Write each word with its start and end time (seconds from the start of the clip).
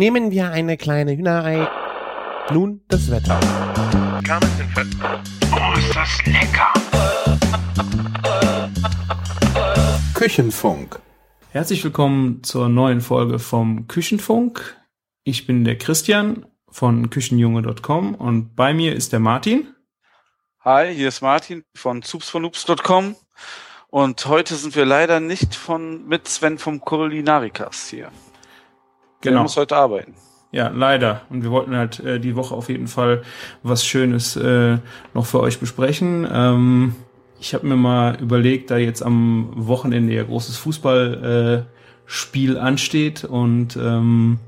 Nehmen 0.00 0.30
wir 0.30 0.50
eine 0.50 0.78
kleine 0.78 1.14
Hühnerei. 1.14 1.68
Nun 2.50 2.80
das 2.88 3.10
Wetter. 3.10 3.38
Oh, 5.52 5.78
ist 5.78 5.94
das 5.94 6.24
lecker! 6.24 6.72
Küchenfunk. 10.14 10.98
Herzlich 11.50 11.84
willkommen 11.84 12.42
zur 12.42 12.70
neuen 12.70 13.02
Folge 13.02 13.38
vom 13.38 13.88
Küchenfunk. 13.88 14.80
Ich 15.24 15.46
bin 15.46 15.64
der 15.64 15.76
Christian 15.76 16.46
von 16.70 17.10
küchenjunge.com 17.10 18.14
und 18.14 18.56
bei 18.56 18.72
mir 18.72 18.96
ist 18.96 19.12
der 19.12 19.20
Martin. 19.20 19.68
Hi, 20.60 20.94
hier 20.94 21.08
ist 21.08 21.20
Martin 21.20 21.62
von 21.76 22.00
zoopsvonoops.com 22.00 23.16
und 23.88 24.24
heute 24.24 24.54
sind 24.54 24.74
wir 24.76 24.86
leider 24.86 25.20
nicht 25.20 25.54
von 25.54 26.08
mit 26.08 26.26
Sven 26.26 26.56
vom 26.56 26.80
Kulinarikast 26.80 27.90
hier. 27.90 28.10
Der 29.22 29.32
Genau. 29.32 29.42
muss 29.42 29.56
heute 29.56 29.76
arbeiten. 29.76 30.14
Ja, 30.52 30.68
leider. 30.68 31.22
Und 31.30 31.42
wir 31.42 31.50
wollten 31.50 31.76
halt 31.76 32.00
äh, 32.00 32.18
die 32.18 32.34
Woche 32.34 32.54
auf 32.54 32.68
jeden 32.68 32.88
Fall 32.88 33.22
was 33.62 33.84
Schönes 33.84 34.34
äh, 34.36 34.78
noch 35.14 35.26
für 35.26 35.40
euch 35.40 35.60
besprechen. 35.60 36.26
Ähm, 36.30 36.96
ich 37.38 37.54
habe 37.54 37.66
mir 37.66 37.76
mal 37.76 38.16
überlegt, 38.20 38.70
da 38.70 38.76
jetzt 38.76 39.02
am 39.02 39.50
Wochenende 39.54 40.12
ja 40.12 40.24
großes 40.24 40.56
Fußballspiel 40.58 42.56
äh, 42.56 42.58
ansteht 42.58 43.24
und 43.24 43.76
ähm, 43.76 44.38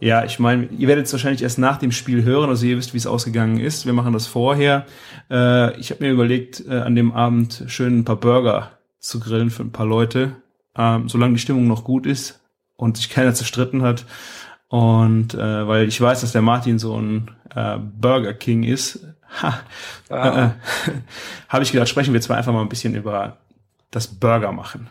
ja, 0.00 0.24
ich 0.24 0.38
meine, 0.38 0.66
ihr 0.66 0.86
werdet 0.86 1.06
es 1.06 1.12
wahrscheinlich 1.12 1.42
erst 1.42 1.58
nach 1.58 1.76
dem 1.78 1.90
Spiel 1.90 2.22
hören, 2.22 2.50
also 2.50 2.66
ihr 2.66 2.76
wisst, 2.76 2.92
wie 2.94 2.98
es 2.98 3.06
ausgegangen 3.06 3.58
ist. 3.58 3.84
Wir 3.84 3.92
machen 3.92 4.12
das 4.12 4.26
vorher. 4.26 4.86
Äh, 5.30 5.78
ich 5.78 5.90
habe 5.90 6.04
mir 6.04 6.12
überlegt, 6.12 6.64
äh, 6.68 6.74
an 6.78 6.94
dem 6.94 7.12
Abend 7.12 7.64
schön 7.66 7.98
ein 8.00 8.04
paar 8.04 8.16
Burger 8.16 8.78
zu 9.00 9.18
grillen 9.18 9.50
für 9.50 9.62
ein 9.62 9.72
paar 9.72 9.86
Leute, 9.86 10.36
ähm, 10.76 11.08
solange 11.08 11.34
die 11.34 11.40
Stimmung 11.40 11.66
noch 11.68 11.84
gut 11.84 12.06
ist 12.06 12.40
und 12.78 12.96
sich 12.96 13.10
keiner 13.10 13.34
zerstritten 13.34 13.82
hat. 13.82 14.06
Und 14.68 15.34
äh, 15.34 15.66
weil 15.68 15.88
ich 15.88 16.00
weiß, 16.00 16.20
dass 16.22 16.32
der 16.32 16.42
Martin 16.42 16.78
so 16.78 16.98
ein 16.98 17.30
äh, 17.54 17.76
Burger 17.78 18.32
King 18.34 18.62
ist, 18.62 19.00
ha, 19.42 19.60
Ah. 20.08 20.46
äh, 20.86 20.90
habe 21.48 21.62
ich 21.64 21.72
gedacht, 21.72 21.88
sprechen 21.88 22.14
wir 22.14 22.20
zwar 22.20 22.36
einfach 22.38 22.52
mal 22.52 22.62
ein 22.62 22.68
bisschen 22.68 22.94
über 22.94 23.38
das 23.90 24.06
Burger 24.06 24.52
machen. 24.52 24.88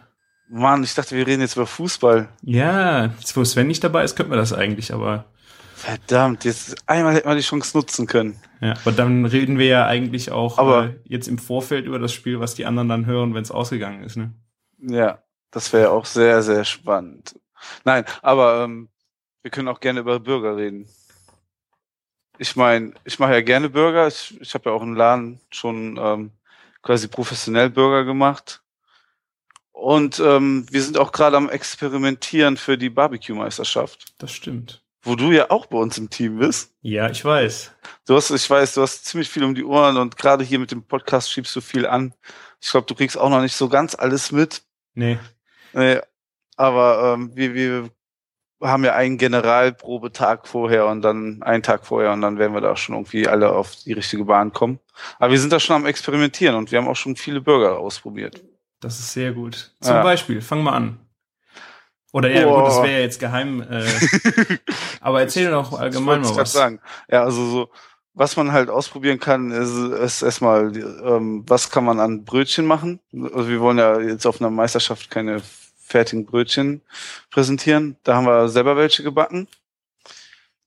Mann, 0.49 0.83
ich 0.83 0.93
dachte, 0.95 1.15
wir 1.15 1.27
reden 1.27 1.41
jetzt 1.41 1.55
über 1.55 1.67
Fußball. 1.67 2.29
Ja, 2.41 3.05
jetzt 3.19 3.35
wo 3.35 3.43
Sven 3.43 3.67
nicht 3.67 3.83
dabei 3.83 4.03
ist, 4.03 4.15
könnten 4.15 4.31
wir 4.31 4.37
das 4.37 4.53
eigentlich, 4.53 4.93
aber 4.93 5.25
Verdammt, 5.75 6.43
jetzt 6.43 6.75
einmal 6.89 7.13
hätten 7.13 7.27
wir 7.29 7.35
die 7.35 7.41
Chance 7.41 7.77
nutzen 7.77 8.07
können. 8.07 8.37
ja, 8.61 8.73
aber 8.83 8.91
dann 8.93 9.25
reden 9.25 9.59
wir 9.59 9.67
ja 9.67 9.85
eigentlich 9.85 10.31
auch 10.31 10.57
Aber- 10.57 10.85
äh, 10.85 10.95
jetzt 11.03 11.27
im 11.27 11.37
Vorfeld 11.37 11.85
über 11.85 11.99
das 11.99 12.13
Spiel, 12.13 12.39
was 12.39 12.55
die 12.55 12.65
anderen 12.65 12.89
dann 12.89 13.05
hören, 13.05 13.35
wenn 13.35 13.43
es 13.43 13.51
ausgegangen 13.51 14.03
ist. 14.03 14.17
Ne? 14.17 14.31
Ja, 14.79 15.19
das 15.51 15.71
wäre 15.73 15.91
auch 15.91 16.05
sehr, 16.05 16.41
sehr 16.41 16.63
spannend. 16.65 17.35
Nein, 17.83 18.05
aber 18.21 18.63
ähm, 18.63 18.89
wir 19.41 19.51
können 19.51 19.67
auch 19.67 19.79
gerne 19.79 20.01
über 20.01 20.19
Burger 20.19 20.57
reden. 20.57 20.87
Ich 22.37 22.55
meine, 22.55 22.93
ich 23.03 23.17
mache 23.19 23.33
ja 23.33 23.41
gerne 23.41 23.69
Burger. 23.69 24.07
Ich, 24.07 24.39
ich 24.41 24.53
habe 24.53 24.69
ja 24.69 24.75
auch 24.75 24.81
im 24.83 24.93
Laden 24.95 25.41
schon 25.49 25.97
ähm, 25.99 26.31
quasi 26.83 27.07
professionell 27.07 27.69
Burger 27.69 28.03
gemacht. 28.03 28.61
Und 29.71 30.19
ähm, 30.19 30.65
wir 30.71 30.81
sind 30.81 30.97
auch 30.97 31.11
gerade 31.11 31.37
am 31.37 31.49
Experimentieren 31.49 32.57
für 32.57 32.77
die 32.77 32.89
Barbecue-Meisterschaft, 32.89 34.13
Das 34.17 34.31
stimmt. 34.31 34.83
wo 35.03 35.15
du 35.15 35.31
ja 35.31 35.51
auch 35.51 35.67
bei 35.67 35.77
uns 35.77 35.97
im 35.97 36.09
Team 36.09 36.39
bist. 36.39 36.73
Ja, 36.81 37.09
ich 37.09 37.23
weiß. 37.23 37.71
Du 38.07 38.15
hast, 38.15 38.31
ich 38.31 38.49
weiß, 38.49 38.73
du 38.73 38.81
hast 38.81 39.05
ziemlich 39.05 39.29
viel 39.29 39.43
um 39.43 39.53
die 39.53 39.63
Ohren 39.63 39.97
und 39.97 40.17
gerade 40.17 40.43
hier 40.43 40.57
mit 40.59 40.71
dem 40.71 40.83
Podcast 40.83 41.31
schiebst 41.31 41.55
du 41.55 41.61
viel 41.61 41.85
an. 41.85 42.13
Ich 42.59 42.71
glaube, 42.71 42.87
du 42.87 42.95
kriegst 42.95 43.17
auch 43.17 43.29
noch 43.29 43.41
nicht 43.41 43.55
so 43.55 43.69
ganz 43.69 43.93
alles 43.95 44.31
mit. 44.31 44.63
Nee, 44.95 45.19
Nee, 45.73 45.99
aber 46.57 47.13
ähm, 47.13 47.31
wir, 47.35 47.53
wir 47.55 47.89
haben 48.61 48.83
ja 48.83 48.93
einen 48.95 49.17
Generalprobetag 49.17 50.47
vorher 50.47 50.87
und 50.87 51.01
dann 51.03 51.41
einen 51.43 51.63
Tag 51.63 51.85
vorher 51.85 52.11
und 52.11 52.21
dann 52.21 52.37
werden 52.39 52.53
wir 52.53 52.61
da 52.61 52.75
schon 52.75 52.95
irgendwie 52.95 53.27
alle 53.27 53.51
auf 53.53 53.75
die 53.75 53.93
richtige 53.93 54.25
Bahn 54.25 54.51
kommen. 54.51 54.79
Aber 55.19 55.31
wir 55.31 55.39
sind 55.39 55.53
da 55.53 55.59
schon 55.59 55.75
am 55.77 55.85
Experimentieren 55.85 56.55
und 56.55 56.71
wir 56.71 56.79
haben 56.79 56.87
auch 56.87 56.95
schon 56.95 57.15
viele 57.15 57.39
Burger 57.41 57.77
ausprobiert. 57.79 58.43
das 58.81 58.99
ist 58.99 59.13
sehr 59.13 59.31
gut. 59.31 59.71
Zum 59.81 59.95
Ja. 59.95 60.03
Beispiel, 60.03 60.41
fang 60.41 60.61
mal 60.63 60.73
an. 60.73 60.99
Oder 62.13 62.29
ja, 62.31 62.45
Boah. 62.45 62.59
gut, 62.59 62.67
das 62.69 62.77
wäre 62.83 62.93
ja 62.93 62.99
jetzt 62.99 63.19
geheim. 63.19 63.61
Äh, 63.61 63.83
aber 65.01 65.21
erzähl 65.21 65.51
doch 65.51 65.77
allgemein 65.79 66.21
mal 66.21 66.35
was. 66.35 66.51
sagen. 66.53 66.79
Ja, 67.11 67.23
also 67.23 67.45
so, 67.45 67.69
was 68.13 68.37
man 68.37 68.51
halt 68.53 68.69
ausprobieren 68.69 69.19
kann, 69.19 69.51
ist, 69.51 69.71
ist 69.75 70.21
erstmal, 70.23 70.75
ähm, 70.75 71.43
was 71.47 71.69
kann 71.69 71.85
man 71.85 71.99
an 71.99 72.23
Brötchen 72.23 72.65
machen? 72.65 72.99
Also 73.13 73.49
wir 73.49 73.59
wollen 73.59 73.77
ja 73.77 73.99
jetzt 73.99 74.25
auf 74.25 74.41
einer 74.41 74.49
Meisterschaft 74.49 75.11
keine 75.11 75.41
fertigen 75.87 76.25
Brötchen 76.25 76.81
präsentieren. 77.31 77.95
Da 78.03 78.15
haben 78.15 78.25
wir 78.27 78.49
selber 78.49 78.75
welche 78.75 79.03
gebacken. 79.03 79.47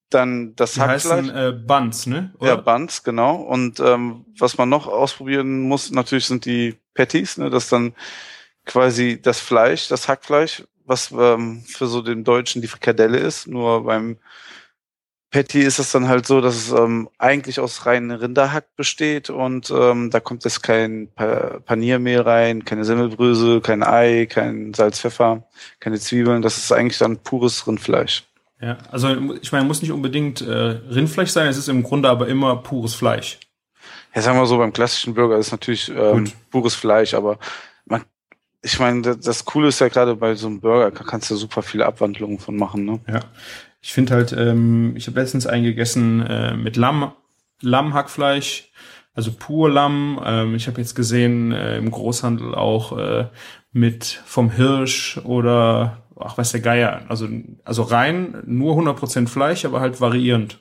Dann 0.08 0.56
das 0.56 0.72
Die 0.72 0.80
Hackfleisch. 0.80 1.04
heißen 1.28 1.36
äh, 1.36 1.52
Buns, 1.52 2.06
ne? 2.06 2.32
Ja, 2.40 2.54
Oder? 2.54 2.62
Buns, 2.62 3.04
genau. 3.04 3.36
Und 3.36 3.78
ähm, 3.80 4.24
was 4.38 4.58
man 4.58 4.68
noch 4.68 4.88
ausprobieren 4.88 5.60
muss, 5.60 5.90
natürlich 5.92 6.26
sind 6.26 6.46
die 6.46 6.76
Patties, 6.94 7.36
ne? 7.36 7.50
Das 7.50 7.64
ist 7.64 7.72
dann 7.72 7.94
quasi 8.64 9.20
das 9.22 9.38
Fleisch, 9.40 9.88
das 9.88 10.08
Hackfleisch, 10.08 10.64
was 10.84 11.12
ähm, 11.12 11.62
für 11.66 11.86
so 11.86 12.02
den 12.02 12.24
Deutschen 12.24 12.62
die 12.62 12.68
Frikadelle 12.68 13.18
ist. 13.18 13.46
Nur 13.46 13.84
beim 13.84 14.16
Patty 15.30 15.60
ist 15.60 15.78
es 15.78 15.92
dann 15.92 16.08
halt 16.08 16.26
so, 16.26 16.40
dass 16.40 16.56
es 16.56 16.72
ähm, 16.72 17.08
eigentlich 17.18 17.60
aus 17.60 17.86
reinem 17.86 18.10
Rinderhack 18.10 18.74
besteht 18.74 19.30
und 19.30 19.70
ähm, 19.70 20.10
da 20.10 20.18
kommt 20.18 20.44
jetzt 20.44 20.62
kein 20.62 21.08
pa 21.14 21.60
Paniermehl 21.64 22.20
rein, 22.20 22.64
keine 22.64 22.84
Semmelbrösel, 22.84 23.60
kein 23.60 23.84
Ei, 23.84 24.26
kein 24.26 24.74
Salz, 24.74 25.00
Pfeffer, 25.00 25.44
keine 25.78 26.00
Zwiebeln. 26.00 26.42
Das 26.42 26.58
ist 26.58 26.72
eigentlich 26.72 26.98
dann 26.98 27.18
pures 27.18 27.66
Rindfleisch. 27.66 28.24
Ja, 28.60 28.78
also 28.90 29.08
ich 29.40 29.52
meine, 29.52 29.64
muss 29.64 29.82
nicht 29.82 29.92
unbedingt 29.92 30.40
äh, 30.40 30.52
Rindfleisch 30.52 31.30
sein, 31.30 31.46
es 31.46 31.56
ist 31.56 31.68
im 31.68 31.82
Grunde 31.82 32.08
aber 32.08 32.26
immer 32.26 32.56
pures 32.56 32.94
Fleisch. 32.94 33.38
Ja, 34.14 34.22
sagen 34.22 34.38
wir 34.38 34.46
so, 34.46 34.58
beim 34.58 34.72
klassischen 34.72 35.14
Burger 35.14 35.38
ist 35.38 35.52
natürlich 35.52 35.88
ähm, 35.88 36.24
Gut. 36.24 36.34
pures 36.50 36.74
Fleisch, 36.74 37.14
aber 37.14 37.38
man, 37.86 38.02
ich 38.62 38.78
meine, 38.80 39.00
das, 39.02 39.20
das 39.20 39.44
Coole 39.44 39.68
ist 39.68 39.80
ja 39.80 39.88
gerade 39.88 40.16
bei 40.16 40.34
so 40.34 40.48
einem 40.48 40.60
Burger, 40.60 40.90
da 40.90 41.04
kannst 41.04 41.30
du 41.30 41.36
super 41.36 41.62
viele 41.62 41.86
Abwandlungen 41.86 42.38
von 42.38 42.56
machen, 42.56 42.84
ne? 42.84 43.00
Ja. 43.06 43.20
Ich 43.80 43.92
finde 43.92 44.14
halt, 44.14 44.32
ähm, 44.32 44.94
ich 44.96 45.06
habe 45.06 45.18
letztens 45.18 45.46
einen 45.46 45.64
gegessen 45.64 46.20
äh, 46.20 46.54
mit 46.54 46.76
Lamm, 46.76 47.12
Lammhackfleisch, 47.62 48.70
also 49.14 49.32
pur 49.32 49.70
Lamm. 49.70 50.20
Ähm, 50.24 50.54
ich 50.54 50.66
habe 50.66 50.80
jetzt 50.80 50.94
gesehen 50.94 51.52
äh, 51.52 51.78
im 51.78 51.90
Großhandel 51.90 52.54
auch 52.54 52.96
äh, 52.98 53.28
mit 53.72 54.04
vom 54.24 54.50
Hirsch 54.50 55.18
oder 55.24 56.02
ach 56.18 56.36
weiß 56.36 56.52
der 56.52 56.60
Geier. 56.60 57.02
Also 57.08 57.28
also 57.64 57.82
rein 57.82 58.42
nur 58.46 58.76
100% 58.76 59.28
Fleisch, 59.28 59.64
aber 59.64 59.80
halt 59.80 60.00
variierend. 60.00 60.60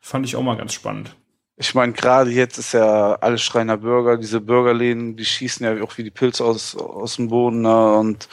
Fand 0.00 0.26
ich 0.26 0.36
auch 0.36 0.42
mal 0.42 0.56
ganz 0.56 0.74
spannend. 0.74 1.16
Ich 1.56 1.74
meine, 1.74 1.92
gerade 1.92 2.30
jetzt 2.30 2.58
ist 2.58 2.72
ja 2.72 3.14
alles 3.14 3.42
Schreiner 3.42 3.76
Burger, 3.76 4.16
diese 4.16 4.40
Burgerläden, 4.40 5.16
die 5.16 5.24
schießen 5.24 5.64
ja 5.64 5.82
auch 5.84 5.96
wie 5.96 6.02
die 6.02 6.10
Pilze 6.10 6.44
aus, 6.44 6.76
aus 6.76 7.16
dem 7.16 7.28
Boden, 7.28 7.60
ne? 7.60 7.94
Und 7.94 8.28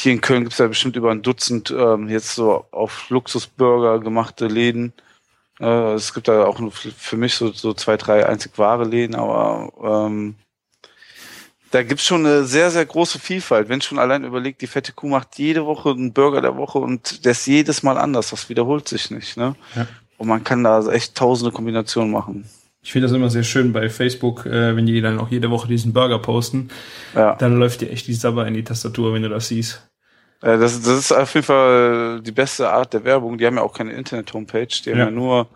hier 0.00 0.12
in 0.12 0.20
Köln 0.20 0.42
gibt's 0.42 0.58
ja 0.58 0.66
bestimmt 0.66 0.96
über 0.96 1.10
ein 1.10 1.22
Dutzend 1.22 1.70
ähm, 1.70 2.08
jetzt 2.08 2.34
so 2.34 2.66
auf 2.70 3.08
Luxusburger 3.10 4.00
gemachte 4.00 4.46
Läden. 4.46 4.92
Äh, 5.60 5.94
es 5.94 6.12
gibt 6.14 6.28
da 6.28 6.44
auch 6.44 6.58
nur 6.58 6.72
für 6.72 6.90
für 6.90 7.16
mich 7.16 7.34
so, 7.34 7.52
so 7.52 7.74
zwei, 7.74 7.96
drei 7.96 8.26
einzig 8.26 8.58
wahre 8.58 8.84
Läden, 8.84 9.14
aber 9.14 10.06
ähm, 10.08 10.34
da 11.74 11.82
gibt's 11.82 12.04
schon 12.04 12.24
eine 12.24 12.44
sehr, 12.44 12.70
sehr 12.70 12.86
große 12.86 13.18
Vielfalt. 13.18 13.68
Wenn 13.68 13.80
schon 13.80 13.98
allein 13.98 14.22
überlegt, 14.22 14.62
die 14.62 14.68
fette 14.68 14.92
Kuh 14.92 15.08
macht 15.08 15.38
jede 15.38 15.66
Woche 15.66 15.90
einen 15.90 16.12
Burger 16.12 16.40
der 16.40 16.56
Woche 16.56 16.78
und 16.78 17.24
der 17.24 17.32
ist 17.32 17.46
jedes 17.46 17.82
Mal 17.82 17.98
anders. 17.98 18.30
Das 18.30 18.48
wiederholt 18.48 18.86
sich 18.86 19.10
nicht. 19.10 19.36
Ne? 19.36 19.56
Ja. 19.74 19.88
Und 20.16 20.28
man 20.28 20.44
kann 20.44 20.62
da 20.62 20.86
echt 20.92 21.16
tausende 21.16 21.50
Kombinationen 21.50 22.12
machen. 22.12 22.48
Ich 22.84 22.92
finde 22.92 23.08
das 23.08 23.16
immer 23.16 23.30
sehr 23.30 23.42
schön 23.42 23.72
bei 23.72 23.88
Facebook, 23.88 24.44
äh, 24.46 24.76
wenn 24.76 24.84
die 24.86 25.00
dann 25.00 25.18
auch 25.18 25.30
jede 25.30 25.50
Woche 25.50 25.66
diesen 25.66 25.92
Burger 25.94 26.18
posten. 26.18 26.68
Ja. 27.14 27.34
Dann 27.34 27.58
läuft 27.58 27.80
dir 27.80 27.90
echt 27.90 28.06
die 28.06 28.12
Sabber 28.14 28.46
in 28.46 28.52
die 28.54 28.62
Tastatur, 28.62 29.14
wenn 29.14 29.22
du 29.22 29.30
das 29.30 29.48
siehst. 29.48 29.88
Äh, 30.42 30.58
Das, 30.58 30.80
das 30.82 30.98
ist 30.98 31.12
auf 31.12 31.32
jeden 31.34 31.46
Fall 31.46 32.20
die 32.20 32.30
beste 32.32 32.68
Art 32.68 32.92
der 32.92 33.04
Werbung. 33.04 33.38
Die 33.38 33.46
haben 33.46 33.56
ja 33.56 33.62
auch 33.62 33.72
keine 33.72 33.94
Internet-Homepage, 33.94 34.68
die 34.84 34.90
haben 34.90 34.98
Ja. 34.98 35.04
ja 35.06 35.10
nur 35.10 35.48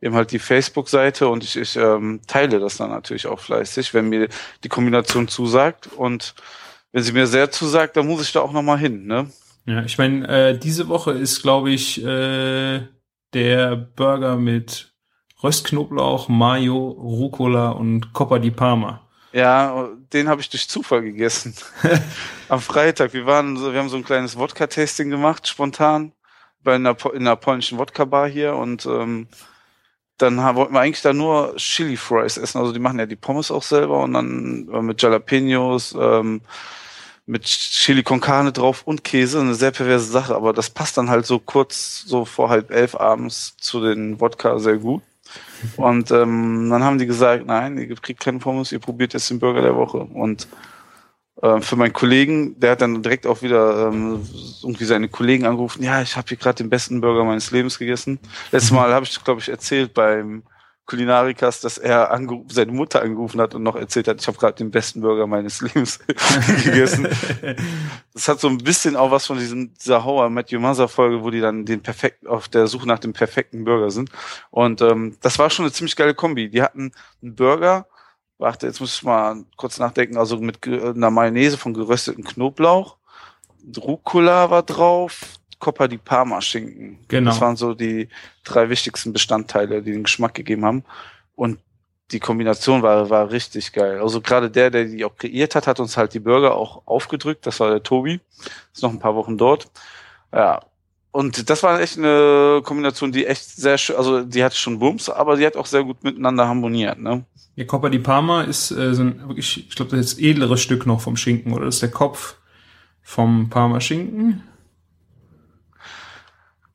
eben 0.00 0.16
halt 0.16 0.32
die 0.32 0.40
Facebook-Seite 0.40 1.28
und 1.28 1.44
ich, 1.44 1.56
ich 1.56 1.76
ähm, 1.76 2.20
teile 2.26 2.58
das 2.58 2.78
dann 2.78 2.90
natürlich 2.90 3.28
auch 3.28 3.38
fleißig, 3.38 3.94
wenn 3.94 4.08
mir 4.08 4.28
die 4.64 4.68
Kombination 4.68 5.28
zusagt 5.28 5.88
und 5.96 6.34
wenn 6.90 7.04
sie 7.04 7.12
mir 7.12 7.28
sehr 7.28 7.52
zusagt, 7.52 7.96
dann 7.96 8.08
muss 8.08 8.20
ich 8.22 8.32
da 8.32 8.40
auch 8.40 8.52
nochmal 8.52 8.78
hin, 8.78 9.06
ne? 9.06 9.30
Ja, 9.64 9.84
ich 9.84 9.96
meine, 9.98 10.26
äh, 10.26 10.58
diese 10.58 10.88
Woche 10.88 11.12
ist, 11.12 11.42
glaube 11.42 11.70
ich, 11.70 12.04
äh, 12.04 12.80
der 13.32 13.76
Burger 13.76 14.36
mit 14.36 14.91
Röstknoblauch, 15.42 16.28
Mayo, 16.28 16.88
Rucola 16.90 17.70
und 17.70 18.12
Coppa 18.12 18.38
di 18.38 18.50
Parma. 18.50 19.00
Ja, 19.32 19.88
den 20.12 20.28
habe 20.28 20.40
ich 20.40 20.50
durch 20.50 20.68
Zufall 20.68 21.02
gegessen. 21.02 21.54
Am 22.48 22.60
Freitag. 22.60 23.14
Wir 23.14 23.26
waren 23.26 23.58
wir 23.60 23.78
haben 23.78 23.88
so 23.88 23.96
ein 23.96 24.04
kleines 24.04 24.36
Wodka-Tasting 24.36 25.10
gemacht, 25.10 25.48
spontan, 25.48 26.12
bei 26.62 26.74
einer, 26.74 26.96
in 27.14 27.22
einer 27.22 27.36
polnischen 27.36 27.78
Wodka-Bar 27.78 28.28
hier 28.28 28.54
und 28.54 28.86
ähm, 28.86 29.26
dann 30.18 30.40
haben, 30.40 30.56
wollten 30.56 30.74
wir 30.74 30.80
eigentlich 30.80 31.02
da 31.02 31.12
nur 31.12 31.56
Chili 31.56 31.96
Fries 31.96 32.36
essen. 32.36 32.58
Also 32.58 32.72
die 32.72 32.78
machen 32.78 32.98
ja 32.98 33.06
die 33.06 33.16
Pommes 33.16 33.50
auch 33.50 33.62
selber 33.62 34.02
und 34.02 34.12
dann 34.12 34.68
äh, 34.72 34.82
mit 34.82 35.02
Jalapenos, 35.02 35.96
ähm, 35.98 36.42
mit 37.24 37.44
Chili 37.44 38.02
con 38.02 38.20
Carne 38.20 38.52
drauf 38.52 38.82
und 38.84 39.02
Käse, 39.02 39.40
eine 39.40 39.54
sehr 39.54 39.70
perverse 39.70 40.10
Sache, 40.10 40.34
aber 40.34 40.52
das 40.52 40.70
passt 40.70 40.98
dann 40.98 41.08
halt 41.08 41.24
so 41.24 41.38
kurz, 41.38 42.02
so 42.06 42.24
vor 42.24 42.50
halb 42.50 42.70
elf 42.70 42.94
abends 42.94 43.56
zu 43.56 43.80
den 43.80 44.20
Wodka 44.20 44.58
sehr 44.58 44.76
gut. 44.76 45.02
Und 45.76 46.10
ähm, 46.10 46.68
dann 46.70 46.82
haben 46.82 46.98
die 46.98 47.06
gesagt, 47.06 47.46
nein, 47.46 47.78
ihr 47.78 47.94
kriegt 47.96 48.20
keinen 48.20 48.40
Pommes, 48.40 48.72
ihr 48.72 48.80
probiert 48.80 49.14
jetzt 49.14 49.30
den 49.30 49.38
Burger 49.38 49.62
der 49.62 49.76
Woche. 49.76 49.98
Und 49.98 50.48
äh, 51.40 51.60
für 51.60 51.76
meinen 51.76 51.92
Kollegen, 51.92 52.58
der 52.58 52.72
hat 52.72 52.82
dann 52.82 53.02
direkt 53.02 53.26
auch 53.26 53.42
wieder 53.42 53.88
ähm, 53.88 54.20
irgendwie 54.62 54.84
seine 54.84 55.08
Kollegen 55.08 55.44
angerufen, 55.44 55.82
ja, 55.82 56.02
ich 56.02 56.16
habe 56.16 56.28
hier 56.28 56.36
gerade 56.36 56.62
den 56.62 56.70
besten 56.70 57.00
Burger 57.00 57.24
meines 57.24 57.50
Lebens 57.50 57.78
gegessen. 57.78 58.18
Letztes 58.50 58.72
Mal 58.72 58.92
habe 58.92 59.04
ich, 59.04 59.24
glaube 59.24 59.40
ich, 59.40 59.48
erzählt 59.48 59.94
beim 59.94 60.42
Kulinarikas, 60.92 61.62
dass 61.62 61.78
er 61.78 62.10
seine 62.48 62.72
Mutter 62.72 63.00
angerufen 63.00 63.40
hat 63.40 63.54
und 63.54 63.62
noch 63.62 63.76
erzählt 63.76 64.08
hat, 64.08 64.20
ich 64.20 64.26
habe 64.26 64.36
gerade 64.36 64.56
den 64.56 64.70
besten 64.70 65.00
Burger 65.00 65.26
meines 65.26 65.60
Lebens 65.74 65.98
gegessen. 66.64 67.08
Das 68.12 68.28
hat 68.28 68.40
so 68.40 68.48
ein 68.48 68.58
bisschen 68.58 68.94
auch 68.94 69.10
was 69.10 69.24
von 69.24 69.38
diesem, 69.38 69.72
dieser 69.72 70.28
Met 70.28 70.52
Your 70.52 70.60
Mother 70.60 70.88
Folge, 70.88 71.24
wo 71.24 71.30
die 71.30 71.40
dann 71.40 71.64
den 71.64 71.80
perfekt 71.80 72.26
auf 72.26 72.48
der 72.48 72.66
Suche 72.66 72.86
nach 72.86 72.98
dem 72.98 73.14
perfekten 73.14 73.64
Burger 73.64 73.90
sind. 73.90 74.10
Und 74.50 74.82
ähm, 74.82 75.16
das 75.22 75.38
war 75.38 75.48
schon 75.48 75.64
eine 75.64 75.72
ziemlich 75.72 75.96
geile 75.96 76.12
Kombi. 76.12 76.50
Die 76.50 76.60
hatten 76.60 76.92
einen 77.22 77.36
Burger, 77.36 77.86
warte, 78.36 78.66
jetzt 78.66 78.80
muss 78.80 78.94
ich 78.94 79.02
mal 79.02 79.44
kurz 79.56 79.78
nachdenken, 79.78 80.18
also 80.18 80.36
mit 80.36 80.66
einer 80.66 81.10
Mayonnaise 81.10 81.56
von 81.56 81.72
gerösteten 81.72 82.22
Knoblauch, 82.22 82.98
Rucola 83.78 84.50
war 84.50 84.62
drauf, 84.62 85.38
Coppa 85.62 85.86
di 85.86 85.96
Parma 85.96 86.40
Schinken. 86.40 86.98
Genau. 87.06 87.30
Das 87.30 87.40
waren 87.40 87.54
so 87.54 87.72
die 87.72 88.08
drei 88.42 88.68
wichtigsten 88.68 89.12
Bestandteile, 89.12 89.80
die 89.80 89.92
den 89.92 90.02
Geschmack 90.02 90.34
gegeben 90.34 90.64
haben. 90.64 90.84
Und 91.36 91.60
die 92.10 92.18
Kombination 92.18 92.82
war, 92.82 93.08
war 93.10 93.30
richtig 93.30 93.72
geil. 93.72 94.00
Also 94.00 94.20
gerade 94.20 94.50
der, 94.50 94.70
der 94.70 94.86
die 94.86 95.04
auch 95.04 95.14
kreiert 95.14 95.54
hat, 95.54 95.68
hat 95.68 95.78
uns 95.78 95.96
halt 95.96 96.14
die 96.14 96.18
Burger 96.18 96.56
auch 96.56 96.82
aufgedrückt. 96.84 97.46
Das 97.46 97.60
war 97.60 97.70
der 97.70 97.80
Tobi. 97.80 98.18
Ist 98.74 98.82
noch 98.82 98.90
ein 98.90 98.98
paar 98.98 99.14
Wochen 99.14 99.38
dort. 99.38 99.70
Ja. 100.34 100.60
Und 101.12 101.48
das 101.48 101.62
war 101.62 101.80
echt 101.80 101.96
eine 101.96 102.60
Kombination, 102.64 103.12
die 103.12 103.26
echt 103.26 103.44
sehr 103.44 103.78
schön, 103.78 103.96
also 103.96 104.24
die 104.24 104.42
hat 104.42 104.54
schon 104.54 104.80
Bums, 104.80 105.10
aber 105.10 105.36
die 105.36 105.46
hat 105.46 105.56
auch 105.56 105.66
sehr 105.66 105.84
gut 105.84 106.02
miteinander 106.02 106.48
harmoniert, 106.48 106.98
ne? 106.98 107.24
Ja, 107.54 107.64
Coppa 107.66 107.90
di 107.90 107.98
Parma 107.98 108.42
ist 108.42 108.70
äh, 108.70 108.94
so 108.94 109.02
ein 109.02 109.28
wirklich, 109.28 109.68
ich 109.68 109.76
glaube, 109.76 109.90
das 109.94 110.06
ist 110.06 110.12
das 110.14 110.24
edlere 110.24 110.56
Stück 110.56 110.86
noch 110.86 111.02
vom 111.02 111.16
Schinken, 111.16 111.52
oder? 111.52 111.66
Das 111.66 111.76
ist 111.76 111.82
der 111.82 111.90
Kopf 111.90 112.36
vom 113.02 113.50
Parma 113.50 113.78
Schinken. 113.80 114.42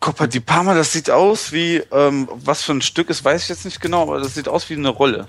Coppa 0.07 0.25
di 0.25 0.39
Parma, 0.39 0.73
das 0.73 0.93
sieht 0.93 1.09
aus 1.09 1.51
wie, 1.51 1.83
ähm, 1.91 2.29
was 2.33 2.63
für 2.63 2.71
ein 2.71 2.81
Stück 2.81 3.09
ist, 3.09 3.25
weiß 3.25 3.43
ich 3.43 3.49
jetzt 3.49 3.65
nicht 3.65 3.81
genau, 3.81 4.03
aber 4.03 4.21
das 4.21 4.35
sieht 4.35 4.47
aus 4.47 4.69
wie 4.69 4.75
eine 4.75 4.87
Rolle. 4.87 5.27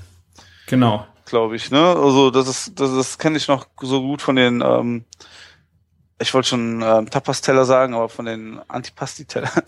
Genau. 0.68 1.04
Glaube 1.24 1.56
ich, 1.56 1.72
ne? 1.72 1.80
Also 1.80 2.30
das 2.30 2.46
ist, 2.46 2.78
das, 2.78 2.94
das 2.94 3.18
kenne 3.18 3.38
ich 3.38 3.48
noch 3.48 3.66
so 3.82 4.00
gut 4.00 4.22
von 4.22 4.36
den, 4.36 4.60
ähm, 4.64 5.04
ich 6.20 6.32
wollte 6.32 6.50
schon 6.50 6.80
ähm, 6.80 7.10
Tapas-Teller 7.10 7.64
sagen, 7.64 7.92
aber 7.94 8.08
von 8.08 8.26
den 8.26 8.60
Antipasti-Tellern. 8.68 9.64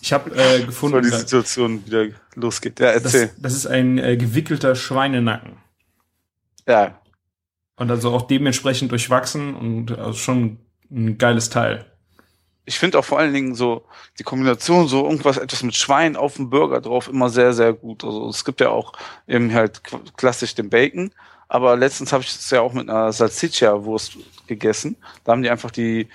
Ich 0.00 0.14
habe 0.14 0.34
äh, 0.34 0.62
gefunden, 0.64 1.02
die 1.02 1.10
Situation 1.10 1.84
wieder 1.84 2.06
losgeht. 2.34 2.80
Ja, 2.80 2.92
erzähl. 2.92 3.26
Das, 3.26 3.36
das 3.36 3.52
ist 3.52 3.66
ein 3.66 3.98
äh, 3.98 4.16
gewickelter 4.16 4.74
Schweinenacken. 4.74 5.58
Ja. 6.66 6.98
Und 7.76 7.90
also 7.90 8.10
auch 8.10 8.22
dementsprechend 8.22 8.90
durchwachsen 8.90 9.54
und 9.54 9.98
also 9.98 10.14
schon 10.14 10.60
ein 10.90 11.18
geiles 11.18 11.50
Teil 11.50 11.84
ich 12.66 12.78
finde 12.78 12.98
auch 12.98 13.04
vor 13.04 13.18
allen 13.18 13.32
Dingen 13.32 13.54
so 13.54 13.84
die 14.18 14.24
Kombination 14.24 14.88
so 14.88 15.04
irgendwas 15.04 15.38
etwas 15.38 15.62
mit 15.62 15.74
Schwein 15.74 16.16
auf 16.16 16.34
dem 16.34 16.50
Burger 16.50 16.80
drauf 16.80 17.08
immer 17.08 17.30
sehr 17.30 17.52
sehr 17.52 17.72
gut. 17.72 18.04
Also 18.04 18.28
es 18.28 18.44
gibt 18.44 18.60
ja 18.60 18.68
auch 18.68 18.92
eben 19.26 19.54
halt 19.54 19.82
klassisch 20.16 20.54
den 20.54 20.68
Bacon, 20.68 21.12
aber 21.48 21.76
letztens 21.76 22.12
habe 22.12 22.24
ich 22.24 22.30
es 22.30 22.50
ja 22.50 22.60
auch 22.60 22.72
mit 22.72 22.90
einer 22.90 23.12
Salsiccia 23.12 23.84
Wurst 23.84 24.18
gegessen. 24.46 24.96
Da 25.24 25.32
haben 25.32 25.42
die 25.42 25.50
einfach 25.50 25.70
die 25.70 26.08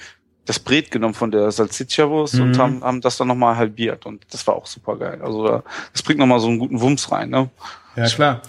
das 0.45 0.59
Bret 0.59 0.91
genommen 0.91 1.13
von 1.13 1.31
der 1.31 1.51
Salsiccia 1.51 2.09
Wurst 2.09 2.35
mhm. 2.35 2.41
und 2.41 2.57
haben, 2.57 2.83
haben 2.83 3.01
das 3.01 3.15
dann 3.15 3.27
nochmal 3.27 3.55
halbiert 3.55 4.05
und 4.05 4.25
das 4.31 4.45
war 4.47 4.55
auch 4.55 4.65
super 4.65 4.97
geil. 4.97 5.21
Also 5.21 5.63
das 5.93 6.03
bringt 6.03 6.19
nochmal 6.19 6.39
so 6.39 6.47
einen 6.47 6.59
guten 6.59 6.81
Wumms 6.81 7.11
rein, 7.11 7.29
ne? 7.29 7.49
Ja, 7.95 8.07
klar. 8.07 8.41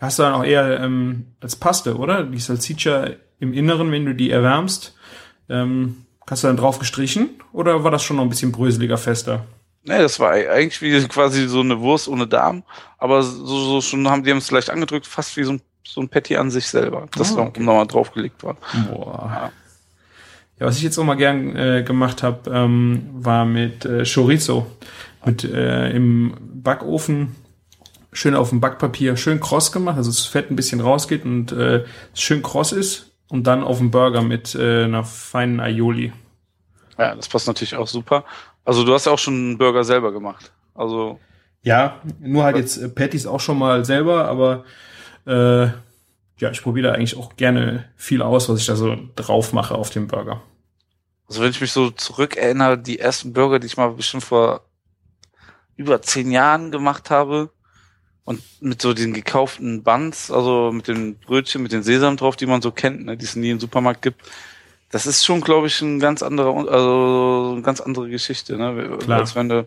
Hast 0.00 0.18
du 0.18 0.22
dann 0.22 0.34
auch 0.34 0.44
eher 0.44 0.80
ähm, 0.80 1.26
als 1.40 1.56
Paste, 1.56 1.96
oder? 1.96 2.22
Die 2.22 2.38
Salsiccia 2.38 3.10
im 3.40 3.52
Inneren, 3.52 3.90
wenn 3.90 4.04
du 4.04 4.14
die 4.14 4.30
erwärmst, 4.30 4.94
ähm, 5.48 6.04
Hast 6.30 6.42
du 6.42 6.48
dann 6.48 6.56
drauf 6.56 6.78
gestrichen 6.78 7.30
oder 7.52 7.84
war 7.84 7.90
das 7.90 8.02
schon 8.02 8.16
noch 8.16 8.22
ein 8.22 8.28
bisschen 8.28 8.52
bröseliger, 8.52 8.98
fester? 8.98 9.46
Nee, 9.84 9.98
das 9.98 10.20
war 10.20 10.32
eigentlich 10.32 10.82
wie 10.82 11.08
quasi 11.08 11.48
so 11.48 11.60
eine 11.60 11.80
Wurst 11.80 12.08
ohne 12.08 12.26
Darm, 12.26 12.62
aber 12.98 13.22
so, 13.22 13.46
so 13.46 13.80
schon 13.80 14.08
haben 14.08 14.24
die 14.24 14.30
es 14.30 14.50
leicht 14.50 14.70
angedrückt, 14.70 15.06
fast 15.06 15.36
wie 15.36 15.44
so 15.44 15.52
ein, 15.52 15.62
so 15.86 16.02
ein 16.02 16.08
Patty 16.08 16.36
an 16.36 16.50
sich 16.50 16.66
selber, 16.66 17.06
das 17.16 17.34
oh, 17.34 17.40
okay. 17.40 17.62
nochmal 17.62 17.86
draufgelegt 17.86 18.42
war. 18.42 18.56
Boah. 18.90 19.30
Ja. 19.32 19.52
ja. 20.60 20.66
was 20.66 20.76
ich 20.76 20.82
jetzt 20.82 20.98
auch 20.98 21.04
mal 21.04 21.14
gern 21.14 21.56
äh, 21.56 21.82
gemacht 21.84 22.22
habe, 22.22 22.50
ähm, 22.50 23.08
war 23.12 23.46
mit 23.46 23.84
äh, 23.86 24.04
Chorizo. 24.04 24.66
Mit 25.24 25.44
äh, 25.44 25.90
im 25.90 26.34
Backofen 26.40 27.34
schön 28.12 28.34
auf 28.34 28.50
dem 28.50 28.60
Backpapier 28.60 29.16
schön 29.16 29.40
kross 29.40 29.72
gemacht, 29.72 29.96
also 29.96 30.10
das 30.10 30.26
Fett 30.26 30.50
ein 30.50 30.56
bisschen 30.56 30.80
rausgeht 30.80 31.24
und 31.24 31.52
äh, 31.52 31.84
schön 32.14 32.42
kross 32.42 32.72
ist 32.72 33.07
und 33.30 33.46
dann 33.46 33.62
auf 33.62 33.78
dem 33.78 33.90
Burger 33.90 34.22
mit 34.22 34.54
äh, 34.54 34.84
einer 34.84 35.04
feinen 35.04 35.60
Aioli. 35.60 36.12
Ja, 36.96 37.14
das 37.14 37.28
passt 37.28 37.46
natürlich 37.46 37.76
auch 37.76 37.86
super. 37.86 38.24
Also 38.64 38.84
du 38.84 38.92
hast 38.92 39.06
ja 39.06 39.12
auch 39.12 39.18
schon 39.18 39.34
einen 39.34 39.58
Burger 39.58 39.84
selber 39.84 40.12
gemacht. 40.12 40.52
Also 40.74 41.18
ja, 41.62 42.00
nur 42.20 42.44
halt 42.44 42.56
jetzt 42.56 42.76
äh, 42.78 42.88
Patties 42.88 43.26
auch 43.26 43.40
schon 43.40 43.58
mal 43.58 43.84
selber, 43.84 44.26
aber 44.28 44.64
äh, 45.26 45.70
ja, 46.38 46.50
ich 46.50 46.62
probiere 46.62 46.88
da 46.88 46.94
eigentlich 46.94 47.16
auch 47.16 47.36
gerne 47.36 47.88
viel 47.96 48.22
aus, 48.22 48.48
was 48.48 48.60
ich 48.60 48.66
da 48.66 48.76
so 48.76 48.96
drauf 49.16 49.52
mache 49.52 49.74
auf 49.74 49.90
dem 49.90 50.06
Burger. 50.06 50.42
Also 51.26 51.42
wenn 51.42 51.50
ich 51.50 51.60
mich 51.60 51.72
so 51.72 51.90
zurückerinnere, 51.90 52.78
die 52.78 52.98
ersten 52.98 53.32
Burger, 53.32 53.58
die 53.58 53.66
ich 53.66 53.76
mal 53.76 53.90
bestimmt 53.90 54.24
vor 54.24 54.62
über 55.76 56.00
zehn 56.00 56.30
Jahren 56.30 56.70
gemacht 56.70 57.10
habe, 57.10 57.50
und 58.28 58.42
mit 58.60 58.82
so 58.82 58.92
den 58.92 59.14
gekauften 59.14 59.82
Buns, 59.82 60.30
also 60.30 60.70
mit 60.70 60.86
den 60.86 61.14
Brötchen, 61.14 61.62
mit 61.62 61.72
den 61.72 61.82
Sesam 61.82 62.18
drauf, 62.18 62.36
die 62.36 62.44
man 62.44 62.60
so 62.60 62.70
kennt, 62.70 63.06
ne, 63.06 63.16
die 63.16 63.24
es 63.24 63.36
nie 63.36 63.48
im 63.48 63.58
Supermarkt 63.58 64.02
gibt. 64.02 64.20
Das 64.90 65.06
ist 65.06 65.24
schon, 65.24 65.40
glaube 65.40 65.68
ich, 65.68 65.80
ein 65.80 65.98
ganz 65.98 66.22
anderer, 66.22 66.54
also 66.70 67.52
eine 67.54 67.62
ganz 67.62 67.80
andere 67.80 68.10
Geschichte, 68.10 68.58
ne? 68.58 68.98
Klar. 68.98 69.20
Als 69.20 69.34
wenn 69.34 69.48
du, 69.48 69.66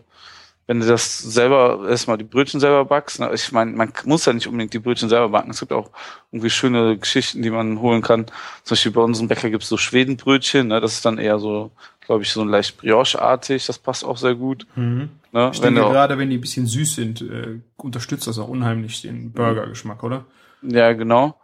wenn 0.68 0.78
du 0.78 0.86
das 0.86 1.18
selber 1.18 1.88
erstmal 1.88 2.18
die 2.18 2.24
Brötchen 2.24 2.60
selber 2.60 2.84
backst. 2.84 3.18
Ne? 3.18 3.32
Ich 3.34 3.50
meine, 3.50 3.72
man 3.72 3.92
muss 4.04 4.26
ja 4.26 4.32
nicht 4.32 4.46
unbedingt 4.46 4.74
die 4.74 4.78
Brötchen 4.78 5.08
selber 5.08 5.28
backen. 5.28 5.50
Es 5.50 5.58
gibt 5.58 5.72
auch 5.72 5.90
irgendwie 6.30 6.50
schöne 6.50 6.96
Geschichten, 6.98 7.42
die 7.42 7.50
man 7.50 7.80
holen 7.80 8.00
kann. 8.00 8.26
Zum 8.62 8.76
Beispiel 8.76 8.92
bei 8.92 9.00
unserem 9.00 9.26
Bäcker 9.26 9.50
gibt 9.50 9.64
es 9.64 9.68
so 9.70 9.76
Schwedenbrötchen, 9.76 10.68
ne? 10.68 10.80
Das 10.80 10.92
ist 10.92 11.04
dann 11.04 11.18
eher 11.18 11.40
so, 11.40 11.72
glaube 12.06 12.22
ich, 12.22 12.32
so 12.32 12.42
ein 12.42 12.48
leicht 12.48 12.76
Brioche-artig. 12.78 13.66
Das 13.66 13.78
passt 13.78 14.04
auch 14.04 14.16
sehr 14.16 14.34
gut. 14.34 14.66
Mhm. 14.74 15.10
Ne? 15.32 15.50
Ich 15.52 15.60
denke, 15.60 15.80
gerade 15.80 16.18
wenn 16.18 16.30
die 16.30 16.36
ein 16.36 16.40
bisschen 16.40 16.66
süß 16.66 16.94
sind, 16.94 17.22
äh, 17.22 17.60
unterstützt 17.76 18.26
das 18.26 18.38
auch 18.38 18.48
unheimlich 18.48 19.02
den 19.02 19.32
Burger-Geschmack, 19.32 20.02
oder? 20.02 20.24
Ja, 20.62 20.92
genau. 20.92 21.40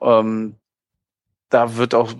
Ähm, 0.00 0.56
da 1.48 1.76
wird 1.76 1.94
auch 1.94 2.12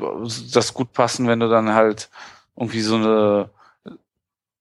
das 0.52 0.74
gut 0.74 0.92
passen, 0.92 1.26
wenn 1.26 1.40
du 1.40 1.48
dann 1.48 1.74
halt 1.74 2.10
irgendwie 2.56 2.80
so 2.80 2.96
eine, 2.96 3.50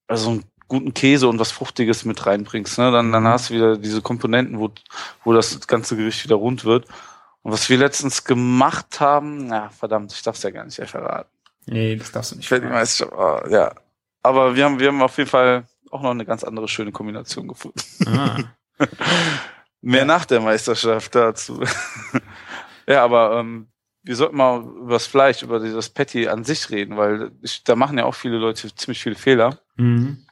also 0.08 0.30
einen 0.30 0.44
guten 0.68 0.94
Käse 0.94 1.28
und 1.28 1.40
was 1.40 1.52
Fruchtiges 1.52 2.06
mit 2.06 2.26
reinbringst. 2.26 2.78
Ne? 2.78 2.92
Dann, 2.92 3.12
dann 3.12 3.24
mhm. 3.24 3.28
hast 3.28 3.50
du 3.50 3.54
wieder 3.54 3.78
diese 3.78 4.02
Komponenten, 4.02 4.60
wo, 4.60 4.72
wo 5.24 5.34
das 5.34 5.68
ganze 5.68 5.98
Gericht 5.98 6.24
wieder 6.24 6.36
rund 6.36 6.66
wird. 6.66 6.86
Und 7.44 7.52
was 7.52 7.70
wir 7.70 7.78
letztens 7.78 8.24
gemacht 8.24 9.00
haben, 9.00 9.48
na 9.48 9.70
verdammt, 9.70 10.14
ich 10.14 10.22
darf 10.22 10.36
es 10.36 10.44
ja 10.44 10.52
gar 10.52 10.64
nicht 10.64 10.76
verraten. 10.76 11.30
Nee, 11.66 11.96
das 11.96 12.12
darfst 12.12 12.32
du 12.32 12.38
nicht. 12.38 12.48
Verraten. 12.48 13.10
Oh, 13.12 13.40
ja. 13.50 13.74
Aber 14.24 14.56
wir 14.56 14.66
haben, 14.66 14.80
wir 14.80 14.88
haben 14.88 15.02
auf 15.02 15.18
jeden 15.18 15.30
Fall 15.30 15.66
auch 15.90 16.02
noch 16.02 16.12
eine 16.12 16.26
ganz 16.26 16.44
andere 16.44 16.68
schöne 16.68 16.92
Kombination 16.92 17.48
gefunden. 17.48 17.82
Ah. 18.06 18.38
Mehr 19.82 20.06
nach 20.06 20.26
der 20.26 20.42
Meisterschaft 20.42 21.16
dazu. 21.16 21.64
ja, 22.88 23.04
aber 23.04 23.40
ähm, 23.40 23.68
wir 24.04 24.16
sollten 24.16 24.38
mal 24.38 24.62
über 24.62 24.94
das 24.94 25.08
Fleisch, 25.08 25.44
über 25.44 25.60
das 25.60 25.90
Patty 25.90 26.28
an 26.28 26.44
sich 26.44 26.70
reden, 26.70 26.98
weil 26.98 27.32
ich, 27.42 27.64
da 27.64 27.76
machen 27.76 27.98
ja 27.98 28.06
auch 28.06 28.16
viele 28.16 28.38
Leute 28.38 28.74
ziemlich 28.76 29.02
viele 29.02 29.16
Fehler. 29.16 29.60
Mhm. 29.76 30.26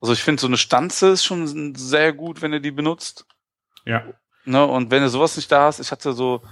Also 0.00 0.12
ich 0.12 0.22
finde, 0.22 0.40
so 0.40 0.46
eine 0.46 0.56
Stanze 0.56 1.10
ist 1.10 1.24
schon 1.24 1.74
sehr 1.74 2.12
gut, 2.12 2.42
wenn 2.42 2.52
du 2.52 2.60
die 2.60 2.72
benutzt. 2.72 3.26
Ja. 3.84 4.04
Ne, 4.44 4.64
und 4.64 4.90
wenn 4.90 5.02
du 5.02 5.08
sowas 5.08 5.36
nicht 5.36 5.50
da 5.52 5.66
hast, 5.66 5.78
ich 5.78 5.92
hatte 5.92 6.12
so 6.12 6.42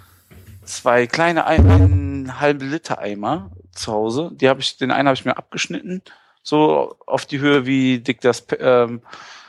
zwei 0.65 1.09
kleine, 1.09 1.47
einen 1.47 2.41
halben 2.41 2.71
Liter 2.71 2.99
Eimer 2.99 3.51
zu 3.75 3.93
Hause. 3.93 4.31
Die 4.35 4.49
habe 4.49 4.61
ich, 4.61 4.77
den 4.77 4.91
einen 4.91 5.09
habe 5.09 5.15
ich 5.15 5.25
mir 5.25 5.37
abgeschnitten 5.37 6.03
so 6.43 6.97
auf 7.07 7.27
die 7.27 7.41
Höhe, 7.41 7.67
wie 7.67 7.99
dick 7.99 8.21
das 8.21 8.47
ähm, 8.59 9.03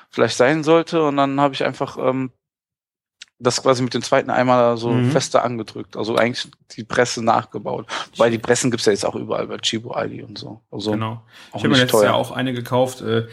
vielleicht 0.09 0.37
sein 0.37 0.63
sollte. 0.63 1.03
Und 1.03 1.17
dann 1.17 1.39
habe 1.39 1.53
ich 1.53 1.63
einfach 1.63 1.97
ähm, 1.97 2.31
das 3.39 3.61
quasi 3.63 3.81
mit 3.81 3.93
dem 3.93 4.03
zweiten 4.03 4.29
Eimer 4.29 4.77
so 4.77 4.91
mhm. 4.91 5.11
fester 5.11 5.43
angedrückt. 5.43 5.97
Also 5.97 6.15
eigentlich 6.15 6.51
die 6.71 6.83
Presse 6.83 7.23
nachgebaut. 7.23 7.87
Weil 8.17 8.31
die 8.31 8.37
Pressen 8.37 8.71
gibt's 8.71 8.85
ja 8.85 8.91
jetzt 8.91 9.05
auch 9.05 9.15
überall 9.15 9.47
bei 9.47 9.57
Chibo, 9.57 9.91
Aldi 9.91 10.23
und 10.23 10.37
so. 10.37 10.61
Also 10.69 10.91
genau. 10.91 11.23
Ich 11.49 11.55
habe 11.55 11.69
mir 11.69 11.77
letztes 11.77 11.99
teuer. 11.99 12.09
Jahr 12.09 12.15
auch 12.15 12.31
eine 12.31 12.53
gekauft. 12.53 13.01
Äh, 13.01 13.27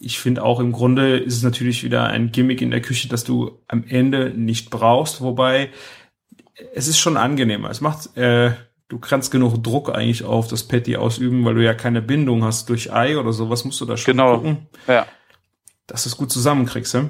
ich 0.00 0.18
finde 0.20 0.44
auch 0.44 0.60
im 0.60 0.70
Grunde 0.72 1.18
ist 1.18 1.36
es 1.36 1.42
natürlich 1.42 1.82
wieder 1.82 2.04
ein 2.04 2.30
Gimmick 2.30 2.62
in 2.62 2.70
der 2.70 2.82
Küche, 2.82 3.08
dass 3.08 3.24
du 3.24 3.62
am 3.66 3.84
Ende 3.88 4.30
nicht 4.30 4.70
brauchst. 4.70 5.22
Wobei 5.22 5.70
es 6.74 6.86
ist 6.86 6.98
schon 6.98 7.16
angenehmer. 7.16 7.70
Es 7.70 7.80
macht 7.80 8.16
äh, 8.16 8.52
du 8.88 8.98
kannst 8.98 9.30
genug 9.30 9.62
Druck 9.62 9.90
eigentlich 9.94 10.24
auf 10.24 10.48
das 10.48 10.64
Patty 10.64 10.96
ausüben, 10.96 11.44
weil 11.44 11.54
du 11.54 11.64
ja 11.64 11.74
keine 11.74 12.00
Bindung 12.02 12.44
hast 12.44 12.68
durch 12.68 12.92
Ei 12.92 13.18
oder 13.18 13.32
sowas, 13.32 13.64
musst 13.64 13.80
du 13.80 13.84
da 13.84 13.96
schon 13.96 14.12
Genau. 14.12 14.36
gucken, 14.36 14.66
Ja. 14.86 15.06
dass 15.86 16.04
du 16.04 16.08
es 16.08 16.16
gut 16.16 16.32
zusammenkriegst, 16.32 16.94
ja? 16.94 17.08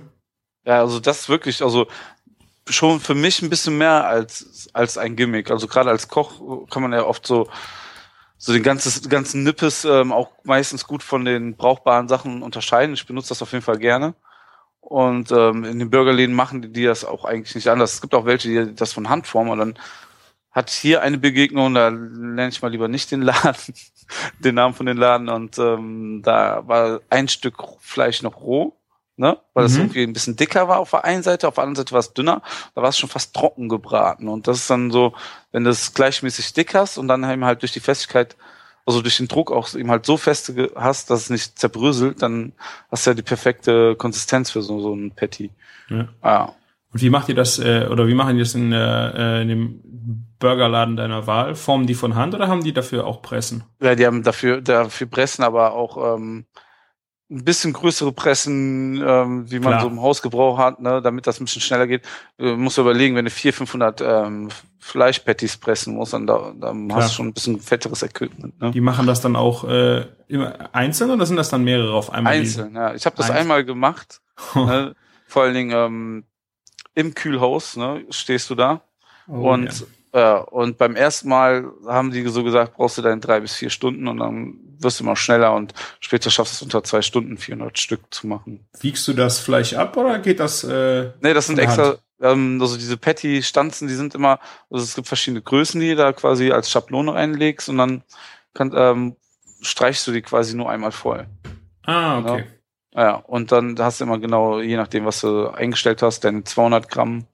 Ja, 0.64 0.80
also 0.80 1.00
das 1.00 1.20
ist 1.20 1.28
wirklich, 1.28 1.62
also 1.62 1.87
schon 2.68 3.00
für 3.00 3.14
mich 3.14 3.40
ein 3.42 3.49
bisschen 3.49 3.78
mehr 3.78 4.06
als, 4.06 4.68
als 4.75 4.99
ein 4.99 5.16
Gimmick. 5.16 5.50
Also 5.50 5.66
gerade 5.68 5.88
als 5.88 6.08
Koch 6.08 6.68
kann 6.68 6.82
man 6.82 6.92
ja 6.92 7.04
oft 7.04 7.26
so, 7.26 7.49
so 8.37 8.52
den 8.52 8.62
ganzen, 8.62 9.08
ganzen 9.08 9.42
Nippes 9.42 9.85
ähm, 9.87 10.12
auch 10.12 10.30
meistens 10.44 10.87
gut 10.87 11.02
von 11.02 11.25
den 11.25 11.56
brauchbaren 11.56 12.08
Sachen 12.08 12.42
unterscheiden. 12.42 12.92
Ich 12.94 13.06
benutze 13.06 13.30
das 13.30 13.40
auf 13.42 13.52
jeden 13.52 13.64
Fall 13.64 13.78
gerne. 13.78 14.14
Und 14.80 15.32
ähm, 15.32 15.64
in 15.64 15.78
den 15.78 15.90
Burgerläden 15.90 16.35
machen 16.35 16.61
die, 16.62 16.68
die 16.73 16.85
das 16.85 17.04
auch 17.04 17.25
eigentlich 17.25 17.54
nicht 17.54 17.68
anders. 17.68 17.94
Es 17.94 18.00
gibt 18.02 18.14
auch 18.14 18.26
welche, 18.26 18.49
die 18.66 18.75
das 18.75 18.92
von 18.92 19.08
Hand 19.08 19.26
formen 19.26 19.50
und 19.52 19.58
dann 19.58 19.78
hat 20.58 20.70
hier 20.70 21.02
eine 21.02 21.18
Begegnung, 21.18 21.72
da 21.74 21.88
lerne 21.88 22.48
ich 22.48 22.60
mal 22.62 22.70
lieber 22.70 22.88
nicht 22.88 23.10
den 23.10 23.22
Laden, 23.22 23.74
den 24.38 24.54
Namen 24.54 24.74
von 24.74 24.86
den 24.86 24.96
Laden 24.96 25.28
und 25.28 25.58
ähm, 25.58 26.20
da 26.24 26.66
war 26.66 27.00
ein 27.10 27.28
Stück 27.28 27.56
Fleisch 27.80 28.22
noch 28.22 28.40
roh, 28.40 28.76
ne, 29.16 29.38
weil 29.54 29.64
es 29.64 29.74
Mhm. 29.74 29.80
irgendwie 29.80 30.02
ein 30.02 30.12
bisschen 30.12 30.36
dicker 30.36 30.68
war 30.68 30.78
auf 30.80 30.90
der 30.90 31.04
einen 31.04 31.22
Seite, 31.22 31.48
auf 31.48 31.54
der 31.54 31.62
anderen 31.64 31.76
Seite 31.76 31.92
war 31.92 32.00
es 32.00 32.12
dünner, 32.12 32.42
da 32.74 32.82
war 32.82 32.88
es 32.90 32.98
schon 32.98 33.08
fast 33.08 33.34
trocken 33.34 33.68
gebraten 33.68 34.28
und 34.28 34.46
das 34.46 34.58
ist 34.58 34.70
dann 34.70 34.90
so, 34.90 35.14
wenn 35.52 35.64
du 35.64 35.70
es 35.70 35.94
gleichmäßig 35.94 36.52
dick 36.52 36.74
hast 36.74 36.98
und 36.98 37.08
dann 37.08 37.24
eben 37.30 37.44
halt 37.44 37.62
durch 37.62 37.72
die 37.72 37.80
Festigkeit, 37.80 38.36
also 38.86 39.02
durch 39.02 39.18
den 39.18 39.28
Druck 39.28 39.52
auch 39.52 39.74
eben 39.74 39.90
halt 39.90 40.06
so 40.06 40.16
feste 40.16 40.54
ge- 40.54 40.70
hast, 40.74 41.10
dass 41.10 41.22
es 41.22 41.30
nicht 41.30 41.58
zerbröselt, 41.58 42.22
dann 42.22 42.52
hast 42.90 43.06
du 43.06 43.10
ja 43.10 43.14
die 43.14 43.22
perfekte 43.22 43.94
Konsistenz 43.96 44.50
für 44.50 44.62
so, 44.62 44.80
so 44.80 44.94
ein 44.94 45.10
Patty. 45.12 45.50
ja. 45.90 46.08
Ja. 46.24 46.54
Und 46.92 47.02
wie 47.02 47.11
macht 47.11 47.28
ihr 47.28 47.35
das, 47.35 47.59
äh, 47.59 47.87
oder 47.90 48.07
wie 48.07 48.14
machen 48.14 48.35
die 48.35 48.42
das 48.42 48.54
in, 48.54 48.73
äh, 48.73 49.38
äh, 49.38 49.42
in 49.42 49.49
dem 49.49 49.80
Burgerladen 50.38 50.97
deiner 50.97 51.26
Wahl? 51.26 51.54
Formen 51.54 51.87
die 51.87 51.95
von 51.95 52.14
Hand 52.14 52.35
oder 52.35 52.49
haben 52.49 52.64
die 52.64 52.73
dafür 52.73 53.07
auch 53.07 53.21
Pressen? 53.21 53.64
Ja, 53.80 53.95
die 53.95 54.07
haben 54.07 54.23
dafür, 54.23 54.61
dafür 54.61 55.07
Pressen, 55.07 55.45
aber 55.45 55.75
auch 55.75 56.16
ähm, 56.16 56.47
ein 57.30 57.45
bisschen 57.45 57.75
größere 57.75 58.12
Pressen, 58.12 59.02
ähm, 59.07 59.50
wie 59.50 59.59
man 59.59 59.73
Klar. 59.73 59.83
so 59.83 59.88
im 59.88 60.00
Hausgebrauch 60.00 60.57
hat, 60.57 60.80
ne, 60.80 61.02
damit 61.02 61.26
das 61.26 61.40
ein 61.40 61.45
bisschen 61.45 61.61
schneller 61.61 61.87
geht. 61.87 62.02
Du 62.38 62.57
musst 62.57 62.78
überlegen, 62.78 63.16
wenn 63.16 63.26
du 63.26 63.30
400, 63.30 63.59
500 63.59 64.00
ähm, 64.00 64.49
Fleischpatties 64.78 65.59
pressen 65.59 65.95
musst, 65.95 66.14
dann, 66.14 66.26
da, 66.26 66.52
dann 66.59 66.88
Klar. 66.88 67.02
hast 67.02 67.11
du 67.11 67.16
schon 67.16 67.26
ein 67.26 67.35
bisschen 67.35 67.61
fetteres 67.61 68.02
Equipment. 68.02 68.59
Ne? 68.61 68.71
Die 68.71 68.80
machen 68.80 69.07
das 69.07 69.21
dann 69.21 69.37
auch 69.37 69.64
äh, 69.64 70.07
immer 70.28 70.75
einzeln 70.75 71.11
oder 71.11 71.26
sind 71.26 71.37
das 71.37 71.50
dann 71.50 71.64
mehrere 71.64 71.92
auf 71.92 72.11
einmal? 72.11 72.33
Einzeln, 72.33 72.75
ja. 72.75 72.95
Ich 72.95 73.04
habe 73.04 73.16
das 73.16 73.30
einmal 73.30 73.64
gemacht. 73.64 74.23
ne? 74.54 74.95
Vor 75.26 75.42
allen 75.42 75.54
Dingen 75.54 75.73
ähm, 75.75 76.25
im 76.98 77.14
Kühlhaus, 77.14 77.76
ne, 77.76 78.04
stehst 78.10 78.50
du 78.50 78.54
da. 78.56 78.80
Oh, 79.28 79.52
und 79.52 79.86
ja. 80.14 80.38
und 80.38 80.78
beim 80.78 80.96
ersten 80.96 81.28
Mal 81.28 81.70
haben 81.86 82.10
die 82.10 82.26
so 82.28 82.42
gesagt, 82.42 82.74
brauchst 82.74 82.98
du 82.98 83.02
deine 83.02 83.20
drei 83.20 83.40
bis 83.40 83.54
vier 83.54 83.70
Stunden 83.70 84.08
und 84.08 84.18
dann 84.18 84.58
wirst 84.80 84.98
du 84.98 85.04
immer 85.04 85.16
schneller 85.16 85.54
und 85.54 85.74
später 86.00 86.30
schaffst 86.30 86.54
du 86.54 86.56
es 86.56 86.62
unter 86.62 86.82
zwei 86.82 87.02
Stunden 87.02 87.36
400 87.36 87.78
Stück 87.78 88.00
zu 88.10 88.26
machen. 88.26 88.66
Wiegst 88.80 89.06
du 89.06 89.12
das 89.12 89.38
Fleisch 89.38 89.74
ab 89.74 89.96
oder 89.96 90.18
geht 90.18 90.40
das? 90.40 90.64
Äh, 90.64 91.10
Nee, 91.20 91.34
das 91.34 91.46
sind 91.46 91.58
extra, 91.58 91.88
Hand. 91.88 91.98
ähm, 92.20 92.58
also 92.60 92.76
diese 92.76 92.96
Patty-Stanzen, 92.96 93.86
die 93.86 93.94
sind 93.94 94.14
immer, 94.14 94.40
also 94.70 94.82
es 94.84 94.94
gibt 94.94 95.08
verschiedene 95.08 95.42
Größen, 95.42 95.80
die 95.80 95.90
du 95.90 95.96
da 95.96 96.12
quasi 96.12 96.50
als 96.50 96.70
Schablone 96.70 97.12
reinlegst 97.14 97.68
und 97.68 97.78
dann 97.78 98.02
kann, 98.54 98.72
ähm, 98.74 99.16
streichst 99.60 100.06
du 100.06 100.12
die 100.12 100.22
quasi 100.22 100.56
nur 100.56 100.70
einmal 100.70 100.92
voll. 100.92 101.26
ah, 101.84 102.18
okay. 102.18 102.38
Ja, 102.40 102.57
und 103.26 103.52
dann 103.52 103.78
hast 103.78 104.00
du 104.00 104.04
immer 104.04 104.18
genau, 104.18 104.61
je 104.61 104.76
nachdem, 104.76 105.04
was 105.04 105.21
du 105.21 105.49
eingestellt 105.49 106.02
hast, 106.02 106.25
deine 106.25 106.45
200 106.45 106.88
Gramm. 106.88 107.26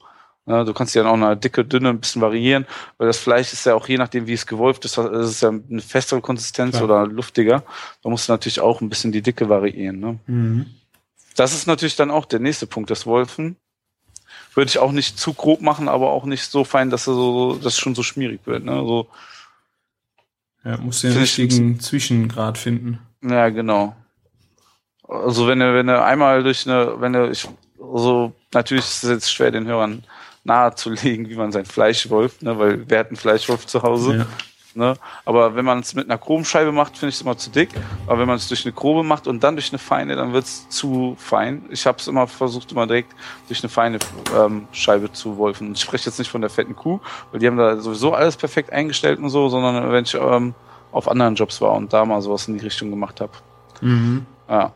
Ne, 0.46 0.64
du 0.66 0.74
kannst 0.74 0.94
die 0.94 0.98
dann 0.98 1.06
auch 1.06 1.14
eine 1.14 1.38
dicke, 1.38 1.64
dünne 1.64 1.88
ein 1.88 2.00
bisschen 2.00 2.20
variieren, 2.20 2.66
weil 2.98 3.06
das 3.06 3.16
Fleisch 3.16 3.54
ist 3.54 3.64
ja 3.64 3.74
auch 3.74 3.88
je 3.88 3.96
nachdem, 3.96 4.26
wie 4.26 4.34
es 4.34 4.46
gewolft 4.46 4.84
ist, 4.84 4.98
es 4.98 5.30
ist 5.30 5.40
ja 5.40 5.48
eine 5.48 5.80
festere 5.80 6.20
Konsistenz 6.20 6.76
Klar. 6.76 6.84
oder 6.84 7.06
luftiger. 7.06 7.62
Da 8.02 8.10
musst 8.10 8.28
du 8.28 8.32
natürlich 8.32 8.60
auch 8.60 8.82
ein 8.82 8.90
bisschen 8.90 9.10
die 9.10 9.22
Dicke 9.22 9.48
variieren. 9.48 10.00
Ne? 10.00 10.18
Mhm. 10.26 10.66
Das 11.34 11.54
ist 11.54 11.66
natürlich 11.66 11.96
dann 11.96 12.10
auch 12.10 12.26
der 12.26 12.40
nächste 12.40 12.66
Punkt, 12.66 12.90
das 12.90 13.06
Wolfen. 13.06 13.56
Würde 14.54 14.68
ich 14.68 14.78
auch 14.78 14.92
nicht 14.92 15.18
zu 15.18 15.32
grob 15.32 15.62
machen, 15.62 15.88
aber 15.88 16.10
auch 16.10 16.26
nicht 16.26 16.44
so 16.44 16.64
fein, 16.64 16.90
dass 16.90 17.06
er 17.06 17.14
so, 17.14 17.54
dass 17.54 17.72
es 17.72 17.78
schon 17.78 17.94
so 17.94 18.02
schmierig 18.02 18.40
wird. 18.44 18.64
Ne? 18.64 18.72
So, 18.72 19.08
Ja, 20.62 20.76
musst 20.76 21.04
du 21.04 21.08
den 21.08 21.16
richtigen 21.16 21.80
Zwischengrad 21.80 22.58
finden. 22.58 22.98
Ja, 23.22 23.48
genau. 23.48 23.96
Also 25.24 25.46
wenn 25.46 25.60
du, 25.60 25.74
wenn 25.74 25.86
du 25.86 26.02
einmal 26.02 26.42
durch 26.42 26.66
eine, 26.68 27.00
wenn 27.00 27.12
du, 27.12 27.30
ich, 27.30 27.48
also 27.80 28.32
natürlich 28.52 28.84
ist 28.84 29.04
es 29.04 29.10
jetzt 29.10 29.32
schwer 29.32 29.50
den 29.50 29.66
Hörern 29.66 30.02
nahezulegen, 30.44 31.28
wie 31.28 31.36
man 31.36 31.52
sein 31.52 31.64
Fleisch 31.64 32.10
wolft, 32.10 32.42
ne, 32.42 32.58
weil 32.58 32.84
wer 32.88 33.00
hat 33.00 33.08
einen 33.08 33.16
Fleischwolf 33.16 33.66
zu 33.66 33.82
Hause, 33.82 34.16
Ja. 34.18 34.26
ne? 34.74 34.94
Aber 35.24 35.54
wenn 35.56 35.64
man 35.64 35.78
es 35.78 35.94
mit 35.94 36.04
einer 36.10 36.18
groben 36.18 36.44
Scheibe 36.44 36.70
macht, 36.70 36.98
finde 36.98 37.10
ich 37.10 37.14
es 37.14 37.22
immer 37.22 37.38
zu 37.38 37.48
dick. 37.50 37.70
Aber 38.06 38.18
wenn 38.18 38.26
man 38.26 38.36
es 38.36 38.48
durch 38.48 38.64
eine 38.66 38.72
grobe 38.72 39.02
macht 39.04 39.26
und 39.26 39.42
dann 39.42 39.56
durch 39.56 39.70
eine 39.70 39.78
feine, 39.78 40.16
dann 40.16 40.32
wird 40.34 40.44
es 40.44 40.68
zu 40.68 41.16
fein. 41.18 41.64
Ich 41.70 41.86
habe 41.86 41.96
es 41.98 42.08
immer 42.08 42.26
versucht, 42.26 42.72
immer 42.72 42.86
direkt 42.86 43.12
durch 43.48 43.62
eine 43.62 43.70
feine 43.70 43.98
ähm, 44.36 44.68
Scheibe 44.72 45.10
zu 45.12 45.38
wolfen. 45.38 45.72
Ich 45.72 45.80
spreche 45.80 46.06
jetzt 46.10 46.18
nicht 46.18 46.30
von 46.30 46.42
der 46.42 46.50
fetten 46.50 46.76
Kuh, 46.76 47.00
weil 47.30 47.40
die 47.40 47.46
haben 47.46 47.56
da 47.56 47.78
sowieso 47.78 48.12
alles 48.12 48.36
perfekt 48.36 48.70
eingestellt 48.72 49.18
und 49.20 49.30
so, 49.30 49.48
sondern 49.48 49.90
wenn 49.92 50.04
ich 50.04 50.14
ähm, 50.14 50.54
auf 50.92 51.08
anderen 51.10 51.34
Jobs 51.36 51.60
war 51.62 51.72
und 51.72 51.92
da 51.92 52.04
mal 52.04 52.20
sowas 52.20 52.46
in 52.48 52.58
die 52.58 52.64
Richtung 52.64 52.90
gemacht 52.90 53.20
habe. 53.20 53.32
Mhm. 53.80 54.26
Ja. 54.48 54.72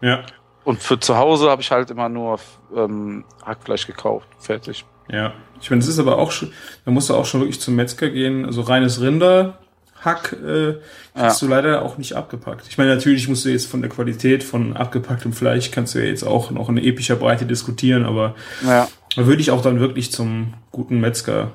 Ja. 0.00 0.24
Und 0.64 0.82
für 0.82 1.00
zu 1.00 1.16
Hause 1.16 1.50
habe 1.50 1.62
ich 1.62 1.70
halt 1.70 1.90
immer 1.90 2.08
nur 2.08 2.38
ähm, 2.76 3.24
Hackfleisch 3.44 3.86
gekauft. 3.86 4.28
Fertig. 4.38 4.84
Ja. 5.10 5.32
Ich 5.60 5.70
meine, 5.70 5.80
es 5.82 5.88
ist 5.88 5.98
aber 5.98 6.18
auch 6.18 6.30
schon, 6.30 6.52
da 6.84 6.90
musst 6.90 7.08
du 7.08 7.14
auch 7.14 7.24
schon 7.24 7.40
wirklich 7.40 7.60
zum 7.60 7.74
Metzger 7.74 8.10
gehen. 8.10 8.44
Also 8.44 8.60
reines 8.60 9.00
Rinderhack 9.00 10.32
äh, 10.44 10.74
kriegst 11.14 11.40
du 11.42 11.46
leider 11.48 11.82
auch 11.82 11.96
nicht 11.98 12.12
abgepackt. 12.14 12.66
Ich 12.68 12.76
meine, 12.78 12.94
natürlich 12.94 13.28
musst 13.28 13.44
du 13.44 13.48
jetzt 13.48 13.66
von 13.66 13.80
der 13.80 13.90
Qualität 13.90 14.44
von 14.44 14.76
abgepacktem 14.76 15.32
Fleisch 15.32 15.70
kannst 15.70 15.94
du 15.94 16.00
ja 16.00 16.04
jetzt 16.04 16.22
auch 16.24 16.50
noch 16.50 16.68
in 16.68 16.76
epischer 16.76 17.16
Breite 17.16 17.46
diskutieren, 17.46 18.04
aber 18.04 18.34
Ja. 18.64 18.88
da 19.16 19.26
würde 19.26 19.40
ich 19.40 19.50
auch 19.50 19.62
dann 19.62 19.80
wirklich 19.80 20.12
zum 20.12 20.54
guten 20.70 21.00
Metzger 21.00 21.52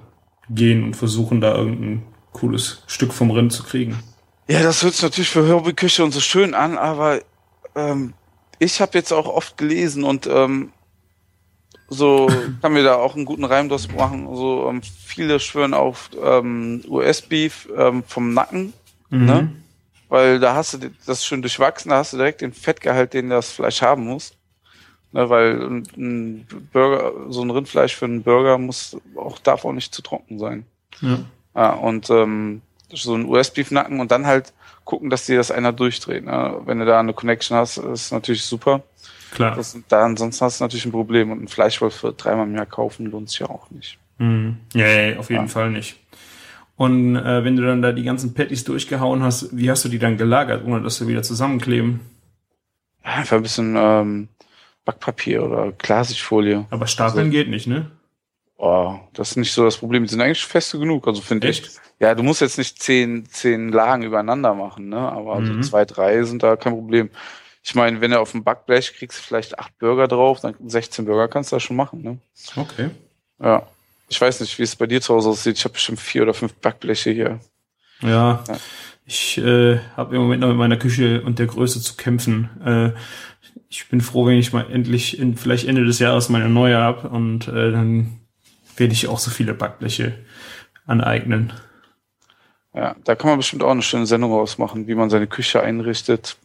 gehen 0.50 0.84
und 0.84 0.96
versuchen, 0.96 1.40
da 1.40 1.56
irgendein 1.56 2.04
cooles 2.34 2.84
Stück 2.88 3.14
vom 3.14 3.32
Rind 3.32 3.54
zu 3.54 3.64
kriegen. 3.64 4.00
Ja, 4.50 4.62
das 4.64 4.84
hört 4.84 4.94
sich 4.94 5.04
natürlich 5.04 5.30
für 5.30 5.48
Hobbyküche 5.48 6.04
und 6.04 6.12
so 6.12 6.20
schön 6.20 6.54
an, 6.54 6.78
aber 6.78 7.20
ähm, 7.76 8.14
ich 8.64 8.82
habe 8.82 8.98
jetzt 8.98 9.12
auch 9.12 9.28
oft 9.28 9.58
gelesen 9.58 10.04
und 10.04 10.28
ähm, 10.28 10.72
so 11.88 12.28
kann 12.62 12.74
mir 12.74 12.84
da 12.84 12.96
auch 12.96 13.16
einen 13.16 13.26
guten 13.26 13.44
Reim 13.46 13.70
draus 13.70 13.90
machen. 13.90 14.28
So 14.36 14.70
ähm, 14.70 14.82
viele 14.82 15.40
schwören 15.40 15.74
auf 15.74 16.10
ähm, 16.22 16.82
US-Beef 16.88 17.70
ähm, 17.78 18.04
vom 18.04 18.34
Nacken, 18.34 18.74
Mhm. 19.10 19.26
ne? 19.26 19.52
Weil 20.10 20.40
da 20.40 20.54
hast 20.56 20.74
du 20.74 20.92
das 21.08 21.26
schön 21.26 21.42
durchwachsen, 21.42 21.90
da 21.90 21.98
hast 21.98 22.14
du 22.14 22.18
direkt 22.18 22.42
den 22.42 22.54
Fettgehalt, 22.54 23.14
den 23.14 23.30
das 23.30 23.52
Fleisch 23.52 23.82
haben 23.82 24.06
muss. 24.06 24.34
Ne, 25.12 25.30
weil 25.30 25.62
ein 25.96 26.48
Burger, 26.72 27.14
so 27.30 27.42
ein 27.44 27.50
Rindfleisch 27.52 27.96
für 27.96 28.06
einen 28.06 28.24
Burger 28.24 28.58
muss 28.58 28.98
auch 29.16 29.38
darf 29.40 29.66
auch 29.66 29.72
nicht 29.72 29.94
zu 29.94 30.02
trocken 30.02 30.40
sein. 30.40 30.66
Ja. 31.02 31.20
Ja, 31.56 31.70
und 31.74 32.10
ähm, 32.10 32.62
so 32.92 33.16
ein 33.16 33.26
US-Beef-Nacken 33.26 34.00
und 34.00 34.12
dann 34.12 34.26
halt 34.26 34.54
gucken, 34.86 35.10
dass 35.10 35.26
dir 35.26 35.38
das 35.38 35.52
einer 35.52 35.74
durchdreht. 35.74 36.26
Ne? 36.26 36.62
Wenn 36.66 36.80
du 36.80 36.86
da 36.86 37.00
eine 37.00 37.14
Connection 37.14 37.58
hast, 37.58 37.78
ist 37.78 38.12
natürlich 38.12 38.44
super. 38.44 38.84
Klar. 39.32 39.56
Das, 39.56 39.78
da 39.88 40.04
ansonsten 40.06 40.46
hast 40.46 40.60
du 40.60 40.64
natürlich 40.64 40.86
ein 40.86 40.92
Problem. 40.92 41.32
Und 41.32 41.44
ein 41.44 41.48
Fleischwolf 41.48 41.96
für 41.96 42.14
dreimal 42.14 42.46
im 42.48 42.56
Jahr 42.56 42.66
kaufen 42.66 43.08
lohnt 43.08 43.30
sich 43.30 43.40
ja 43.40 43.50
auch 43.50 43.70
nicht. 43.72 43.98
Mhm. 44.20 44.58
Ja, 44.74 44.88
ja, 44.88 45.20
auf 45.20 45.30
jeden 45.30 45.44
Ja. 45.44 45.48
Fall 45.48 45.72
nicht. 45.72 45.98
Und 46.76 47.16
äh, 47.16 47.44
wenn 47.44 47.56
du 47.56 47.64
dann 47.64 47.82
da 47.82 47.92
die 47.92 48.04
ganzen 48.04 48.34
Patties 48.34 48.64
durchgehauen 48.64 49.22
hast, 49.24 49.56
wie 49.56 49.70
hast 49.70 49.86
du 49.86 49.90
die 49.90 50.00
dann 50.00 50.18
gelagert, 50.18 50.66
ohne 50.66 50.82
dass 50.82 50.98
sie 50.98 51.08
wieder 51.08 51.24
zusammenkleben? 51.24 52.00
Ja, 53.06 53.12
einfach 53.12 53.38
ein 53.38 53.44
bisschen 53.44 53.76
ähm, 53.78 54.28
Backpapier 54.86 55.44
oder 55.44 55.72
Klarsichtfolie. 55.72 56.66
Aber 56.72 56.88
stapeln 56.88 57.32
geht 57.32 57.50
nicht, 57.50 57.68
ne? 57.68 57.92
Oh, 58.58 58.96
das 59.14 59.32
ist 59.32 59.38
nicht 59.38 59.52
so 59.52 59.66
das 59.66 59.78
Problem. 59.78 60.04
Die 60.04 60.10
sind 60.10 60.22
eigentlich 60.22 60.46
feste 60.46 60.80
genug, 60.80 61.08
also 61.08 61.22
finde 61.22 61.50
ich. 61.50 61.64
Ja, 62.00 62.16
du 62.16 62.24
musst 62.24 62.42
jetzt 62.42 62.58
nicht 62.58 62.82
zehn, 62.82 63.26
zehn 63.26 63.70
Lagen 63.70 64.04
übereinander 64.04 64.54
machen, 64.54 64.90
ne? 64.90 64.98
Aber 64.98 65.40
Mhm. 65.40 65.46
so 65.64 65.70
zwei, 65.70 65.86
drei 65.86 66.24
sind 66.24 66.44
da 66.44 66.56
kein 66.56 66.74
Problem. 66.74 67.10
Ich 67.64 67.76
meine, 67.76 68.02
wenn 68.02 68.12
du 68.12 68.20
auf 68.20 68.32
dem 68.32 68.44
Backblech 68.44 68.94
kriegst, 68.96 69.20
vielleicht 69.20 69.58
acht 69.58 69.78
Burger 69.80 70.08
drauf, 70.08 70.40
dann 70.42 70.56
16 70.66 71.06
Burger 71.06 71.28
kannst 71.28 71.52
du 71.52 71.56
da 71.56 71.60
schon 71.60 71.76
machen, 71.78 72.02
ne? 72.02 72.18
Okay. 72.56 72.90
Ja. 73.42 73.68
Ich 74.10 74.20
weiß 74.20 74.42
nicht, 74.42 74.60
wie 74.60 74.64
es 74.64 74.76
bei 74.76 74.86
dir 74.86 75.02
zu 75.02 75.14
Hause 75.14 75.30
aussieht. 75.30 75.58
Ich 75.58 75.64
habe 75.64 75.74
bestimmt 75.74 76.00
vier 76.00 76.24
oder 76.24 76.34
fünf 76.34 76.54
Backbleche 76.56 77.12
hier. 77.12 77.40
Ja, 78.02 78.44
Ja. 78.48 78.58
ich 79.06 79.38
äh, 79.38 79.80
habe 79.98 80.16
im 80.16 80.22
Moment 80.22 80.42
noch 80.42 80.50
mit 80.50 80.58
meiner 80.58 80.78
Küche 80.78 81.22
und 81.24 81.40
der 81.40 81.48
Größe 81.48 81.82
zu 81.82 81.96
kämpfen. 81.96 82.50
Äh, 82.96 83.00
ich 83.70 83.88
bin 83.90 84.02
froh, 84.02 84.26
wenn 84.26 84.38
ich 84.38 84.54
mal 84.54 84.70
endlich, 84.70 85.18
in, 85.18 85.36
vielleicht 85.38 85.68
Ende 85.68 85.86
des 85.86 86.00
Jahres 86.00 86.30
meine 86.30 86.50
neue 86.50 86.78
habe 86.78 87.10
und 87.10 87.48
äh, 87.48 87.72
dann 87.72 88.20
werde 88.78 88.94
ich 88.94 89.08
auch 89.08 89.20
so 89.20 89.32
viele 89.32 89.54
Backbleche 89.54 90.18
aneignen. 90.86 91.54
Ja, 92.74 92.96
da 93.04 93.16
kann 93.16 93.30
man 93.30 93.38
bestimmt 93.38 93.64
auch 93.64 93.72
eine 93.72 93.82
schöne 93.82 94.06
Sendung 94.06 94.32
ausmachen, 94.34 94.88
wie 94.88 94.96
man 94.96 95.10
seine 95.10 95.28
Küche 95.28 95.62
einrichtet. 95.62 96.38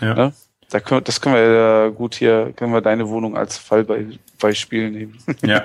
Ja. 0.00 0.14
Ne? 0.14 0.32
Da 0.70 0.80
können, 0.80 1.04
das 1.04 1.20
können 1.20 1.34
wir 1.34 1.86
äh, 1.86 1.92
gut 1.92 2.14
hier, 2.14 2.52
können 2.56 2.72
wir 2.72 2.80
deine 2.80 3.08
Wohnung 3.08 3.36
als 3.36 3.58
Fallbeispiel 3.58 4.90
nehmen. 4.90 5.18
Ja. 5.42 5.64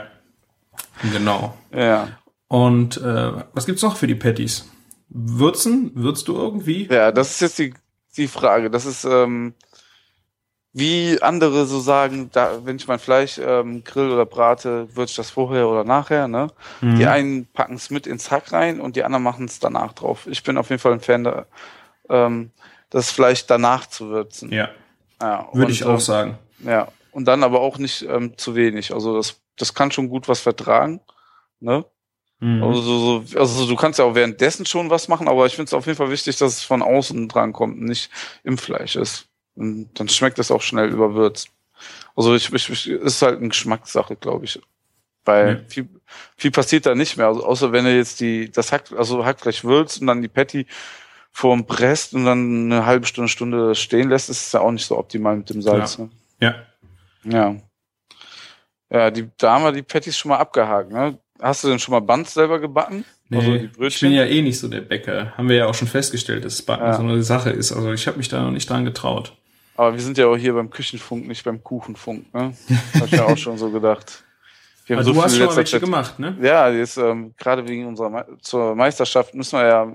genau. 1.13 1.57
ja. 1.71 2.09
Und 2.47 2.97
äh, 2.97 3.31
was 3.53 3.65
gibt's 3.65 3.83
noch 3.83 3.95
für 3.95 4.07
die 4.07 4.15
Patties? 4.15 4.69
würzen? 5.09 5.91
Würzt 5.95 6.27
du 6.27 6.36
irgendwie? 6.36 6.88
Ja, 6.91 7.12
das 7.12 7.31
ist 7.31 7.41
jetzt 7.41 7.59
die, 7.59 7.74
die 8.17 8.27
Frage. 8.27 8.69
Das 8.69 8.86
ist, 8.86 9.05
ähm, 9.05 9.53
wie 10.77 11.19
andere 11.22 11.65
so 11.65 11.79
sagen, 11.79 12.29
da, 12.31 12.60
wenn 12.63 12.75
ich 12.75 12.88
mein 12.88 13.00
Fleisch 13.00 13.39
ähm, 13.39 13.84
grill 13.84 14.12
oder 14.12 14.25
brate, 14.25 14.88
würze 14.96 15.12
ich 15.12 15.15
das 15.15 15.31
vorher 15.31 15.67
oder 15.67 15.84
nachher. 15.84 16.27
Ne? 16.27 16.50
Mhm. 16.81 16.98
Die 16.98 17.07
einen 17.07 17.46
packen 17.48 17.75
es 17.75 17.89
mit 17.89 18.05
ins 18.05 18.29
Hack 18.29 18.51
rein 18.53 18.79
und 18.79 18.96
die 18.96 19.03
anderen 19.03 19.24
machen 19.24 19.46
es 19.46 19.60
danach 19.60 19.93
drauf. 19.93 20.27
Ich 20.27 20.43
bin 20.43 20.57
auf 20.57 20.69
jeden 20.69 20.79
Fall 20.79 20.93
ein 20.93 21.00
Fan, 21.00 21.24
da, 21.24 21.46
ähm, 22.10 22.51
das 22.91 23.10
Fleisch 23.12 23.48
danach 23.48 23.88
zu 23.88 24.10
würzen. 24.10 24.51
Ja, 24.51 24.69
Ja, 25.22 25.48
würde 25.51 25.72
ich 25.72 25.84
auch 25.84 26.00
sagen. 26.00 26.38
Ja, 26.60 26.89
und 27.12 27.25
dann 27.25 27.43
aber 27.43 27.62
auch 27.62 27.79
nicht 27.79 28.03
ähm, 28.03 28.38
zu 28.38 28.53
wenig. 28.55 28.93
Also 28.93 29.17
das, 29.17 29.39
das 29.57 29.74
kann 29.74 29.91
schon 29.91 30.10
gut 30.10 30.27
was 30.27 30.41
vertragen. 30.41 31.01
Ne? 31.60 31.86
Mhm. 32.39 32.63
Also, 32.63 32.81
so, 32.81 33.24
so, 33.24 33.39
also 33.39 33.65
du 33.65 33.75
kannst 33.75 33.98
ja 33.98 34.05
auch 34.05 34.13
währenddessen 34.13 34.67
schon 34.67 34.91
was 34.91 35.07
machen, 35.07 35.27
aber 35.27 35.48
ich 35.48 35.55
finde 35.55 35.69
es 35.69 35.74
auf 35.74 35.88
jeden 35.88 35.98
Fall 35.98 36.12
wichtig, 36.12 36.38
dass 36.38 36.57
es 36.57 36.63
von 36.63 36.84
außen 36.84 37.27
dran 37.27 37.51
kommt 37.51 37.79
und 37.79 37.86
nicht 37.86 38.12
im 38.43 38.60
Fleisch 38.60 38.96
ist. 38.96 39.26
Und 39.57 39.89
dann 39.95 40.07
schmeckt 40.07 40.39
es 40.39 40.51
auch 40.51 40.61
schnell 40.61 40.89
überwürzt. 40.89 41.49
Also 42.15 42.33
ich, 42.35 42.51
ich, 42.53 42.69
ich 42.69 42.87
ist 42.89 43.21
halt 43.21 43.39
eine 43.39 43.49
Geschmackssache, 43.49 44.15
glaube 44.15 44.45
ich. 44.45 44.59
Weil 45.25 45.47
Ja. 45.49 45.59
viel, 45.67 45.89
viel 46.37 46.51
passiert 46.51 46.85
da 46.85 46.95
nicht 46.95 47.17
mehr. 47.17 47.27
Also 47.27 47.45
außer 47.45 47.71
wenn 47.71 47.85
du 47.85 47.95
jetzt 47.95 48.19
die, 48.21 48.49
das 48.49 48.71
Hack, 48.71 48.85
also 48.97 49.25
Hackfleisch 49.25 49.63
würzt 49.63 49.99
und 50.01 50.07
dann 50.07 50.21
die 50.21 50.27
Patty 50.29 50.65
vorm 51.31 51.65
presst 51.67 52.13
und 52.13 52.25
dann 52.25 52.71
eine 52.71 52.85
halbe 52.85 53.05
Stunde, 53.05 53.27
Stunde 53.29 53.75
stehen 53.75 54.09
lässt, 54.09 54.29
ist 54.29 54.47
es 54.47 54.51
ja 54.53 54.61
auch 54.61 54.71
nicht 54.71 54.85
so 54.85 54.97
optimal 54.97 55.35
mit 55.37 55.49
dem 55.49 55.61
Salz. 55.61 55.97
Ne? 55.99 56.09
Ja. 56.39 56.55
Ja. 57.25 57.55
Ja, 58.89 59.11
die, 59.11 59.27
da 59.37 59.53
haben 59.53 59.63
wir 59.65 59.71
die 59.73 59.81
Patties 59.83 60.17
schon 60.17 60.29
mal 60.29 60.37
abgehakt, 60.37 60.91
ne? 60.91 61.17
Hast 61.39 61.63
du 61.63 61.67
denn 61.67 61.77
schon 61.77 61.91
mal 61.91 61.99
Buns 61.99 62.33
selber 62.33 62.57
gebacken? 62.59 63.03
Nee, 63.29 63.37
Also 63.37 63.51
die 63.57 63.65
ich 63.65 63.71
Brötchen? 63.73 64.09
bin 64.09 64.17
ja 64.17 64.25
eh 64.25 64.41
nicht 64.41 64.57
so 64.57 64.67
der 64.69 64.81
Bäcker. 64.81 65.33
Haben 65.37 65.49
wir 65.49 65.57
ja 65.57 65.65
auch 65.67 65.75
schon 65.75 65.87
festgestellt, 65.89 66.45
dass 66.45 66.61
Backen 66.61 66.85
Ja. 66.85 66.93
so 66.93 67.03
eine 67.03 67.21
Sache 67.21 67.49
ist. 67.51 67.71
Also 67.73 67.91
ich 67.91 68.07
habe 68.07 68.17
mich 68.17 68.29
da 68.29 68.41
noch 68.41 68.51
nicht 68.51 68.67
dran 68.69 68.85
getraut. 68.85 69.37
Aber 69.77 69.93
wir 69.93 70.01
sind 70.01 70.17
ja 70.17 70.27
auch 70.27 70.36
hier 70.36 70.53
beim 70.53 70.69
Küchenfunk, 70.69 71.27
nicht 71.27 71.43
beim 71.46 71.63
Kuchenfunk, 71.63 72.34
ne? 72.34 72.53
Hab 72.96 73.05
ich 73.05 73.12
ja 73.12 73.25
auch 73.25 73.38
schon 73.38 73.57
so 73.57 73.69
gedacht. 73.69 74.24
Wir 74.88 74.98
Aber 74.98 75.05
du 75.05 75.22
hast 75.22 75.38
schon 75.38 75.46
mal 75.46 75.55
welche 75.55 75.72
Zeit- 75.74 75.81
gemacht, 75.81 76.17
ne? 76.19 76.36
Ja, 76.41 76.69
jetzt 76.69 76.98
ähm, 76.98 77.34
gerade 77.38 77.67
wegen 77.67 77.86
unserer 77.86 78.10
Me 78.10 78.25
zur 78.41 78.75
Meisterschaft 78.75 79.34
müssen 79.36 79.60
wir 79.60 79.67
ja 79.67 79.93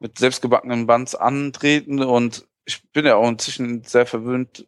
mit 0.00 0.18
selbstgebackenen 0.18 0.86
Buns 0.86 1.14
antreten 1.14 2.02
und 2.02 2.46
ich 2.64 2.82
bin 2.92 3.04
ja 3.04 3.16
auch 3.16 3.28
inzwischen 3.28 3.82
sehr 3.84 4.06
verwöhnt 4.06 4.66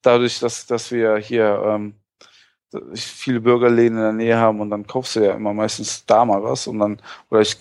dadurch, 0.00 0.40
dass 0.40 0.66
dass 0.66 0.90
wir 0.90 1.16
hier 1.18 1.62
ähm, 1.64 1.94
viele 2.94 3.40
Bürgerläden 3.40 3.98
in 3.98 4.02
der 4.04 4.12
Nähe 4.12 4.36
haben 4.38 4.60
und 4.60 4.70
dann 4.70 4.86
kaufst 4.86 5.14
du 5.16 5.20
ja 5.20 5.34
immer 5.34 5.52
meistens 5.52 6.06
da 6.06 6.24
mal 6.24 6.42
was 6.42 6.66
und 6.66 6.78
dann 6.78 7.00
oder 7.30 7.42
ich 7.42 7.56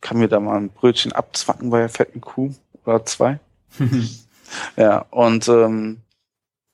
kann 0.00 0.18
mir 0.18 0.28
da 0.28 0.40
mal 0.40 0.56
ein 0.56 0.70
Brötchen 0.70 1.12
abzwacken 1.12 1.70
bei 1.70 1.80
der 1.80 1.88
fetten 1.88 2.20
Kuh 2.20 2.52
oder 2.84 3.04
zwei. 3.04 3.38
Ja, 4.76 5.06
und 5.10 5.48
ähm, 5.48 6.02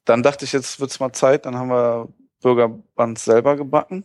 dann 0.05 0.23
dachte 0.23 0.45
ich, 0.45 0.53
jetzt 0.53 0.81
wird's 0.81 1.01
mal 1.01 1.13
Zeit, 1.13 1.47
dann 1.47 1.57
haben 1.57 1.69
wir 1.69 2.09
Burgerbuns 2.41 3.25
selber 3.25 3.57
gebacken. 3.57 4.05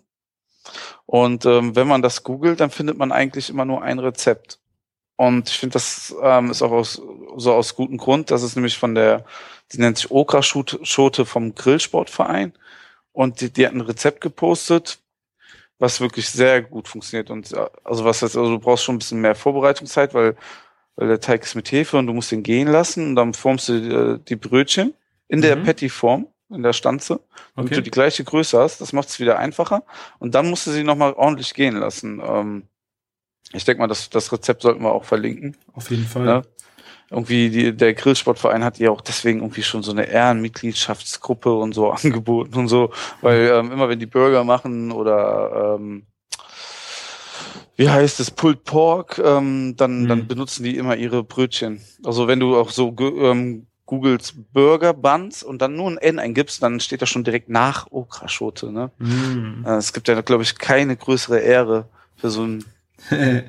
Und 1.06 1.46
ähm, 1.46 1.76
wenn 1.76 1.88
man 1.88 2.02
das 2.02 2.24
googelt, 2.24 2.60
dann 2.60 2.70
findet 2.70 2.98
man 2.98 3.12
eigentlich 3.12 3.50
immer 3.50 3.66
nur 3.66 3.82
ein 3.82 4.00
Rezept. 4.00 4.60
Und 5.16 5.50
ich 5.50 5.58
finde, 5.58 5.74
das 5.74 6.16
ähm, 6.22 6.52
ist 6.52 6.62
auch 6.62 6.72
aus, 6.72 7.02
so 7.36 7.54
aus 7.54 7.76
gutem 7.76 7.98
Grund. 7.98 8.32
Das 8.32 8.44
ist 8.44 8.56
nämlich 8.56 8.78
von 8.78 8.96
der, 8.96 9.26
die 9.72 9.80
nennt 9.80 9.98
sich 9.98 10.12
Okra-Schote 10.12 11.26
vom 11.26 11.56
Grillsportverein. 11.56 12.54
Und 13.12 13.42
die, 13.42 13.52
die 13.52 13.66
hat 13.66 13.74
ein 13.74 13.82
Rezept 13.82 14.22
gepostet, 14.22 15.00
was 15.78 16.00
wirklich 16.00 16.30
sehr 16.30 16.62
gut 16.62 16.88
funktioniert. 16.88 17.30
Und 17.32 17.52
äh, 17.52 17.68
also 17.84 18.06
was 18.06 18.22
heißt, 18.22 18.38
also 18.38 18.52
du 18.52 18.60
brauchst 18.60 18.86
schon 18.86 18.96
ein 18.96 19.00
bisschen 19.00 19.22
mehr 19.22 19.36
Vorbereitungszeit, 19.36 20.14
weil, 20.14 20.38
weil 21.00 21.08
der 21.08 21.22
Teig 21.22 21.44
ist 21.44 21.56
mit 21.56 21.72
Hefe 21.72 21.98
und 21.98 22.08
du 22.08 22.14
musst 22.14 22.32
den 22.32 22.44
gehen 22.44 22.68
lassen 22.68 23.08
und 23.08 23.16
dann 23.16 23.34
formst 23.34 23.70
du 23.70 23.74
äh, 23.74 24.20
die 24.28 24.36
Brötchen 24.36 24.94
in 25.30 25.42
der 25.42 25.56
Mhm. 25.56 25.64
Patty-Form, 25.64 26.28
in 26.50 26.62
der 26.64 26.74
Stanze 26.74 27.22
damit 27.56 27.72
du 27.72 27.76
Okay. 27.78 27.84
die 27.84 27.92
gleiche 27.92 28.24
Größe 28.24 28.60
hast. 28.60 28.82
Das 28.82 28.94
macht 28.94 29.08
es 29.10 29.20
wieder 29.20 29.38
einfacher. 29.40 29.84
Und 30.20 30.36
dann 30.36 30.50
musst 30.50 30.68
du 30.68 30.72
sie 30.72 30.84
nochmal 30.84 31.14
ordentlich 31.14 31.54
gehen 31.54 31.76
lassen. 31.78 32.22
Ähm, 32.26 32.64
ich 33.54 33.64
denke 33.66 33.82
mal, 33.82 33.88
das, 33.88 34.10
das 34.10 34.32
Rezept 34.32 34.62
sollten 34.62 34.82
wir 34.84 34.92
auch 34.92 35.04
verlinken. 35.06 35.56
Auf 35.74 35.90
jeden 35.90 36.06
Fall. 36.06 36.26
Ja. 36.26 36.42
Irgendwie 37.12 37.50
die, 37.50 37.76
der 37.76 37.94
Grillsportverein 37.96 38.64
hat 38.64 38.78
ja 38.78 38.92
auch 38.92 39.02
deswegen 39.02 39.40
irgendwie 39.40 39.64
schon 39.64 39.82
so 39.84 39.92
eine 39.92 40.06
Ehrenmitgliedschaftsgruppe 40.06 41.52
und 41.54 41.74
so 41.74 41.90
angeboten 41.92 42.56
und 42.56 42.68
so, 42.68 42.92
weil 43.22 43.48
ähm, 43.54 43.72
immer 43.72 43.90
wenn 43.90 44.00
die 44.00 44.06
Burger 44.06 44.44
machen 44.44 44.92
oder 44.92 45.76
ähm, 45.80 46.04
wie 47.80 47.90
heißt 47.90 48.20
es, 48.20 48.30
Pulled 48.30 48.66
Pork, 48.66 49.22
ähm, 49.24 49.76
dann, 49.78 50.04
Mhm. 50.04 50.08
dann 50.10 50.28
benutzen 50.28 50.64
die 50.66 50.76
immer 50.76 50.98
ihre 50.98 51.24
Brötchen. 51.24 51.82
Also 52.04 52.28
wenn 52.28 52.42
du 52.42 52.58
auch 52.58 52.72
so 52.72 52.94
ähm, 53.00 53.68
googles 53.86 54.34
Burger 54.52 54.94
Buns 54.94 55.44
und 55.44 55.62
dann 55.62 55.78
nur 55.78 55.90
ein 55.90 55.98
N 55.98 56.20
eingibst, 56.20 56.62
dann 56.62 56.82
steht 56.82 57.02
da 57.02 57.06
schon 57.06 57.24
direkt 57.24 57.48
nach 57.48 57.88
Okraschote. 57.90 58.72
Ne? 58.72 58.92
Mm. 59.00 59.66
Es 59.66 59.94
gibt 59.94 60.10
ja, 60.10 60.20
glaube 60.22 60.44
ich, 60.44 60.58
keine 60.58 60.98
größere 60.98 61.40
Ehre 61.40 61.88
für 62.18 62.30
so 62.30 62.44
einen 62.44 62.66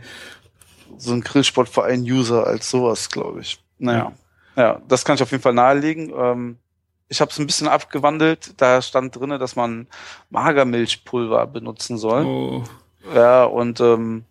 so 0.96 1.12
einen 1.12 1.22
Grillsportverein-User 1.22 2.46
als 2.46 2.70
sowas, 2.70 3.10
glaube 3.10 3.40
ich. 3.40 3.60
Naja. 3.78 4.12
Ja. 4.56 4.80
das 4.86 5.04
kann 5.04 5.16
ich 5.16 5.22
auf 5.22 5.30
jeden 5.32 5.42
Fall 5.42 5.54
nahelegen. 5.54 6.12
Ähm, 6.16 6.58
ich 7.08 7.20
habe 7.20 7.32
es 7.32 7.38
ein 7.40 7.46
bisschen 7.46 7.66
abgewandelt. 7.66 8.54
Da 8.58 8.80
stand 8.80 9.16
drinne, 9.16 9.38
dass 9.38 9.56
man 9.56 9.88
Magermilchpulver 10.30 11.46
benutzen 11.48 11.98
soll. 11.98 12.24
oh. 12.24 12.64
Ja, 13.14 13.44
und 13.44 13.80
ähm, 13.80 14.24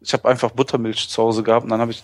ich 0.00 0.12
habe 0.12 0.28
einfach 0.28 0.50
Buttermilch 0.50 1.08
zu 1.08 1.22
Hause 1.22 1.42
gehabt 1.42 1.64
und 1.64 1.70
dann 1.70 1.80
habe 1.80 1.92
ich 1.92 2.02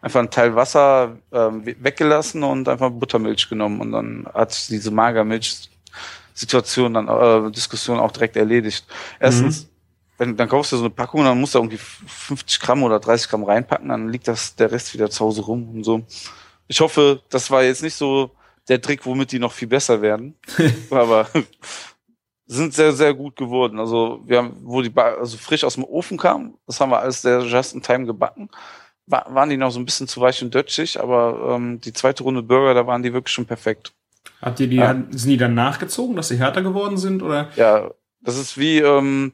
einfach 0.00 0.20
einen 0.20 0.30
Teil 0.30 0.54
Wasser 0.56 1.16
ähm, 1.32 1.64
we- 1.66 1.76
weggelassen 1.78 2.42
und 2.42 2.68
einfach 2.68 2.90
Buttermilch 2.90 3.48
genommen 3.48 3.80
und 3.80 3.92
dann 3.92 4.26
hat 4.34 4.52
sich 4.52 4.68
diese 4.68 4.90
Magermilch-Situation 4.90 6.94
dann 6.94 7.08
äh, 7.08 7.50
Diskussion 7.50 7.98
auch 7.98 8.10
direkt 8.12 8.36
erledigt. 8.36 8.86
Erstens, 9.20 9.68
wenn 10.18 10.36
dann 10.36 10.48
kaufst 10.48 10.72
du 10.72 10.76
so 10.76 10.82
eine 10.84 10.90
Packung, 10.90 11.24
dann 11.24 11.40
musst 11.40 11.54
du 11.54 11.58
irgendwie 11.58 11.78
50 11.78 12.60
Gramm 12.60 12.82
oder 12.82 13.00
30 13.00 13.28
Gramm 13.30 13.44
reinpacken, 13.44 13.88
dann 13.88 14.08
liegt 14.08 14.28
das 14.28 14.54
der 14.56 14.70
Rest 14.72 14.92
wieder 14.94 15.10
zu 15.10 15.24
Hause 15.24 15.42
rum 15.42 15.68
und 15.76 15.84
so. 15.84 16.02
Ich 16.68 16.80
hoffe, 16.80 17.20
das 17.30 17.50
war 17.50 17.62
jetzt 17.62 17.82
nicht 17.82 17.94
so 17.94 18.30
der 18.68 18.80
Trick, 18.80 19.04
womit 19.06 19.32
die 19.32 19.38
noch 19.38 19.52
viel 19.52 19.68
besser 19.68 20.00
werden, 20.02 20.34
aber 20.90 21.28
sind 22.46 22.74
sehr, 22.74 22.92
sehr 22.92 23.14
gut 23.14 23.36
geworden. 23.36 23.78
Also 23.78 24.22
wir 24.26 24.38
haben, 24.38 24.56
wo 24.62 24.82
die 24.82 24.90
ba 24.90 25.14
also 25.14 25.36
frisch 25.38 25.64
aus 25.64 25.74
dem 25.74 25.84
Ofen 25.84 26.18
kamen, 26.18 26.54
das 26.66 26.80
haben 26.80 26.90
wir 26.90 26.98
alles 26.98 27.22
sehr 27.22 27.40
just 27.40 27.74
in 27.74 27.82
time 27.82 28.04
gebacken, 28.06 28.50
wa 29.06 29.24
waren 29.30 29.48
die 29.50 29.56
noch 29.56 29.70
so 29.70 29.78
ein 29.80 29.84
bisschen 29.84 30.08
zu 30.08 30.20
weich 30.20 30.42
und 30.42 30.54
dötschig, 30.54 31.00
aber 31.00 31.54
ähm, 31.56 31.80
die 31.80 31.92
zweite 31.92 32.22
Runde 32.22 32.42
Burger, 32.42 32.74
da 32.74 32.86
waren 32.86 33.02
die 33.02 33.12
wirklich 33.12 33.32
schon 33.34 33.46
perfekt. 33.46 33.92
Habt 34.42 34.60
ihr 34.60 34.66
die, 34.66 34.76
Ja. 34.76 34.94
sind 35.10 35.30
die 35.30 35.36
dann 35.36 35.54
nachgezogen, 35.54 36.16
dass 36.16 36.28
sie 36.28 36.38
härter 36.38 36.62
geworden 36.62 36.98
sind? 36.98 37.22
Oder? 37.22 37.48
Ja, 37.56 37.90
das 38.20 38.36
ist 38.38 38.58
wie, 38.58 38.78
ähm, 38.78 39.32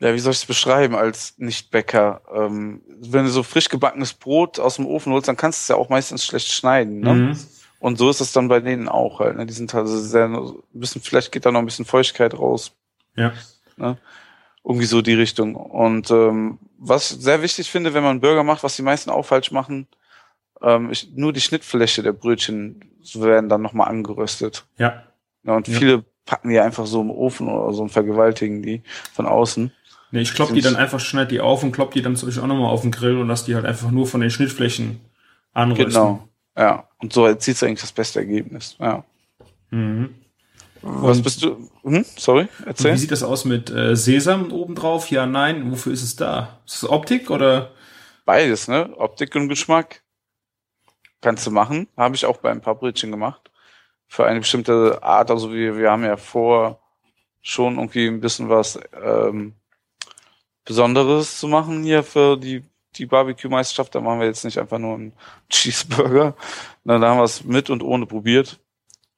ja, 0.00 0.12
wie 0.12 0.18
soll 0.18 0.32
ich 0.32 0.38
es 0.38 0.46
beschreiben 0.46 0.94
als 0.94 1.34
Nicht-Bäcker? 1.38 2.22
Ähm, 2.34 2.82
wenn 2.86 3.24
du 3.24 3.30
so 3.30 3.42
frisch 3.42 3.68
gebackenes 3.68 4.12
Brot 4.12 4.58
aus 4.58 4.76
dem 4.76 4.86
Ofen 4.86 5.12
holst, 5.12 5.28
dann 5.28 5.36
kannst 5.36 5.60
du 5.60 5.62
es 5.62 5.68
ja 5.68 5.76
auch 5.82 5.88
meistens 5.88 6.24
schlecht 6.24 6.50
schneiden. 6.52 7.00
Ne? 7.00 7.14
Mhm. 7.14 7.38
Und 7.84 7.98
so 7.98 8.08
ist 8.08 8.22
es 8.22 8.32
dann 8.32 8.48
bei 8.48 8.60
denen 8.60 8.88
auch 8.88 9.20
halt. 9.20 9.36
Ne? 9.36 9.44
Die 9.44 9.52
sind 9.52 9.74
also 9.74 10.00
sehr, 10.00 10.24
ein 10.24 10.54
bisschen, 10.72 11.02
vielleicht 11.02 11.30
geht 11.32 11.44
da 11.44 11.52
noch 11.52 11.58
ein 11.58 11.66
bisschen 11.66 11.84
Feuchtigkeit 11.84 12.32
raus. 12.32 12.72
Ja. 13.14 13.34
Ne? 13.76 13.98
Irgendwie 14.64 14.86
so 14.86 15.02
die 15.02 15.12
Richtung. 15.12 15.54
Und 15.54 16.10
ähm, 16.10 16.58
was 16.78 17.10
ich 17.10 17.20
sehr 17.20 17.42
wichtig 17.42 17.70
finde, 17.70 17.92
wenn 17.92 18.02
man 18.02 18.12
einen 18.12 18.20
Burger 18.22 18.42
macht, 18.42 18.62
was 18.62 18.76
die 18.76 18.80
meisten 18.80 19.10
auch 19.10 19.26
falsch 19.26 19.50
machen, 19.50 19.86
ähm, 20.62 20.92
ich, 20.92 21.10
nur 21.14 21.34
die 21.34 21.42
Schnittfläche 21.42 22.02
der 22.02 22.14
Brötchen 22.14 22.80
werden 23.12 23.50
dann 23.50 23.60
nochmal 23.60 23.88
angeröstet. 23.88 24.64
Ja. 24.78 25.02
Ja, 25.42 25.54
und 25.54 25.68
Ja. 25.68 25.78
viele 25.78 26.04
packen 26.24 26.48
die 26.48 26.60
einfach 26.60 26.86
so 26.86 27.02
im 27.02 27.10
Ofen 27.10 27.48
oder 27.48 27.74
so 27.74 27.82
und 27.82 27.90
vergewaltigen 27.90 28.62
die 28.62 28.82
von 29.12 29.26
außen. 29.26 29.70
Nee, 30.10 30.22
ich 30.22 30.32
klopp 30.32 30.54
die 30.54 30.62
dann 30.62 30.76
einfach, 30.76 31.00
schneid 31.00 31.30
die 31.30 31.42
auf 31.42 31.62
und 31.62 31.72
klopp 31.72 31.90
die 31.90 32.00
dann 32.00 32.16
zum 32.16 32.28
Beispiel 32.28 32.44
auch 32.44 32.48
nochmal 32.48 32.72
auf 32.72 32.80
den 32.80 32.92
Grill 32.92 33.18
und 33.18 33.28
lass 33.28 33.44
die 33.44 33.54
halt 33.54 33.66
einfach 33.66 33.90
nur 33.90 34.06
von 34.06 34.22
den 34.22 34.30
Schnittflächen 34.30 35.02
anrösten. 35.52 35.92
Genau. 35.92 36.28
Ja. 36.56 36.88
Und 36.98 37.12
so 37.12 37.26
erzielst 37.26 37.62
du 37.62 37.66
eigentlich 37.66 37.80
das 37.80 37.92
beste 37.92 38.20
Ergebnis. 38.20 38.76
Ja. 38.78 39.04
Mhm. 39.70 40.14
Was 40.82 41.22
bist 41.22 41.42
du? 41.42 41.70
Hm? 41.82 42.04
Sorry, 42.16 42.42
Und 42.42 42.58
wie 42.60 42.66
erzähl. 42.66 42.98
sieht 42.98 43.10
das 43.10 43.22
aus 43.22 43.46
mit 43.46 43.70
äh, 43.70 43.96
Sesam 43.96 44.52
obendrauf? 44.52 45.10
Ja, 45.10 45.24
nein. 45.24 45.70
Wofür 45.70 45.92
ist 45.92 46.02
es 46.02 46.14
da? 46.16 46.60
Ist 46.66 46.82
das 46.82 46.90
Optik 46.90 47.30
oder? 47.30 47.70
Beides, 48.26 48.68
ne? 48.68 48.94
Optik 48.98 49.34
und 49.34 49.48
Geschmack. 49.48 50.02
Kannst 51.22 51.46
du 51.46 51.50
machen. 51.50 51.88
Habe 51.96 52.14
ich 52.16 52.26
auch 52.26 52.36
bei 52.36 52.50
ein 52.50 52.60
paar 52.60 52.74
Brötchen 52.74 53.10
gemacht. 53.10 53.50
Für 54.06 54.26
eine 54.26 54.40
bestimmte 54.40 55.02
Art. 55.02 55.30
Also 55.30 55.52
wir, 55.52 55.78
wir 55.78 55.90
haben 55.90 56.04
ja 56.04 56.18
vor, 56.18 56.80
schon 57.40 57.76
irgendwie 57.76 58.06
ein 58.06 58.20
bisschen 58.20 58.50
was 58.50 58.78
ähm, 59.02 59.54
Besonderes 60.66 61.38
zu 61.38 61.48
machen 61.48 61.82
hier 61.82 62.02
für 62.02 62.36
die, 62.36 62.62
die 62.98 63.06
Barbecue-Meisterschaft. 63.06 63.94
Da 63.94 64.00
machen 64.00 64.20
wir 64.20 64.26
jetzt 64.26 64.44
nicht 64.44 64.58
einfach 64.58 64.78
nur 64.78 64.94
einen 64.94 65.12
Cheeseburger. 65.50 66.34
Na, 66.84 66.98
da 66.98 67.10
haben 67.10 67.18
wir 67.18 67.24
es 67.24 67.44
mit 67.44 67.70
und 67.70 67.82
ohne 67.82 68.06
probiert. 68.06 68.60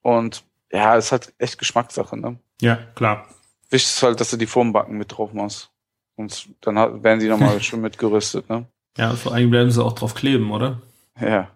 Und 0.03 0.45
ja, 0.73 0.97
es 0.97 1.13
hat 1.13 1.33
echt 1.39 1.59
Geschmackssache, 1.59 2.17
ne? 2.17 2.39
Ja, 2.61 2.77
klar. 2.95 3.27
Wichtig 3.71 3.91
ist 3.93 4.03
halt, 4.03 4.21
dass 4.21 4.31
du 4.31 4.37
die 4.37 4.47
Formbacken 4.47 4.97
mit 4.97 5.17
drauf 5.17 5.33
machst. 5.33 5.71
Und 6.17 6.49
dann 6.61 6.79
hat- 6.79 7.03
werden 7.03 7.21
die 7.21 7.29
nochmal 7.29 7.61
schön 7.63 7.81
mitgerüstet, 7.81 8.49
ne? 8.49 8.67
Ja, 8.97 9.15
vor 9.15 9.33
allem 9.35 9.51
bleiben 9.51 9.71
sie 9.71 9.85
auch 9.85 9.93
drauf 9.93 10.15
kleben, 10.15 10.51
oder? 10.51 10.81
Ja. 11.21 11.51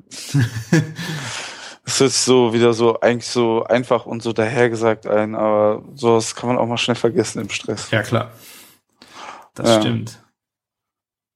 Es 1.85 2.01
ist 2.01 2.25
so 2.25 2.53
wieder 2.53 2.73
so 2.73 3.01
eigentlich 3.01 3.27
so 3.27 3.65
einfach 3.65 4.07
und 4.07 4.23
so 4.23 4.33
dahergesagt 4.33 5.07
ein, 5.07 5.35
aber 5.35 5.83
sowas 5.95 6.35
kann 6.37 6.49
man 6.49 6.59
auch 6.59 6.67
mal 6.67 6.77
schnell 6.79 6.95
vergessen 6.95 7.41
im 7.41 7.49
Stress. 7.51 7.91
Ja, 7.91 8.03
klar. 8.03 8.31
Das 9.55 9.69
Ja. 9.69 9.81
stimmt. 9.81 10.23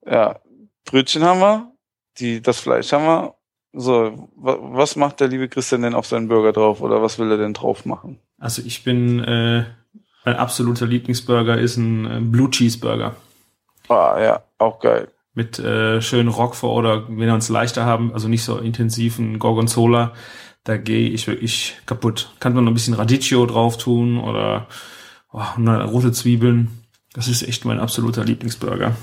Ja, 0.05 0.39
Brötchen 0.85 1.23
haben 1.23 1.39
wir, 1.39 1.71
die, 2.19 2.41
das 2.41 2.59
Fleisch 2.59 2.91
haben 2.93 3.05
wir. 3.05 3.35
So, 3.77 4.29
wa 4.37 4.57
was 4.61 4.95
macht 4.95 5.19
der 5.19 5.27
liebe 5.27 5.49
Christian 5.49 5.81
denn 5.81 5.95
auf 5.95 6.05
seinen 6.07 6.29
Burger 6.29 6.53
drauf 6.53 6.79
oder 6.79 7.01
was 7.01 7.19
will 7.19 7.29
er 7.29 7.37
denn 7.37 7.53
drauf 7.53 7.85
machen? 7.85 8.19
Also 8.39 8.61
ich 8.65 8.85
bin, 8.85 9.21
äh, 9.21 9.65
mein 10.23 10.35
absoluter 10.35 10.85
Lieblingsburger 10.85 11.57
ist 11.57 11.75
ein 11.75 12.05
äh, 12.05 12.19
Blue 12.21 12.49
Cheeseburger. 12.49 13.15
Ah, 13.89 14.17
ja, 14.21 14.43
auch 14.59 14.79
geil. 14.79 15.09
Mit 15.33 15.59
äh, 15.59 16.01
schönen 16.01 16.29
Roquefort 16.29 16.77
oder 16.77 17.09
wenn 17.09 17.17
wir 17.17 17.33
uns 17.33 17.49
leichter 17.49 17.85
haben, 17.85 18.13
also 18.13 18.29
nicht 18.29 18.45
so 18.45 18.57
intensiven 18.57 19.39
Gorgonzola, 19.39 20.13
da 20.63 20.77
gehe 20.77 21.09
ich 21.09 21.27
wirklich 21.27 21.75
kaputt. 21.85 22.33
Kann 22.39 22.53
man 22.53 22.63
noch 22.63 22.71
ein 22.71 22.75
bisschen 22.75 22.93
Radicchio 22.93 23.45
drauf 23.45 23.77
tun 23.77 24.17
oder 24.17 24.67
oh, 25.33 25.41
rote 25.57 26.13
Zwiebeln. 26.13 26.85
Das 27.13 27.27
ist 27.27 27.43
echt 27.43 27.65
mein 27.65 27.79
absoluter 27.79 28.23
Lieblingsburger. 28.23 28.95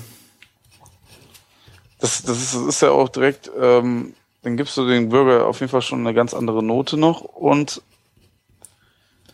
Das, 2.03 2.21
das 2.21 2.37
ist, 2.37 2.53
ist 2.53 2.81
ja 2.81 2.91
auch 2.91 3.07
direkt, 3.07 3.49
ähm, 3.57 4.13
dann 4.41 4.57
gibst 4.57 4.75
du 4.75 4.85
den 4.85 5.07
Burger 5.07 5.45
auf 5.45 5.61
jeden 5.61 5.69
Fall 5.69 5.81
schon 5.81 6.01
eine 6.01 6.13
ganz 6.13 6.33
andere 6.33 6.61
Note 6.61 6.97
noch 6.97 7.21
und 7.21 7.81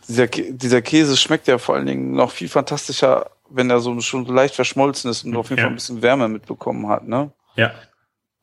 dieser, 0.07 0.27
dieser 0.27 0.83
Käse 0.83 1.17
schmeckt 1.17 1.47
ja 1.47 1.57
vor 1.57 1.73
allen 1.73 1.87
Dingen 1.87 2.11
noch 2.11 2.29
viel 2.29 2.47
fantastischer, 2.47 3.31
wenn 3.49 3.71
er 3.71 3.79
so 3.79 3.99
schon 4.01 4.23
leicht 4.27 4.53
verschmolzen 4.53 5.09
ist 5.09 5.23
und 5.23 5.35
auf 5.35 5.49
jeden 5.49 5.57
Ja. 5.57 5.63
Fall 5.63 5.71
ein 5.71 5.75
bisschen 5.77 6.03
Wärme 6.03 6.27
mitbekommen 6.29 6.87
hat, 6.87 7.07
ne? 7.07 7.31
Ja, 7.55 7.71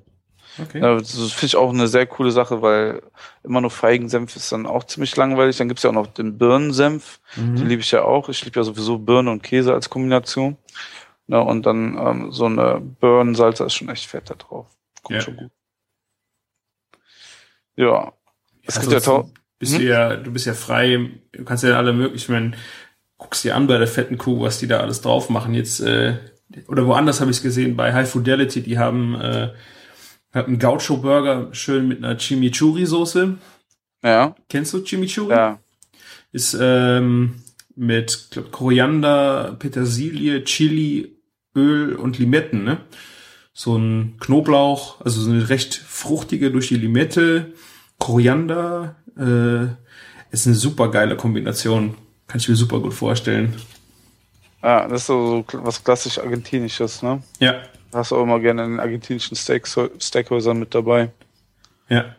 Okay. 0.59 0.81
Ja, 0.81 0.97
das 0.97 1.13
finde 1.33 1.47
ich 1.47 1.57
auch 1.57 1.71
eine 1.71 1.87
sehr 1.89 2.07
coole 2.07 2.31
Sache, 2.33 2.61
weil 2.61 3.03
immer 3.45 3.61
nur 3.61 3.71
Feigensenf 3.71 4.35
ist 4.37 4.51
dann 4.53 4.67
auch 4.67 4.85
ziemlich 4.85 5.15
langweilig. 5.17 5.57
Dann 5.59 5.69
gibt's 5.69 5.83
ja 5.85 5.91
auch 5.91 5.95
noch 5.95 6.09
den 6.09 6.39
Birnensenf, 6.39 7.21
den 7.37 7.55
Mhm. 7.55 7.67
liebe 7.67 7.83
ich 7.83 7.91
ja 7.93 8.03
auch. 8.03 8.29
Ich 8.29 8.45
liebe 8.45 8.59
ja 8.59 8.65
sowieso 8.65 8.99
Birne 8.99 9.31
und 9.31 9.43
Käse 9.43 9.73
als 9.73 9.89
Kombination. 9.89 10.57
Ja, 11.29 11.39
und 11.39 11.65
dann 11.65 11.97
ähm, 11.97 12.33
so 12.33 12.47
eine 12.47 12.81
Birnensalze 12.81 13.65
ist 13.65 13.75
schon 13.75 13.89
echt 13.89 14.07
fett 14.07 14.29
da 14.31 14.35
drauf. 14.35 14.67
Kommt 15.03 15.17
Ja. 15.19 15.21
schon 15.23 15.37
gut. 15.37 15.51
Ja. 17.77 18.13
Es 18.67 18.75
gibt 18.81 18.93
Also, 18.93 18.93
ja 18.93 19.01
tau 19.01 19.31
bist 19.59 19.75
Hm? 19.75 19.81
du 19.81 19.87
ja, 19.87 20.17
du 20.17 20.33
bist 20.33 20.47
ja 20.47 20.55
frei, 20.55 21.11
du 21.33 21.45
kannst 21.45 21.63
ja 21.65 21.77
alle 21.77 21.93
möglichen, 21.93 22.17
ich 22.17 22.29
mein, 22.29 22.57
guckst 23.21 23.45
dir 23.45 23.55
an 23.55 23.67
bei 23.69 23.79
der 23.79 23.87
fetten 23.87 24.19
Kuh, 24.19 24.41
was 24.41 24.59
die 24.59 24.67
da 24.67 24.81
alles 24.81 25.03
drauf 25.03 25.31
machen. 25.31 25.55
Jetzt, 25.55 25.81
äh, 25.81 26.17
oder 26.67 26.87
woanders 26.87 27.21
habe 27.21 27.31
ich 27.31 27.37
es 27.37 27.43
gesehen, 27.43 27.77
bei 27.77 27.93
High 27.93 28.11
Fidelity, 28.11 28.63
die 28.63 28.79
haben, 28.79 29.15
äh, 29.15 29.51
haben 30.33 30.47
einen 30.49 30.59
Gaucho-Burger 30.59 31.51
schön 31.53 31.87
mit 31.87 31.99
einer 31.99 32.17
Chimichurri-Soße. 32.17 33.37
ja, 34.03 34.35
Kennst 34.49 34.73
du 34.73 34.83
Chimichurri? 34.83 35.31
ja, 35.33 35.61
Ist 36.33 36.57
ähm, 36.61 37.43
mit 37.77 38.29
glaub, 38.31 38.51
Koriander, 38.51 39.55
Petersilie, 39.59 40.43
Chili, 40.45 41.17
Öl 41.55 41.95
und 41.95 42.19
Limetten, 42.19 42.65
ne? 42.65 42.79
So 43.53 43.77
ein 43.77 44.17
Knoblauch, 44.21 45.01
also 45.05 45.21
so 45.21 45.31
eine 45.31 45.49
recht 45.51 45.75
fruchtige 45.75 46.51
durch 46.51 46.69
die 46.69 46.77
Limette, 46.77 47.53
Koriander, 47.99 48.97
äh, 49.19 49.67
ist 50.33 50.47
eine 50.47 50.57
super 50.57 50.91
geile 50.91 51.17
Kombination. 51.17 51.97
Kann 52.31 52.39
ich 52.39 52.49
mir 52.49 52.55
super 52.55 52.79
gut 52.79 52.95
vorstellen. 52.95 53.55
ja, 54.63 54.87
das 54.87 55.01
ist 55.03 55.07
so, 55.09 55.45
was 55.53 55.83
klassisch 55.83 56.19
Argentinisches, 56.19 57.03
ne? 57.03 57.23
Ja, 57.41 57.63
Hast 57.93 58.13
du 58.13 58.17
auch 58.17 58.23
immer 58.23 58.39
gerne 58.39 58.63
in 58.65 58.71
den 58.73 58.81
argentinischen 58.81 59.37
Steakhäusern 59.37 60.59
mit 60.61 60.75
dabei. 60.75 61.11
ja. 61.89 62.15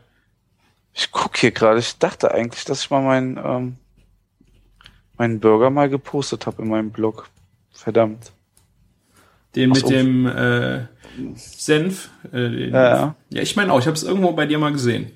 Ich 0.94 1.10
guck 1.14 1.38
hier 1.38 1.52
gerade, 1.52 1.80
ich 1.80 1.98
dachte 1.98 2.34
eigentlich, 2.34 2.66
dass 2.66 2.82
ich 2.84 2.90
mal 2.90 3.02
meinen, 3.02 3.38
ähm, 3.38 3.78
meinen 5.18 5.40
Burger 5.40 5.70
mal 5.70 5.88
gepostet 5.88 6.46
habe 6.46 6.62
in 6.64 6.68
meinem 6.68 6.92
Blog. 6.92 7.30
Verdammt. 7.72 8.34
Den 9.56 9.72
Ach 9.72 9.76
mit 9.78 9.90
dem 9.90 10.28
äh, 10.28 10.82
Senf. 11.36 12.10
Äh, 12.34 12.70
Ja, 12.70 12.90
ja. 12.96 13.16
ja, 13.30 13.42
ich 13.42 13.56
meine 13.56 13.72
auch, 13.72 13.80
ich 13.80 13.86
habe 13.88 13.96
es 13.96 14.04
irgendwo 14.04 14.34
bei 14.34 14.46
dir 14.46 14.60
mal 14.60 14.74
gesehen. 14.74 15.14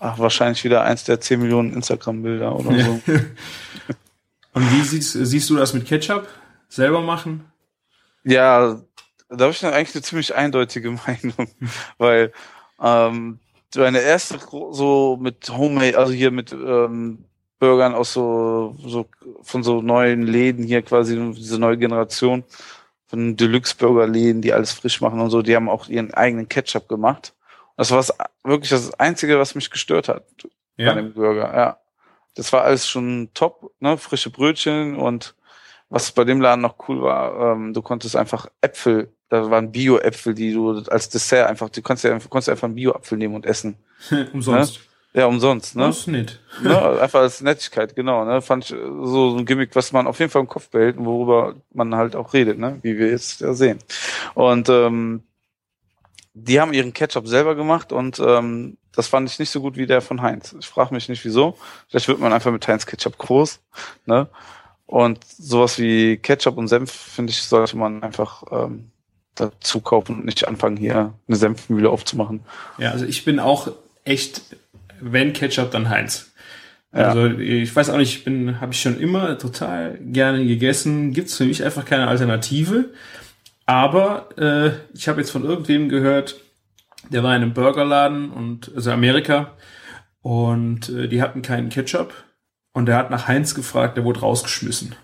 Ach, 0.00 0.18
wahrscheinlich 0.18 0.64
wieder 0.64 0.82
eins 0.82 1.04
der 1.04 1.20
10 1.20 1.40
Millionen 1.40 1.72
Instagram-Bilder 1.72 2.56
oder 2.56 2.76
so. 2.84 3.00
Und 4.54 4.70
wie 4.72 4.82
siehst, 4.82 5.12
siehst 5.12 5.50
du 5.50 5.56
das 5.56 5.72
mit 5.74 5.86
Ketchup? 5.86 6.28
Selber 6.68 7.00
machen? 7.00 7.44
ja, 8.24 8.80
da 9.28 9.44
habe 9.44 9.50
ich 9.52 9.60
dann 9.60 9.72
eigentlich 9.72 9.94
eine 9.94 10.02
ziemlich 10.02 10.34
eindeutige 10.34 10.90
Meinung, 11.06 11.48
weil 11.98 12.32
ähm, 12.80 13.38
meine 13.76 14.00
erste 14.00 14.38
so 14.38 15.18
mit 15.20 15.48
Homemade, 15.48 15.98
also 15.98 16.12
hier 16.12 16.30
mit 16.30 16.52
ähm, 16.52 17.24
Burgern 17.58 17.94
aus 17.94 18.12
so, 18.12 18.76
so 18.86 19.06
von 19.42 19.62
so 19.62 19.80
neuen 19.82 20.22
Läden 20.26 20.64
hier 20.64 20.82
quasi 20.82 21.16
diese 21.34 21.58
neue 21.58 21.78
Generation 21.78 22.44
von 23.06 23.36
Deluxe-Burger-Läden, 23.36 24.42
die 24.42 24.52
alles 24.52 24.72
frisch 24.72 25.00
machen 25.00 25.20
und 25.20 25.30
so, 25.30 25.42
die 25.42 25.54
haben 25.56 25.68
auch 25.68 25.88
ihren 25.88 26.12
eigenen 26.12 26.48
Ketchup 26.48 26.88
gemacht. 26.88 27.34
Das 27.76 27.90
war 27.90 28.04
wirklich 28.44 28.70
das 28.70 28.92
Einzige, 28.94 29.38
was 29.38 29.54
mich 29.54 29.70
gestört 29.70 30.08
hat 30.08 30.24
bei 30.76 30.84
Ja. 30.84 30.94
dem 30.94 31.14
Burger, 31.14 31.54
ja. 31.54 31.78
Das 32.34 32.52
war 32.52 32.62
alles 32.62 32.88
schon 32.88 33.30
top, 33.34 33.72
ne? 33.80 33.98
Frische 33.98 34.30
Brötchen 34.30 34.96
und 34.96 35.34
was 35.88 36.10
bei 36.12 36.24
dem 36.24 36.40
Laden 36.40 36.62
noch 36.62 36.76
cool 36.88 37.02
war, 37.02 37.52
ähm, 37.52 37.74
du 37.74 37.82
konntest 37.82 38.16
einfach 38.16 38.46
Äpfel, 38.62 39.12
da 39.28 39.50
waren 39.50 39.72
Bio-Äpfel, 39.72 40.34
die 40.34 40.52
du 40.52 40.78
als 40.88 41.10
Dessert 41.10 41.48
einfach, 41.48 41.68
du 41.68 41.82
konntest 41.82 42.04
ja 42.04 42.14
einfach, 42.14 42.30
konntest 42.30 42.48
einfach 42.48 42.64
einen 42.64 42.76
Bio-Apfel 42.76 43.18
nehmen 43.18 43.34
und 43.34 43.44
essen. 43.44 43.76
Umsonst. 44.32 44.80
Ja, 45.14 45.26
umsonst, 45.26 45.76
ne? 45.76 45.88
Das 45.88 45.98
ist 45.98 46.06
nett. 46.06 46.40
ne? 46.62 47.00
Einfach 47.00 47.20
als 47.20 47.42
Nettigkeit, 47.42 47.94
genau, 47.94 48.24
ne? 48.24 48.40
Fand 48.40 48.64
ich 48.64 48.70
so 48.70 49.36
ein 49.36 49.44
Gimmick, 49.44 49.76
was 49.76 49.92
man 49.92 50.06
auf 50.06 50.18
jeden 50.18 50.30
Fall 50.30 50.40
im 50.40 50.48
Kopf 50.48 50.70
behält 50.70 50.96
und 50.96 51.04
worüber 51.04 51.56
man 51.74 51.94
halt 51.94 52.16
auch 52.16 52.32
redet, 52.32 52.58
ne? 52.58 52.78
Wie 52.80 52.96
wir 52.96 53.08
jetzt 53.08 53.42
ja 53.42 53.52
sehen. 53.52 53.78
Und 54.34 54.70
ähm, 54.70 55.22
die 56.34 56.60
haben 56.60 56.72
ihren 56.72 56.92
Ketchup 56.92 57.28
selber 57.28 57.54
gemacht 57.54 57.92
und 57.92 58.18
ähm, 58.18 58.76
das 58.94 59.08
fand 59.08 59.28
ich 59.28 59.38
nicht 59.38 59.50
so 59.50 59.60
gut 59.60 59.76
wie 59.76 59.86
der 59.86 60.00
von 60.00 60.22
Heinz. 60.22 60.54
Ich 60.58 60.66
frage 60.66 60.94
mich 60.94 61.08
nicht 61.08 61.24
wieso. 61.24 61.56
Vielleicht 61.88 62.08
wird 62.08 62.20
man 62.20 62.32
einfach 62.32 62.52
mit 62.52 62.66
Heinz 62.66 62.86
Ketchup 62.86 63.18
groß, 63.18 63.60
ne? 64.06 64.28
Und 64.86 65.24
sowas 65.24 65.78
wie 65.78 66.18
Ketchup 66.18 66.58
und 66.58 66.68
Senf, 66.68 66.90
finde 66.92 67.30
ich, 67.30 67.42
sollte 67.42 67.78
man 67.78 68.02
einfach 68.02 68.42
ähm, 68.50 68.90
dazu 69.34 69.80
kaufen 69.80 70.16
und 70.16 70.24
nicht 70.26 70.46
anfangen, 70.46 70.76
hier 70.76 71.14
eine 71.26 71.36
Senfmühle 71.36 71.88
aufzumachen. 71.88 72.40
Ja, 72.76 72.90
also 72.90 73.06
ich 73.06 73.24
bin 73.24 73.38
auch 73.38 73.68
echt, 74.04 74.42
wenn 75.00 75.32
Ketchup, 75.32 75.70
dann 75.70 75.88
Heinz. 75.88 76.32
Ja. 76.92 77.08
Also 77.08 77.26
ich 77.26 77.74
weiß 77.74 77.88
auch 77.88 77.96
nicht, 77.96 78.18
ich 78.18 78.24
bin, 78.24 78.60
habe 78.60 78.72
ich 78.72 78.82
schon 78.82 79.00
immer 79.00 79.38
total 79.38 79.98
gerne 79.98 80.44
gegessen. 80.44 81.12
Gibt's 81.14 81.36
für 81.36 81.46
mich 81.46 81.64
einfach 81.64 81.86
keine 81.86 82.08
Alternative. 82.08 82.90
Aber 83.66 84.28
äh, 84.38 84.72
ich 84.94 85.08
habe 85.08 85.20
jetzt 85.20 85.30
von 85.30 85.44
irgendwem 85.44 85.88
gehört, 85.88 86.36
der 87.10 87.22
war 87.22 87.34
in 87.36 87.42
einem 87.42 87.54
Burgerladen 87.54 88.30
und 88.30 88.70
also 88.74 88.90
Amerika 88.90 89.52
und 90.20 90.88
äh, 90.88 91.08
die 91.08 91.22
hatten 91.22 91.42
keinen 91.42 91.68
Ketchup 91.68 92.12
und 92.72 92.86
der 92.86 92.96
hat 92.96 93.10
nach 93.10 93.28
Heinz 93.28 93.54
gefragt, 93.54 93.96
der 93.96 94.04
wurde 94.04 94.20
rausgeschmissen. 94.20 94.94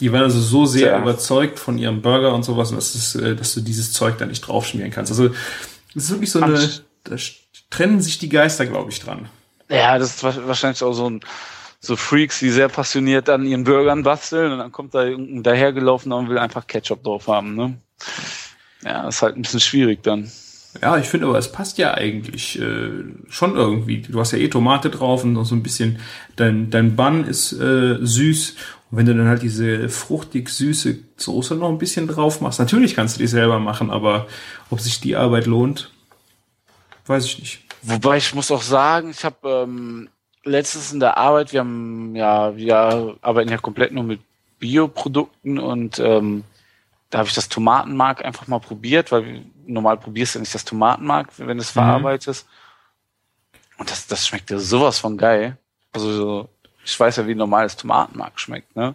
Die 0.00 0.12
waren 0.12 0.24
also 0.24 0.40
so 0.40 0.66
sehr 0.66 0.90
Tja. 0.90 1.00
überzeugt 1.00 1.58
von 1.58 1.78
ihrem 1.78 2.02
Burger 2.02 2.34
und 2.34 2.42
sowas, 2.44 2.70
dass, 2.70 2.94
es, 2.94 3.14
äh, 3.14 3.34
dass 3.34 3.54
du 3.54 3.60
dieses 3.62 3.92
Zeug 3.92 4.18
da 4.18 4.26
nicht 4.26 4.42
draufschmieren 4.42 4.90
kannst. 4.90 5.10
Also 5.10 5.30
es 5.94 6.04
ist 6.04 6.10
wirklich 6.10 6.30
so 6.30 6.40
eine, 6.42 6.68
da 7.04 7.16
trennen 7.70 8.00
sich 8.02 8.18
die 8.18 8.28
Geister, 8.28 8.66
glaube 8.66 8.90
ich, 8.90 9.00
dran. 9.00 9.28
Ja, 9.70 9.98
das 9.98 10.16
ist 10.16 10.22
wa- 10.22 10.46
wahrscheinlich 10.46 10.82
auch 10.82 10.92
so 10.92 11.08
ein 11.08 11.20
so 11.80 11.96
Freaks, 11.96 12.40
die 12.40 12.50
sehr 12.50 12.68
passioniert 12.68 13.28
an 13.28 13.44
ihren 13.44 13.64
Burgern 13.64 14.02
basteln 14.02 14.52
und 14.52 14.58
dann 14.58 14.72
kommt 14.72 14.94
da 14.94 15.04
irgendein 15.04 15.42
dahergelaufener 15.42 16.16
und 16.16 16.28
will 16.28 16.38
einfach 16.38 16.66
Ketchup 16.66 17.02
drauf 17.02 17.28
haben, 17.28 17.54
ne? 17.54 17.78
Ja, 18.84 19.08
ist 19.08 19.22
halt 19.22 19.36
ein 19.36 19.42
bisschen 19.42 19.60
schwierig 19.60 20.02
dann. 20.02 20.30
Ja, 20.82 20.98
ich 20.98 21.06
finde 21.06 21.26
aber, 21.26 21.38
es 21.38 21.50
passt 21.50 21.78
ja 21.78 21.94
eigentlich 21.94 22.60
äh, 22.60 22.90
schon 23.28 23.56
irgendwie. 23.56 24.02
Du 24.02 24.20
hast 24.20 24.32
ja 24.32 24.38
eh 24.38 24.48
Tomate 24.48 24.90
drauf 24.90 25.24
und 25.24 25.42
so 25.44 25.54
ein 25.54 25.62
bisschen, 25.62 25.98
dein, 26.36 26.70
dein 26.70 26.96
Bun 26.96 27.24
ist 27.24 27.52
äh, 27.52 27.98
süß. 28.00 28.56
Und 28.90 28.98
wenn 28.98 29.06
du 29.06 29.14
dann 29.14 29.28
halt 29.28 29.42
diese 29.42 29.88
fruchtig 29.88 30.48
süße 30.48 30.98
Soße 31.16 31.54
noch 31.56 31.70
ein 31.70 31.78
bisschen 31.78 32.06
drauf 32.06 32.40
machst, 32.40 32.58
natürlich 32.58 32.94
kannst 32.94 33.16
du 33.16 33.20
die 33.20 33.26
selber 33.26 33.58
machen, 33.58 33.90
aber 33.90 34.26
ob 34.70 34.80
sich 34.80 35.00
die 35.00 35.16
Arbeit 35.16 35.46
lohnt, 35.46 35.90
weiß 37.06 37.24
ich 37.24 37.38
nicht. 37.38 37.60
Wobei 37.82 38.18
ich 38.18 38.34
muss 38.34 38.50
auch 38.50 38.62
sagen, 38.62 39.10
ich 39.10 39.24
habe 39.24 39.64
ähm, 39.66 40.08
letztens 40.46 40.92
in 40.92 41.00
der 41.00 41.16
Arbeit, 41.16 41.52
wir 41.52 41.60
haben 41.60 42.14
ja, 42.16 42.56
wir 42.56 43.16
arbeiten 43.20 43.50
ja 43.50 43.58
komplett 43.58 43.92
nur 43.92 44.04
mit 44.04 44.20
Bioprodukten 44.58 45.58
und 45.58 45.98
ähm, 45.98 46.44
da 47.10 47.18
habe 47.18 47.28
ich 47.28 47.34
das 47.34 47.48
Tomatenmark 47.48 48.24
einfach 48.24 48.46
mal 48.46 48.58
probiert, 48.58 49.12
weil 49.12 49.44
normal 49.66 49.96
probierst 49.96 50.34
du 50.34 50.38
ja 50.38 50.40
nicht 50.40 50.54
das 50.54 50.64
Tomatenmark, 50.64 51.28
wenn 51.36 51.58
du 51.58 51.62
es 51.62 51.70
verarbeitest. 51.70 52.46
Und 53.78 53.90
das, 53.90 54.06
das 54.06 54.26
schmeckt 54.26 54.50
ja 54.50 54.58
sowas 54.58 54.98
von 54.98 55.16
geil. 55.16 55.56
Also 55.92 56.12
so, 56.12 56.48
ich 56.84 56.98
weiß 56.98 57.16
ja, 57.16 57.26
wie 57.26 57.34
normales 57.34 57.76
Tomatenmark 57.76 58.40
schmeckt, 58.40 58.74
ne? 58.76 58.94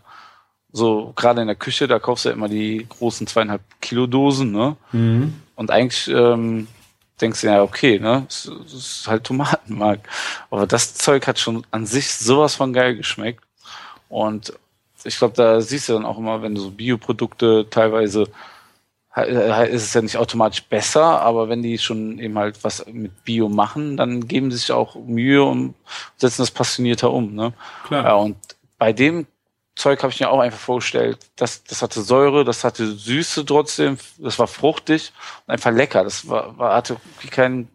So, 0.73 1.11
gerade 1.15 1.41
in 1.41 1.47
der 1.47 1.57
Küche, 1.57 1.87
da 1.87 1.99
kaufst 1.99 2.23
du 2.23 2.29
ja 2.29 2.35
immer 2.35 2.47
die 2.47 2.85
großen 2.87 3.27
zweieinhalb 3.27 3.61
Kilo 3.81 4.07
Dosen, 4.07 4.51
ne? 4.51 4.77
Und 5.55 5.69
eigentlich 5.69 6.07
ähm, 6.07 6.67
denkst 7.21 7.41
du 7.41 7.47
ja, 7.47 7.63
okay, 7.63 7.99
ne, 7.99 8.25
es, 8.27 8.51
es 8.65 8.73
ist 8.73 9.07
halt 9.07 9.23
Tomatenmark. 9.23 9.99
Aber 10.49 10.67
das 10.67 10.95
Zeug 10.95 11.27
hat 11.27 11.39
schon 11.39 11.65
an 11.71 11.85
sich 11.85 12.11
sowas 12.13 12.55
von 12.55 12.73
geil 12.73 12.95
geschmeckt. 12.95 13.43
Und 14.09 14.53
ich 15.03 15.17
glaube, 15.17 15.35
da 15.35 15.61
siehst 15.61 15.89
du 15.89 15.93
dann 15.93 16.05
auch 16.05 16.17
immer, 16.17 16.41
wenn 16.41 16.55
du 16.55 16.61
so 16.61 16.71
Bioprodukte 16.71 17.67
teilweise 17.69 18.27
ist 19.13 19.83
es 19.83 19.93
ja 19.93 20.01
nicht 20.01 20.15
automatisch 20.15 20.63
besser, 20.63 21.21
aber 21.21 21.49
wenn 21.49 21.61
die 21.61 21.77
schon 21.77 22.17
eben 22.19 22.37
halt 22.37 22.63
was 22.63 22.85
mit 22.87 23.25
Bio 23.25 23.49
machen, 23.49 23.97
dann 23.97 24.25
geben 24.25 24.51
sie 24.51 24.57
sich 24.57 24.71
auch 24.71 24.95
Mühe 24.95 25.43
und 25.43 25.75
setzen 26.15 26.43
das 26.43 26.51
passionierter 26.51 27.11
um. 27.11 27.35
Ne? 27.35 27.51
Klar. 27.87 28.05
Ja, 28.05 28.13
und 28.15 28.37
bei 28.77 28.93
dem 28.93 29.27
Zeug 29.75 30.03
habe 30.03 30.11
ich 30.11 30.19
mir 30.19 30.29
auch 30.29 30.39
einfach 30.39 30.59
vorgestellt, 30.59 31.17
das, 31.37 31.63
das 31.63 31.81
hatte 31.81 32.01
Säure, 32.01 32.43
das 32.43 32.63
hatte 32.63 32.85
Süße 32.91 33.45
trotzdem, 33.45 33.97
das 34.17 34.37
war 34.37 34.47
fruchtig 34.47 35.13
und 35.47 35.53
einfach 35.53 35.71
lecker. 35.71 36.03
Das 36.03 36.27
war, 36.27 36.57
war 36.57 36.75
hatte 36.75 36.97
keinen 37.29 37.69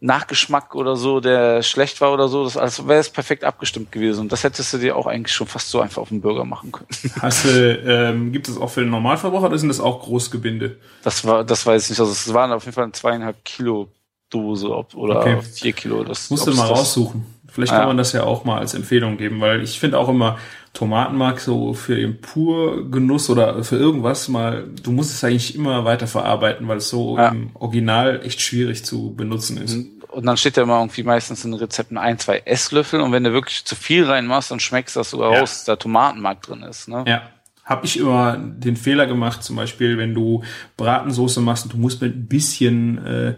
Nachgeschmack 0.00 0.76
oder 0.76 0.94
so, 0.94 1.18
der 1.18 1.62
schlecht 1.62 2.00
war 2.00 2.12
oder 2.12 2.28
so. 2.28 2.44
Das 2.44 2.56
alles 2.56 2.86
wäre 2.86 3.00
es 3.00 3.10
perfekt 3.10 3.42
abgestimmt 3.42 3.90
gewesen. 3.90 4.20
Und 4.20 4.32
das 4.32 4.44
hättest 4.44 4.72
du 4.72 4.78
dir 4.78 4.94
auch 4.96 5.06
eigentlich 5.06 5.34
schon 5.34 5.48
fast 5.48 5.70
so 5.70 5.80
einfach 5.80 6.00
auf 6.02 6.10
den 6.10 6.20
Burger 6.20 6.44
machen 6.44 6.70
können. 6.70 6.86
Hast 7.20 7.44
du, 7.46 7.48
ähm, 7.50 8.30
gibt 8.30 8.46
es 8.48 8.56
auch 8.58 8.70
für 8.70 8.80
den 8.82 8.90
Normalverbraucher 8.90 9.46
oder 9.46 9.58
sind 9.58 9.70
das 9.70 9.80
auch 9.80 10.00
Großgebinde? 10.02 10.78
Das 11.02 11.24
war, 11.24 11.42
das 11.42 11.66
weiß 11.66 11.84
ich 11.84 11.90
nicht. 11.90 12.00
Also 12.00 12.12
es 12.12 12.32
waren 12.32 12.52
auf 12.52 12.64
jeden 12.64 12.74
Fall 12.74 12.84
eine 12.84 12.92
zweieinhalb 12.92 13.44
Kilo 13.44 13.88
Dose 14.30 14.70
ob, 14.70 14.94
oder 14.94 15.18
Okay. 15.20 15.42
vier 15.42 15.72
Kilo. 15.72 16.04
Das 16.04 16.30
Musst 16.30 16.46
du 16.46 16.52
mal 16.52 16.68
das- 16.68 16.78
raussuchen. 16.78 17.26
Vielleicht 17.58 17.72
kann 17.72 17.80
Ja. 17.80 17.86
man 17.88 17.96
das 17.96 18.12
ja 18.12 18.22
auch 18.22 18.44
mal 18.44 18.58
als 18.60 18.74
Empfehlung 18.74 19.16
geben, 19.16 19.40
weil 19.40 19.64
ich 19.64 19.80
finde 19.80 19.98
auch 19.98 20.08
immer 20.08 20.38
Tomatenmark 20.74 21.40
so 21.40 21.74
für 21.74 21.96
den 21.96 22.20
Purgenuss 22.20 23.28
oder 23.30 23.64
für 23.64 23.74
irgendwas 23.76 24.28
mal, 24.28 24.64
du 24.80 24.92
musst 24.92 25.12
es 25.12 25.24
eigentlich 25.24 25.56
immer 25.56 25.84
weiter 25.84 26.06
verarbeiten, 26.06 26.68
weil 26.68 26.76
es 26.76 26.88
so 26.88 27.16
Ja. 27.18 27.30
im 27.30 27.50
Original 27.54 28.20
echt 28.24 28.40
schwierig 28.40 28.84
zu 28.84 29.12
benutzen 29.16 29.56
ist. 29.60 29.76
Und 30.08 30.24
dann 30.24 30.36
steht 30.36 30.56
da 30.56 30.62
immer 30.62 30.78
irgendwie 30.78 31.02
meistens 31.02 31.44
in 31.44 31.52
Rezepten 31.52 31.98
ein, 31.98 32.20
zwei 32.20 32.42
Esslöffel. 32.44 33.00
Und 33.00 33.10
wenn 33.10 33.24
du 33.24 33.32
wirklich 33.32 33.64
zu 33.64 33.74
viel 33.74 34.04
reinmachst, 34.04 34.52
dann 34.52 34.60
schmeckst 34.60 34.94
du 34.94 35.00
das 35.00 35.10
sogar 35.10 35.32
Ja. 35.32 35.40
raus, 35.40 35.50
dass 35.50 35.64
da 35.64 35.74
Tomatenmark 35.76 36.42
drin 36.42 36.62
ist. 36.62 36.86
Ne? 36.88 37.02
Ja. 37.08 37.22
Hab 37.64 37.82
ich 37.84 37.98
immer 37.98 38.36
den 38.38 38.76
Fehler 38.76 39.06
gemacht, 39.06 39.42
zum 39.42 39.56
Beispiel, 39.56 39.98
wenn 39.98 40.14
du 40.14 40.42
Bratensoße 40.76 41.40
machst 41.40 41.64
und 41.64 41.72
du 41.72 41.76
musst 41.76 42.00
mit 42.00 42.14
ein 42.14 42.26
bisschen 42.28 43.04
äh, 43.04 43.34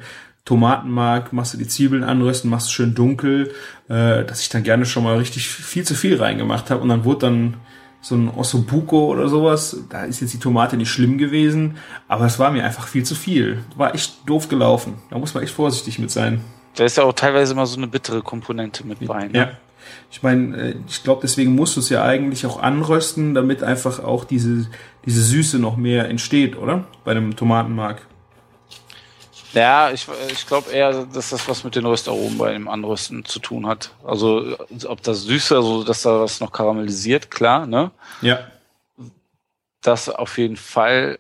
Tomatenmark, 0.51 1.33
machst 1.33 1.55
du 1.55 1.59
die 1.59 1.69
Zwiebeln 1.69 2.03
anrösten, 2.03 2.51
machst 2.51 2.67
es 2.67 2.73
schön 2.73 2.93
dunkel, 2.93 3.53
äh, 3.89 4.25
dass 4.25 4.41
ich 4.41 4.49
dann 4.49 4.65
gerne 4.65 4.85
schon 4.85 5.05
mal 5.05 5.17
richtig 5.17 5.47
viel 5.47 5.85
zu 5.85 5.95
viel 5.95 6.21
reingemacht 6.21 6.71
habe 6.71 6.83
und 6.83 6.89
dann 6.89 7.05
wurde 7.05 7.21
dann 7.21 7.55
so 8.01 8.17
ein 8.17 8.29
Ossobuco 8.29 9.07
oder 9.13 9.29
sowas, 9.29 9.77
da 9.91 10.03
ist 10.03 10.21
jetzt 10.21 10.35
die 10.35 10.41
Tomate 10.41 10.77
nicht 10.77 10.91
schlimm 10.91 11.19
gewesen, 11.19 11.77
aber 12.09 12.27
es 12.27 12.41
war 12.41 12.51
mir 12.51 12.65
einfach 12.65 12.89
viel 12.89 13.05
zu 13.05 13.15
viel. 13.15 13.59
War 13.77 13.95
echt 13.95 14.29
doof 14.29 14.49
gelaufen. 14.49 14.95
Da 15.11 15.19
muss 15.19 15.35
man 15.35 15.45
echt 15.45 15.55
vorsichtig 15.55 16.01
mit 16.01 16.11
sein. 16.11 16.41
Da 16.75 16.85
ist 16.85 16.97
ja 16.97 17.05
auch 17.05 17.13
teilweise 17.13 17.53
immer 17.53 17.67
so 17.67 17.77
eine 17.77 17.87
bittere 17.87 18.23
Komponente 18.23 18.85
mit 18.85 19.07
bei. 19.07 19.29
Ne? 19.29 19.39
Ja. 19.39 19.51
Ich 20.11 20.25
meine, 20.25 20.57
äh, 20.57 20.75
ich 20.89 21.05
glaube, 21.05 21.21
deswegen 21.23 21.55
musst 21.55 21.77
du 21.77 21.81
es 21.81 21.91
ja 21.91 22.03
eigentlich 22.03 22.45
auch 22.45 22.61
anrösten, 22.61 23.35
damit 23.35 23.63
einfach 23.63 24.03
auch 24.03 24.25
diese, 24.25 24.67
diese 25.05 25.23
Süße 25.23 25.61
noch 25.61 25.77
mehr 25.77 26.09
entsteht, 26.09 26.57
oder? 26.57 26.87
Bei 27.05 27.15
dem 27.15 27.37
Tomatenmark. 27.37 28.03
Ja, 29.53 29.91
ich, 29.91 30.07
ich 30.31 30.47
glaube 30.47 30.71
eher, 30.71 31.07
dass 31.07 31.31
das 31.31 31.49
was 31.49 31.65
mit 31.65 31.75
den 31.75 31.85
Röstaromen 31.87 32.39
bei 32.39 32.53
dem 32.53 32.69
Anrösten 32.69 33.25
zu 33.25 33.41
tun 33.41 33.67
hat. 33.67 33.91
Also 34.05 34.57
ob 34.87 35.03
das 35.03 35.23
Süße, 35.23 35.57
also 35.57 35.83
dass 35.85 36.03
da 36.03 36.21
was 36.21 36.41
noch 36.41 36.53
karamellisiert, 36.53 37.31
klar, 37.31 37.67
ne? 37.67 37.91
Ja. 38.21 38.47
Das 39.83 40.09
auf 40.09 40.39
jeden 40.39 40.57
Fall. 40.57 41.19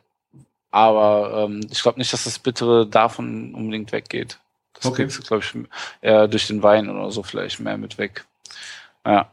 Aber 0.70 1.46
ähm, 1.48 1.60
ich 1.70 1.82
glaube 1.82 1.98
nicht, 1.98 2.12
dass 2.12 2.24
das 2.24 2.38
Bittere 2.38 2.86
davon 2.86 3.54
unbedingt 3.54 3.90
weggeht. 3.90 4.38
Das 4.74 4.86
Okay. 4.86 5.02
kriegst 5.02 5.18
du, 5.18 5.22
glaube 5.22 5.42
ich, 5.44 5.52
eher 6.00 6.28
durch 6.28 6.46
den 6.46 6.62
Wein 6.62 6.88
oder 6.88 7.10
so 7.10 7.22
vielleicht 7.22 7.58
mehr 7.58 7.76
mit 7.76 7.98
weg. 7.98 8.24
Ja. 9.04 9.30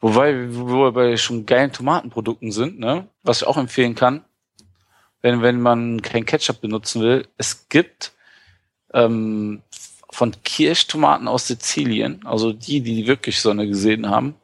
Wobei, 0.00 0.52
wo 0.54 0.66
wir 0.84 0.92
bei 0.92 1.16
schon 1.16 1.46
geilen 1.46 1.72
Tomatenprodukten 1.72 2.50
sind, 2.52 2.80
ne? 2.80 3.06
Was 3.22 3.42
ich 3.42 3.46
auch 3.46 3.56
empfehlen 3.56 3.94
kann, 3.94 4.24
wenn, 5.22 5.40
wenn 5.40 5.60
man 5.60 6.02
kein 6.02 6.26
Ketchup 6.26 6.60
benutzen 6.60 7.00
will, 7.00 7.26
es 7.38 7.68
gibt 7.68 8.12
ähm, 8.94 9.60
von 10.10 10.32
Kirschtomaten 10.44 11.28
aus 11.28 11.48
Sizilien, 11.48 12.24
also 12.24 12.52
die, 12.52 12.80
die 12.80 13.06
wirklich 13.06 13.40
Sonne 13.40 13.66
gesehen 13.66 14.08
haben, 14.08 14.34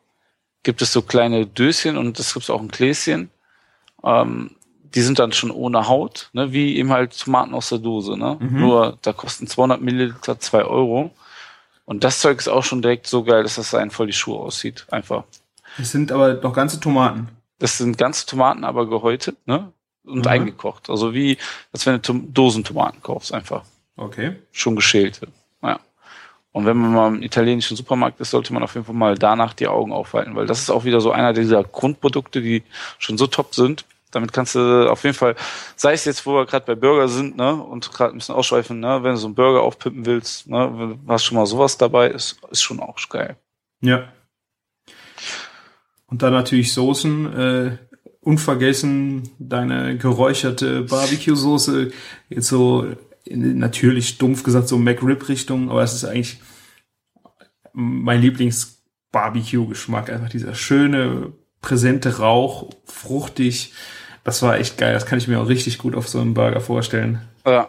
gibt 0.62 0.82
es 0.82 0.92
so 0.92 1.00
kleine 1.00 1.46
Döschen 1.46 1.96
und 1.96 2.18
es 2.18 2.34
gibt 2.34 2.50
auch 2.50 2.60
ein 2.60 2.68
Gläschen. 2.68 3.30
Ähm, 4.04 4.56
die 4.94 5.02
sind 5.02 5.20
dann 5.20 5.32
schon 5.32 5.52
ohne 5.52 5.86
Haut, 5.88 6.30
ne, 6.32 6.52
wie 6.52 6.76
eben 6.76 6.90
halt 6.90 7.16
Tomaten 7.18 7.54
aus 7.54 7.68
der 7.68 7.78
Dose. 7.78 8.16
Ne? 8.16 8.36
Mhm. 8.40 8.60
Nur 8.60 8.98
da 9.02 9.12
kosten 9.12 9.46
200 9.46 9.80
Milliliter 9.80 10.38
2 10.38 10.64
Euro. 10.64 11.12
Und 11.84 12.02
das 12.02 12.20
Zeug 12.20 12.38
ist 12.38 12.48
auch 12.48 12.64
schon 12.64 12.82
direkt 12.82 13.06
so 13.06 13.22
geil, 13.22 13.44
dass 13.44 13.54
das 13.54 13.74
einen 13.74 13.92
voll 13.92 14.08
die 14.08 14.12
Schuhe 14.12 14.40
aussieht. 14.40 14.86
Einfach. 14.90 15.24
Es 15.78 15.92
sind 15.92 16.10
aber 16.10 16.34
doch 16.34 16.52
ganze 16.52 16.80
Tomaten. 16.80 17.28
Das 17.60 17.78
sind 17.78 17.98
ganze 17.98 18.26
Tomaten, 18.26 18.64
aber 18.64 18.88
gehäutet 18.88 19.36
ne? 19.46 19.72
und 20.04 20.24
Mhm. 20.24 20.26
eingekocht. 20.26 20.90
Also 20.90 21.14
wie, 21.14 21.38
als 21.72 21.86
wenn 21.86 21.94
du 21.94 22.02
Tom 22.02 22.34
Dosentomaten 22.34 23.02
kaufst, 23.02 23.32
einfach. 23.32 23.62
Okay. 24.00 24.36
Schon 24.50 24.76
geschälte. 24.76 25.28
Ja. 25.62 25.78
Und 26.52 26.64
wenn 26.64 26.76
man 26.76 26.92
mal 26.92 27.08
im 27.08 27.22
italienischen 27.22 27.76
Supermarkt 27.76 28.18
ist, 28.18 28.30
sollte 28.30 28.52
man 28.54 28.62
auf 28.62 28.74
jeden 28.74 28.86
Fall 28.86 28.94
mal 28.94 29.16
danach 29.16 29.52
die 29.52 29.68
Augen 29.68 29.92
aufhalten, 29.92 30.34
weil 30.34 30.46
das 30.46 30.60
ist 30.60 30.70
auch 30.70 30.84
wieder 30.84 31.00
so 31.02 31.12
einer 31.12 31.34
dieser 31.34 31.62
Grundprodukte, 31.62 32.40
die 32.40 32.62
schon 32.98 33.18
so 33.18 33.26
top 33.26 33.54
sind. 33.54 33.84
Damit 34.10 34.32
kannst 34.32 34.54
du 34.54 34.90
auf 34.90 35.04
jeden 35.04 35.14
Fall, 35.14 35.36
sei 35.76 35.92
es 35.92 36.06
jetzt, 36.06 36.24
wo 36.26 36.34
wir 36.34 36.46
gerade 36.46 36.64
bei 36.66 36.74
Burger 36.74 37.08
sind, 37.08 37.36
ne, 37.36 37.54
und 37.54 37.92
gerade 37.92 38.12
ein 38.12 38.18
bisschen 38.18 38.34
ausschweifen, 38.34 38.80
ne, 38.80 39.04
wenn 39.04 39.12
du 39.12 39.18
so 39.18 39.26
einen 39.26 39.36
Burger 39.36 39.62
aufpippen 39.62 40.06
willst, 40.06 40.48
ne, 40.48 40.98
was 41.04 41.22
schon 41.22 41.36
mal 41.36 41.46
sowas 41.46 41.78
dabei 41.78 42.08
ist, 42.08 42.40
ist 42.50 42.62
schon 42.62 42.80
auch 42.80 42.96
geil. 43.08 43.36
Ja. 43.82 44.08
Und 46.06 46.22
dann 46.22 46.32
natürlich 46.32 46.72
Soßen. 46.72 47.38
Äh, 47.38 47.78
unvergessen 48.22 49.30
deine 49.38 49.96
geräucherte 49.96 50.82
Barbecue-Soße. 50.82 51.90
Jetzt 52.28 52.48
so 52.48 52.86
natürlich 53.30 54.18
dumpf 54.18 54.42
gesagt 54.42 54.68
so 54.68 54.78
McRib-Richtung, 54.78 55.70
aber 55.70 55.82
es 55.82 55.94
ist 55.94 56.04
eigentlich 56.04 56.40
mein 57.72 58.20
Lieblings-Barbecue-Geschmack. 58.20 60.10
Einfach 60.10 60.28
dieser 60.28 60.54
schöne, 60.54 61.32
präsente 61.60 62.18
Rauch, 62.18 62.70
fruchtig. 62.84 63.72
Das 64.24 64.42
war 64.42 64.58
echt 64.58 64.78
geil. 64.78 64.92
Das 64.92 65.06
kann 65.06 65.18
ich 65.18 65.28
mir 65.28 65.40
auch 65.40 65.48
richtig 65.48 65.78
gut 65.78 65.94
auf 65.94 66.08
so 66.08 66.20
einem 66.20 66.34
Burger 66.34 66.60
vorstellen. 66.60 67.20
Ja. 67.46 67.68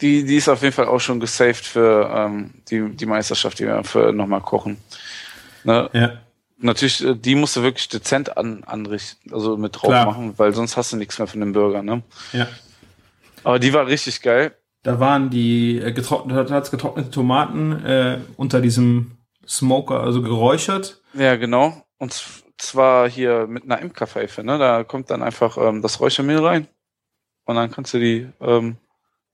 Die, 0.00 0.24
die 0.24 0.36
ist 0.36 0.48
auf 0.48 0.62
jeden 0.62 0.74
Fall 0.74 0.88
auch 0.88 0.98
schon 0.98 1.20
gesaved 1.20 1.64
für 1.64 2.10
ähm, 2.12 2.50
die, 2.68 2.96
die 2.96 3.06
Meisterschaft, 3.06 3.60
die 3.60 3.66
wir 3.66 3.84
für 3.84 4.12
nochmal 4.12 4.40
kochen. 4.40 4.76
Ne? 5.62 5.88
Ja. 5.92 6.18
Natürlich, 6.58 7.04
äh, 7.04 7.14
die 7.14 7.36
musst 7.36 7.54
du 7.54 7.62
wirklich 7.62 7.88
dezent 7.88 8.36
an, 8.36 8.64
anrichten, 8.64 9.32
also 9.32 9.56
mit 9.56 9.76
drauf 9.76 9.90
Klar. 9.90 10.06
machen, 10.06 10.34
weil 10.36 10.52
sonst 10.52 10.76
hast 10.76 10.92
du 10.92 10.96
nichts 10.96 11.18
mehr 11.18 11.28
von 11.28 11.40
dem 11.40 11.52
Burger, 11.52 11.82
ne? 11.82 12.02
Ja. 12.32 12.48
Aber 13.44 13.60
die 13.60 13.72
war 13.72 13.86
richtig 13.86 14.20
geil. 14.20 14.54
Da 14.84 15.00
waren 15.00 15.30
die 15.30 15.78
äh, 15.78 15.92
getrocknete, 15.92 16.70
getrocknete 16.70 17.10
Tomaten 17.10 17.84
äh, 17.84 18.20
unter 18.36 18.60
diesem 18.60 19.12
Smoker, 19.48 20.00
also 20.00 20.22
geräuchert. 20.22 21.00
Ja, 21.14 21.36
genau. 21.36 21.82
Und 21.98 22.22
zwar 22.58 23.08
hier 23.08 23.46
mit 23.46 23.64
einer 23.64 23.80
Imkerpfeife, 23.80 24.44
ne? 24.44 24.58
Da 24.58 24.84
kommt 24.84 25.10
dann 25.10 25.22
einfach 25.22 25.56
ähm, 25.56 25.82
das 25.82 26.00
Räuchermehl 26.00 26.38
rein. 26.38 26.68
Und 27.46 27.56
dann 27.56 27.70
kannst 27.70 27.94
du 27.94 27.98
die, 27.98 28.28
ähm, 28.40 28.76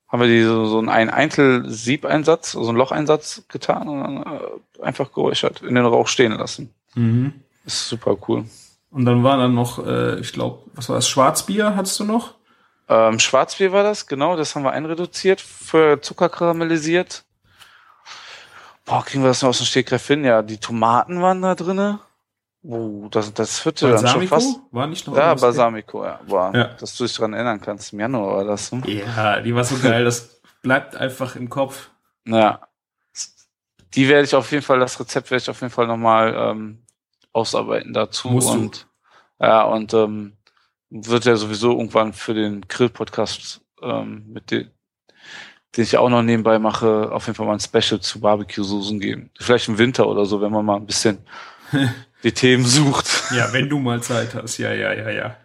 haben 0.09 0.21
wir 0.21 0.29
die 0.29 0.43
so, 0.43 0.67
so 0.67 0.79
einen 0.79 1.11
Einzel-Siebeinsatz, 1.11 2.53
so 2.53 2.69
einen 2.69 2.79
Locheinsatz 2.79 3.45
getan 3.49 3.89
und 3.89 4.01
dann 4.01 4.23
äh, 4.23 4.83
einfach 4.83 5.13
geräuchert, 5.13 5.63
in 5.63 5.75
den 5.75 5.85
Rauch 5.85 6.07
stehen 6.07 6.33
lassen. 6.33 6.73
Mhm. 6.95 7.35
Ist 7.65 7.89
super 7.89 8.17
cool. 8.29 8.45
Und 8.91 9.05
dann 9.05 9.25
war 9.25 9.37
dann 9.37 9.55
noch, 9.55 9.85
äh, 9.85 10.21
ich 10.21 10.33
glaube, 10.33 10.63
was 10.75 10.89
war 10.89 10.97
das? 10.97 11.09
Schwarzbier 11.09 11.77
hattest 11.77 11.99
du 11.99 12.05
noch? 12.05 12.35
Ähm, 12.93 13.21
Schwarzbier 13.21 13.71
war 13.73 13.85
das, 13.85 14.07
genau, 14.09 14.37
das 14.37 14.55
haben 14.57 14.65
wir 14.65 14.73
einreduziert, 14.73 15.41
für 15.41 16.01
Zucker 16.03 16.29
karamellisiert. 16.29 17.25
Boah, 18.85 19.05
kriegen 19.05 19.23
wir 19.23 19.29
das 19.29 19.43
noch 19.43 19.51
aus 19.51 19.59
dem 19.59 19.67
Stegreif 19.67 20.05
hin? 20.09 20.25
Ja, 20.25 20.43
die 20.43 20.59
Tomaten 20.59 21.23
waren 21.23 21.41
da 21.41 21.55
drinne. 21.55 22.01
Oh, 22.65 23.07
das, 23.11 23.33
das 23.33 23.65
hörte 23.65 23.89
dann 23.89 23.99
schon 24.07 24.29
Balsamico? 24.29 24.35
fast. 24.35 24.61
War 24.73 24.87
nicht 24.89 25.07
noch 25.07 25.17
Ja? 25.17 25.35
Balsamico, 25.35 26.05
ja. 26.05 26.19
Boah, 26.27 26.51
Ja. 26.53 26.65
dass 26.81 26.97
du 26.97 27.05
dich 27.05 27.15
dran 27.15 27.33
erinnern 27.33 27.61
kannst. 27.61 27.93
Im 27.93 28.01
Januar 28.01 28.39
war 28.39 28.45
das. 28.45 28.73
Ne? 28.73 28.83
Ja, 28.91 29.41
die 29.41 29.55
war 29.55 29.63
so 29.65 29.77
geil, 29.79 30.05
das 30.05 30.41
bleibt 30.61 30.97
einfach 30.97 31.37
im 31.37 31.49
Kopf. 31.49 31.91
Ja. 32.27 32.61
Die 33.95 34.09
werde 34.09 34.25
ich 34.25 34.35
auf 34.35 34.51
jeden 34.51 34.65
Fall, 34.65 34.79
das 34.81 34.99
Rezept 34.99 35.31
werde 35.31 35.43
ich 35.43 35.51
auf 35.51 35.61
jeden 35.61 35.73
Fall 35.73 35.87
nochmal 35.87 36.35
ähm, 36.37 36.83
ausarbeiten 37.33 37.93
dazu. 37.93 38.29
Musst 38.29 38.49
du. 38.49 38.53
und 38.53 38.87
ja, 39.39 39.63
und 39.63 39.95
ähm, 39.95 40.37
wird 40.91 41.25
ja 41.25 41.37
sowieso 41.37 41.71
irgendwann 41.73 42.13
für 42.13 42.35
den 42.35 42.63
Grill-Podcast, 42.69 43.61
ähm, 43.83 44.25
mit 44.29 44.51
dem, 44.51 44.69
den 45.77 45.85
ich 45.85 45.97
auch 45.97 46.09
noch 46.09 46.23
nebenbei 46.23 46.59
mache, 46.59 47.13
auf 47.13 47.27
jeden 47.27 47.37
Fall 47.37 47.47
mal 47.47 47.55
ein 47.55 47.61
Special 47.61 48.01
zu 48.01 48.21
Barbecue-Soßen 48.21 48.99
geben. 49.01 49.31
Vielleicht 49.39 49.69
im 49.69 49.79
Winter 49.79 50.09
oder 50.09 50.27
so, 50.27 50.41
wenn 50.41 50.51
man 50.53 50.65
mal 50.65 50.77
ein 50.77 50.87
bisschen 50.87 51.19
die 52.25 52.33
Themen 52.33 52.65
sucht. 52.65 53.07
Ja, 53.35 53.53
wenn 53.53 53.69
du 53.69 53.79
mal 53.79 54.03
Zeit 54.03 54.35
hast. 54.35 54.59
Ja, 54.59 54.73
ja, 54.73 54.93
ja, 54.93 55.11
ja. 55.11 55.37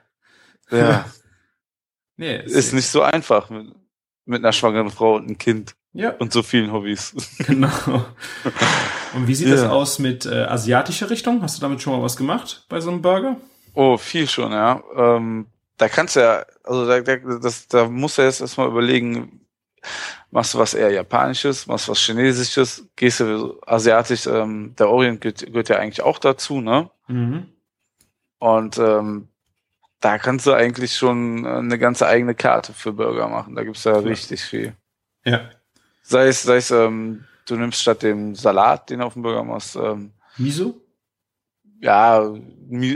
Ja, 0.71 1.05
Nee, 2.17 2.41
ist 2.45 2.73
nicht 2.73 2.88
so 2.88 3.01
einfach 3.01 3.49
mit, 3.49 3.67
mit 4.25 4.41
einer 4.41 4.53
schwangeren 4.53 4.89
Frau 4.89 5.15
und 5.17 5.25
einem 5.25 5.38
Kind 5.38 5.75
Ja, 5.91 6.12
und 6.12 6.31
so 6.31 6.43
vielen 6.43 6.71
Hobbys. 6.71 7.13
genau. 7.39 7.69
Und 9.13 9.27
wie 9.27 9.36
sieht 9.36 9.49
das 9.51 9.62
Ja. 9.62 9.69
aus 9.69 9.99
mit 9.99 10.25
äh, 10.25 10.43
asiatischer 10.43 11.10
Richtung? 11.10 11.41
Hast 11.41 11.58
du 11.58 11.62
damit 11.62 11.81
schon 11.81 11.93
mal 11.93 12.01
was 12.01 12.17
gemacht 12.17 12.65
bei 12.67 12.81
so 12.81 12.89
einem 12.89 13.01
Burger? 13.01 13.38
Oh, 13.75 13.97
viel 13.97 14.27
schon, 14.27 14.51
ja. 14.51 14.81
Ähm, 14.95 15.47
da 15.77 15.89
kannst 15.89 16.15
du 16.15 16.21
ja, 16.21 16.45
also 16.63 16.88
da, 16.88 17.01
da, 17.01 17.17
das, 17.17 17.67
da 17.67 17.88
musst 17.88 18.17
du 18.17 18.21
jetzt 18.21 18.41
erstmal 18.41 18.69
überlegen, 18.69 19.41
machst 20.31 20.53
du 20.53 20.57
was 20.57 20.73
eher 20.73 20.91
Japanisches, 20.91 21.67
machst 21.67 21.88
du 21.88 21.91
was 21.91 21.99
Chinesisches, 21.99 22.88
gehst 22.95 23.19
du 23.19 23.59
asiatisch, 23.65 24.27
ähm, 24.27 24.73
der 24.77 24.89
Orient 24.89 25.21
gehört, 25.21 25.45
gehört 25.45 25.69
ja 25.69 25.77
eigentlich 25.77 26.01
auch 26.01 26.19
dazu, 26.19 26.61
ne? 26.61 26.89
Mhm. 27.07 27.47
Und 28.39 28.77
ähm, 28.77 29.27
da 29.99 30.17
kannst 30.17 30.45
du 30.45 30.53
eigentlich 30.53 30.95
schon 30.95 31.45
äh, 31.45 31.49
eine 31.49 31.79
ganze 31.79 32.07
eigene 32.07 32.35
Karte 32.35 32.73
für 32.73 32.93
Burger 32.93 33.27
machen. 33.27 33.55
Da 33.55 33.63
gibt's 33.63 33.83
ja 33.83 33.97
richtig 33.97 34.43
viel. 34.43 34.75
Ja. 35.23 35.49
Sei 36.03 36.27
es, 36.27 36.43
sei 36.43 36.57
es, 36.57 36.71
ähm, 36.71 37.25
du 37.47 37.55
nimmst 37.55 37.81
statt 37.81 38.03
dem 38.03 38.35
Salat, 38.35 38.89
den 38.89 38.99
du 38.99 39.05
auf 39.05 39.13
dem 39.13 39.23
Burger 39.23 39.43
machst, 39.43 39.75
ähm, 39.75 40.11
Miso? 40.38 40.79
Ja, 41.86 42.34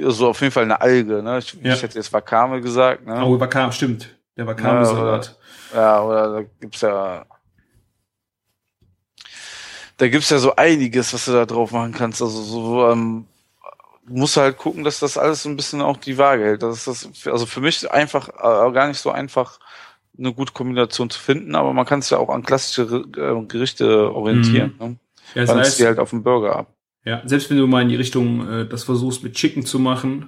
so 0.07 0.29
auf 0.29 0.41
jeden 0.41 0.51
Fall 0.51 0.63
eine 0.63 0.81
Alge, 0.81 1.21
ne? 1.21 1.37
Ich, 1.37 1.53
Ja. 1.61 1.73
ich 1.75 1.83
hätte 1.83 1.97
jetzt 1.97 2.11
Wakame 2.11 2.59
gesagt, 2.59 3.05
ne? 3.05 3.23
Oh, 3.23 3.39
Wakame, 3.39 3.71
stimmt. 3.71 4.09
Der 4.35 4.47
Wakame-Salat. 4.47 5.37
Ja, 5.73 6.01
oder 6.01 6.33
da 6.33 6.41
gibt's 6.59 6.81
ja. 6.81 7.25
Da 9.97 10.07
gibt's 10.07 10.29
ja 10.29 10.39
so 10.39 10.55
einiges, 10.55 11.13
was 11.13 11.25
du 11.25 11.33
da 11.33 11.45
drauf 11.45 11.71
machen 11.71 11.93
kannst. 11.93 12.21
Also 12.21 12.41
so 12.41 12.89
ähm, 12.89 13.27
musst 14.07 14.37
du 14.37 14.41
halt 14.41 14.57
gucken, 14.57 14.83
dass 14.83 14.99
das 14.99 15.17
alles 15.17 15.43
so 15.43 15.49
ein 15.49 15.55
bisschen 15.57 15.81
auch 15.81 15.97
die 15.97 16.17
Waage 16.17 16.43
hält. 16.43 16.63
Das 16.63 16.87
ist 16.87 16.87
das, 16.87 17.27
also 17.31 17.45
für 17.45 17.61
mich 17.61 17.91
einfach 17.91 18.29
äh, 18.29 18.71
gar 18.71 18.87
nicht 18.87 18.99
so 18.99 19.11
einfach, 19.11 19.59
eine 20.17 20.33
gute 20.33 20.51
Kombination 20.53 21.09
zu 21.09 21.19
finden, 21.19 21.55
aber 21.55 21.71
man 21.73 21.85
kann 21.85 22.01
sich 22.01 22.11
ja 22.11 22.17
auch 22.17 22.29
an 22.29 22.43
klassische 22.43 22.83
äh, 23.15 23.45
Gerichte 23.45 24.13
orientieren. 24.13 24.75
Ne? 24.79 24.95
Ja, 25.35 25.45
Dann 25.45 25.59
ist 25.59 25.67
es, 25.69 25.77
die 25.77 25.85
halt 25.85 25.99
auf 25.99 26.09
dem 26.09 26.23
Burger 26.23 26.55
ab. 26.55 26.73
Ja, 27.09 27.23
selbst 27.25 27.49
wenn 27.49 27.57
du 27.57 27.65
mal 27.65 27.81
in 27.81 27.89
die 27.89 27.95
Richtung 27.95 28.47
äh, 28.47 28.67
das 28.67 28.83
versuchst 28.83 29.23
mit 29.23 29.33
Chicken 29.33 29.65
zu 29.65 29.79
machen 29.79 30.27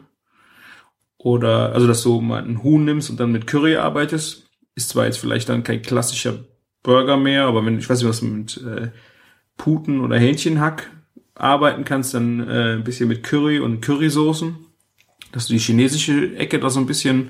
oder 1.20 1.74
also 1.74 1.86
dass 1.86 2.02
du 2.02 2.20
mal 2.22 2.42
einen 2.42 2.64
Huhn 2.64 2.84
nimmst 2.84 3.12
und 3.12 3.20
dann 3.20 3.32
mit 3.32 3.46
Curry 3.46 3.76
arbeitest, 3.76 4.50
ist 4.74 4.90
zwar 4.90 5.06
jetzt 5.06 5.20
vielleicht 5.20 5.48
dann 5.48 5.64
kein 5.64 5.84
klassischer 5.84 6.40
Burger 6.82 7.18
mehr, 7.18 7.44
aber 7.44 7.64
wenn 7.64 7.78
ich 7.78 7.88
weiß 7.88 8.00
nicht, 8.00 8.10
was 8.10 8.24
mit 8.24 8.58
äh, 8.58 8.90
Puten 9.58 10.02
oder 10.02 10.18
Hähnchenhack 10.18 10.90
arbeiten 11.36 11.84
kannst, 11.84 12.16
dann 12.16 12.48
äh, 12.50 12.74
ein 12.74 12.84
bisschen 12.84 13.08
mit 13.08 13.22
Curry 13.22 13.60
und 13.60 13.82
Currysoßen, 13.82 14.56
dass 15.34 15.46
du 15.46 15.54
die 15.54 15.60
chinesische 15.60 16.36
Ecke 16.36 16.60
da 16.60 16.72
so 16.72 16.80
ein 16.80 16.88
bisschen 16.88 17.30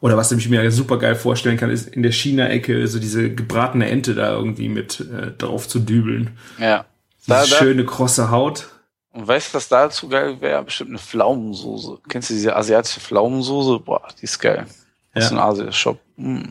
oder 0.00 0.16
was 0.16 0.32
ich 0.32 0.48
mir 0.48 0.68
super 0.72 0.98
geil 0.98 1.14
vorstellen 1.14 1.56
kann, 1.56 1.70
ist 1.70 1.86
in 1.88 2.02
der 2.02 2.10
China-Ecke 2.10 2.88
so 2.88 2.98
diese 2.98 3.32
gebratene 3.32 3.88
Ente 3.88 4.16
da 4.16 4.32
irgendwie 4.32 4.68
mit 4.68 4.98
äh, 4.98 5.30
drauf 5.30 5.68
zu 5.68 5.78
dübeln. 5.78 6.30
Ja. 6.58 6.86
Da, 7.26 7.40
da, 7.40 7.46
schöne 7.46 7.84
krosse 7.86 8.30
Haut. 8.30 8.68
und 9.12 9.26
weißt 9.26 9.52
du, 9.52 9.56
was 9.56 9.68
dazu 9.68 10.08
geil 10.08 10.40
wäre? 10.40 10.62
Bestimmt 10.64 10.90
eine 10.90 10.98
Pflaumensoße. 10.98 11.98
Kennst 12.08 12.30
du 12.30 12.34
diese 12.34 12.54
asiatische 12.56 13.00
Pflaumensoße? 13.00 13.80
Boah, 13.80 14.06
die 14.20 14.24
ist 14.24 14.38
geil. 14.38 14.66
Das 15.14 15.26
ist 15.26 15.30
ein 15.32 15.36
Ja. 15.38 15.48
Asia-Shop. 15.48 15.98
Mm, 16.16 16.42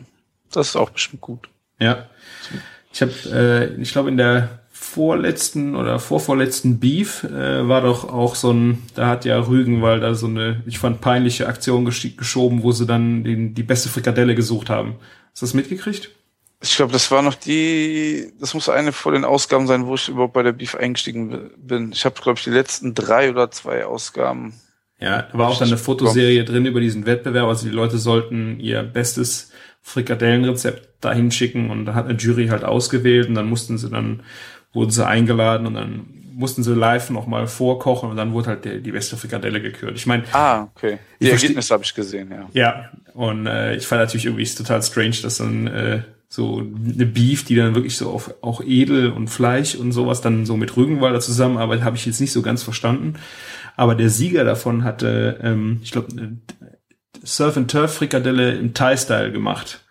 Das 0.52 0.68
ist 0.68 0.76
auch 0.76 0.90
bestimmt 0.90 1.20
gut. 1.20 1.48
ja. 1.80 2.06
Ich 2.92 3.02
habe, 3.02 3.12
äh, 3.32 3.80
ich 3.82 3.90
glaube 3.90 4.08
in 4.08 4.16
der 4.16 4.60
vorletzten 4.70 5.74
oder 5.74 5.98
vorvorletzten 5.98 6.78
Beef 6.78 7.24
äh, 7.24 7.66
war 7.68 7.80
doch 7.80 8.08
auch 8.12 8.36
so 8.36 8.52
ein, 8.52 8.84
da 8.94 9.08
hat 9.08 9.24
ja 9.24 9.36
Rügenwald 9.40 10.04
da 10.04 10.14
so 10.14 10.26
eine, 10.26 10.62
ich 10.66 10.78
fand 10.78 11.00
peinliche 11.00 11.48
Aktion 11.48 11.84
gesch 11.84 12.16
geschoben, 12.16 12.62
wo 12.62 12.70
sie 12.70 12.86
dann 12.86 13.24
den, 13.24 13.52
die 13.54 13.64
beste 13.64 13.88
Frikadelle 13.88 14.36
gesucht 14.36 14.70
haben. 14.70 14.94
Hast 15.32 15.42
du 15.42 15.46
das 15.46 15.54
mitgekriegt? 15.54 16.10
Ich 16.64 16.76
glaube, 16.76 16.92
das 16.92 17.10
war 17.10 17.22
noch 17.22 17.34
die, 17.34 18.32
das 18.40 18.54
muss 18.54 18.68
eine 18.68 18.92
vor 18.92 19.12
den 19.12 19.24
Ausgaben 19.24 19.66
sein, 19.66 19.86
wo 19.86 19.94
ich 19.94 20.08
überhaupt 20.08 20.32
bei 20.32 20.42
der 20.42 20.52
Beef 20.52 20.74
eingestiegen 20.74 21.28
bi- 21.28 21.50
bin. 21.56 21.92
Ich 21.92 22.04
habe, 22.04 22.20
glaube 22.20 22.38
ich, 22.38 22.44
die 22.44 22.50
letzten 22.50 22.94
drei 22.94 23.30
oder 23.30 23.50
zwei 23.50 23.84
Ausgaben. 23.84 24.54
Ja, 24.98 25.22
da 25.30 25.38
war 25.38 25.48
auch 25.50 25.58
dann 25.58 25.68
eine 25.68 25.76
Fotoserie 25.76 26.44
drin 26.44 26.64
über 26.66 26.80
diesen 26.80 27.04
Wettbewerb. 27.04 27.46
Also 27.48 27.66
die 27.68 27.74
Leute 27.74 27.98
sollten 27.98 28.58
ihr 28.60 28.82
bestes 28.82 29.50
Frikadellenrezept 29.82 30.88
dahin 31.04 31.30
schicken 31.30 31.70
und 31.70 31.84
da 31.86 31.94
hat 31.94 32.06
eine 32.08 32.18
Jury 32.18 32.48
halt 32.48 32.64
ausgewählt 32.64 33.28
und 33.28 33.34
dann 33.34 33.48
mussten 33.48 33.78
sie 33.78 33.90
dann, 33.90 34.22
wurden 34.72 34.90
sie 34.90 35.06
eingeladen 35.06 35.66
und 35.66 35.74
dann 35.74 36.06
mussten 36.34 36.62
sie 36.62 36.74
live 36.74 37.10
nochmal 37.10 37.46
vorkochen 37.46 38.10
und 38.10 38.16
dann 38.16 38.32
wurde 38.32 38.48
halt 38.48 38.64
die, 38.64 38.80
die 38.80 38.90
beste 38.92 39.16
Frikadelle 39.16 39.60
gekürt. 39.60 39.96
Ich 39.96 40.06
meine, 40.06 40.24
Ah, 40.32 40.62
okay. 40.74 40.98
Die 41.20 41.30
Ergebnisse 41.30 41.74
habe 41.74 41.84
ich 41.84 41.94
gesehen, 41.94 42.30
ja. 42.30 42.48
ja, 42.52 42.90
und 43.12 43.46
äh, 43.46 43.76
ich 43.76 43.86
fand 43.86 44.00
natürlich 44.02 44.24
irgendwie 44.26 44.44
total 44.46 44.82
strange, 44.82 45.16
dass 45.22 45.36
dann 45.38 45.66
äh, 45.68 46.02
so 46.34 46.58
eine 46.58 47.06
Beef, 47.06 47.44
die 47.44 47.54
dann 47.54 47.76
wirklich 47.76 47.96
so 47.96 48.10
auf 48.10 48.34
auch 48.40 48.60
Edel 48.60 49.12
und 49.12 49.28
Fleisch 49.28 49.76
und 49.76 49.92
sowas 49.92 50.20
dann 50.20 50.46
so 50.46 50.56
mit 50.56 50.76
Rügenwalder 50.76 51.20
zusammenarbeitet, 51.20 51.84
habe 51.84 51.96
ich 51.96 52.06
jetzt 52.06 52.20
nicht 52.20 52.32
so 52.32 52.42
ganz 52.42 52.64
verstanden. 52.64 53.14
Aber 53.76 53.94
der 53.94 54.10
Sieger 54.10 54.42
davon 54.42 54.82
hatte, 54.82 55.38
ähm, 55.44 55.78
ich 55.84 55.92
glaube, 55.92 56.38
Surf 57.22 57.56
and 57.56 57.70
Turf 57.70 57.94
Frikadelle 57.94 58.56
im 58.56 58.74
Thai-Style 58.74 59.30
gemacht. 59.30 59.84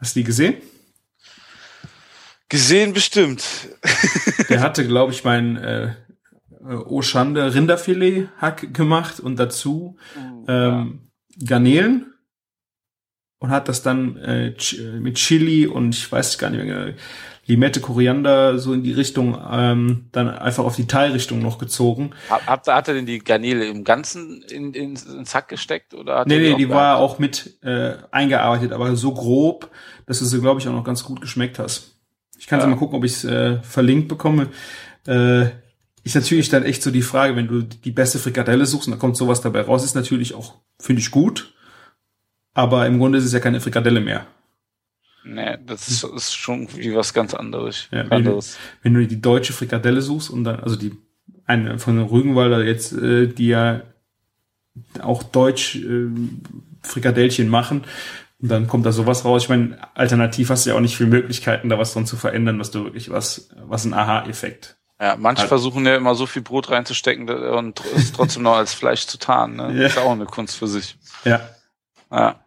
Hast 0.00 0.16
du 0.16 0.20
die 0.20 0.24
gesehen? 0.24 0.54
Gesehen 2.48 2.94
bestimmt. 2.94 3.44
Der 4.48 4.60
hatte, 4.60 4.86
glaube 4.86 5.12
ich, 5.12 5.22
mein 5.22 5.58
äh, 5.58 5.94
äh, 6.66 6.74
Oschande 6.74 7.54
Rinderfilet 7.54 8.28
Hack 8.38 8.72
gemacht 8.72 9.20
und 9.20 9.36
dazu 9.36 9.98
ähm, 10.48 11.10
Garnelen 11.44 12.11
und 13.42 13.50
hat 13.50 13.68
das 13.68 13.82
dann 13.82 14.16
äh, 14.18 14.48
äh, 14.48 15.00
mit 15.00 15.16
Chili 15.16 15.66
und 15.66 15.94
ich 15.94 16.10
weiß 16.10 16.38
gar 16.38 16.50
nicht 16.50 16.64
mehr, 16.64 16.94
Limette, 17.44 17.80
Koriander 17.80 18.56
so 18.60 18.72
in 18.72 18.84
die 18.84 18.92
Richtung 18.92 19.36
ähm, 19.50 20.06
dann 20.12 20.28
einfach 20.30 20.62
auf 20.64 20.76
die 20.76 20.86
Thai-Richtung 20.86 21.40
noch 21.42 21.58
gezogen. 21.58 22.10
Ihr- 22.30 22.46
hat 22.46 22.68
er 22.88 22.94
denn 22.94 23.04
die 23.04 23.18
Garnele 23.18 23.64
im 23.66 23.82
Ganzen 23.82 24.42
in, 24.42 24.72
in, 24.74 24.94
ins 24.94 25.34
Hack 25.34 25.48
gesteckt? 25.48 25.92
Oder 25.92 26.20
hat 26.20 26.28
Nee, 26.28 26.38
nee, 26.38 26.54
die 26.54 26.66
gehabt? 26.66 26.74
war 26.74 26.96
auch 26.98 27.18
mit 27.18 27.58
äh, 27.64 27.94
eingearbeitet, 28.12 28.70
aber 28.70 28.94
so 28.94 29.12
grob, 29.12 29.70
dass 30.06 30.20
du 30.20 30.24
sie, 30.24 30.40
glaube 30.40 30.60
ich, 30.60 30.68
auch 30.68 30.72
noch 30.72 30.84
ganz 30.84 31.02
gut 31.02 31.20
geschmeckt 31.20 31.58
hast. 31.58 31.96
Ich 32.38 32.46
kann 32.46 32.60
Ja. 32.60 32.66
mal 32.68 32.76
gucken, 32.76 32.96
ob 32.96 33.04
ich 33.04 33.12
es 33.12 33.24
äh, 33.24 33.58
verlinkt 33.62 34.06
bekomme. 34.06 34.46
Äh, 35.08 35.46
ist 36.04 36.14
natürlich 36.14 36.48
dann 36.48 36.62
echt 36.64 36.80
so 36.82 36.92
die 36.92 37.02
Frage, 37.02 37.34
wenn 37.34 37.48
du 37.48 37.62
die 37.62 37.90
beste 37.90 38.20
Frikadelle 38.20 38.66
suchst 38.66 38.86
und 38.86 38.92
da 38.92 38.98
kommt 38.98 39.16
sowas 39.16 39.40
dabei 39.40 39.62
raus, 39.62 39.84
ist 39.84 39.94
natürlich 39.96 40.34
auch, 40.34 40.54
finde 40.78 41.00
ich, 41.00 41.10
gut. 41.10 41.54
Aber 42.54 42.86
im 42.86 42.98
Grunde 42.98 43.18
ist 43.18 43.24
es 43.24 43.32
ja 43.32 43.40
keine 43.40 43.60
Frikadelle 43.60 44.00
mehr. 44.00 44.26
Nee, 45.24 45.56
das 45.64 45.88
ist, 45.88 46.04
ist 46.04 46.34
schon 46.34 46.68
wie 46.76 46.94
was 46.94 47.14
ganz 47.14 47.32
anderes. 47.32 47.88
Ja, 47.92 47.98
wenn, 48.00 48.08
du, 48.10 48.14
anderes. 48.16 48.58
wenn 48.82 48.94
du 48.94 49.06
die 49.06 49.20
deutsche 49.20 49.52
Frikadelle 49.52 50.02
suchst 50.02 50.30
und 50.30 50.44
dann, 50.44 50.60
also 50.60 50.76
die 50.76 50.92
eine 51.46 51.78
von 51.78 51.96
den 51.96 52.06
Rügenwalder 52.06 52.64
jetzt, 52.64 52.92
äh, 52.92 53.26
die 53.28 53.48
ja 53.48 53.82
auch 55.00 55.22
deutsch 55.22 55.76
äh, 55.76 56.08
Frikadellchen 56.82 57.48
machen, 57.48 57.84
und 58.40 58.48
dann 58.48 58.66
kommt 58.66 58.84
da 58.84 58.90
sowas 58.90 59.24
raus. 59.24 59.44
Ich 59.44 59.48
meine, 59.48 59.78
alternativ 59.94 60.50
hast 60.50 60.66
du 60.66 60.70
ja 60.70 60.76
auch 60.76 60.80
nicht 60.80 60.96
viele 60.96 61.10
Möglichkeiten, 61.10 61.68
da 61.68 61.78
was 61.78 61.92
dran 61.92 62.06
zu 62.06 62.16
verändern, 62.16 62.58
was 62.58 62.72
du 62.72 62.82
wirklich 62.82 63.08
was, 63.08 63.50
was 63.68 63.84
ein 63.84 63.94
Aha-Effekt. 63.94 64.76
Ja, 65.00 65.14
manche 65.16 65.42
Hat- 65.42 65.48
versuchen 65.48 65.86
ja 65.86 65.94
immer 65.94 66.16
so 66.16 66.26
viel 66.26 66.42
Brot 66.42 66.70
reinzustecken 66.70 67.28
und 67.28 67.80
es 67.94 68.12
trotzdem 68.12 68.42
noch 68.42 68.56
als 68.56 68.74
Fleisch 68.74 69.06
zu 69.06 69.18
tarnen. 69.18 69.56
Ne? 69.56 69.74
Ja. 69.80 69.86
Ist 69.86 69.98
auch 69.98 70.10
eine 70.10 70.26
Kunst 70.26 70.56
für 70.56 70.66
sich. 70.66 70.98
Ja, 71.24 71.40
Ja. 72.12 72.40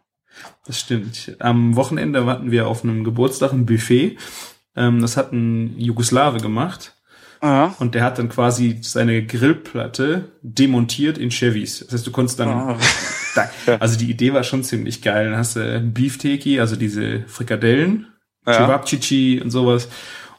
das 0.66 0.80
stimmt. 0.80 1.36
Am 1.40 1.76
Wochenende 1.76 2.24
hatten 2.26 2.50
wir 2.50 2.66
auf 2.68 2.84
einem 2.84 3.04
Geburtstag 3.04 3.52
ein 3.52 3.66
Buffet. 3.66 4.16
Ähm, 4.76 5.00
das 5.00 5.16
hat 5.16 5.32
ein 5.32 5.78
Jugoslawe 5.78 6.38
gemacht. 6.38 6.92
Ja. 7.42 7.74
Und 7.78 7.94
der 7.94 8.02
hat 8.04 8.18
dann 8.18 8.28
quasi 8.30 8.78
seine 8.80 9.24
Grillplatte 9.26 10.32
demontiert 10.42 11.18
in 11.18 11.30
Chevys. 11.30 11.80
Das 11.80 11.92
heißt, 11.92 12.06
du 12.06 12.10
konntest 12.10 12.40
dann, 12.40 12.48
Ah. 12.48 12.78
also 13.80 13.98
die 13.98 14.10
Idee 14.10 14.32
war 14.32 14.42
schon 14.42 14.64
ziemlich 14.64 15.02
geil. 15.02 15.30
Dann 15.30 15.38
hast 15.38 15.56
du 15.56 15.80
Beefteki, 15.80 16.60
also 16.60 16.76
diese 16.76 17.24
Frikadellen, 17.26 18.06
Ja. 18.46 18.54
Cevapcici 18.54 19.40
und 19.42 19.50
sowas. 19.50 19.88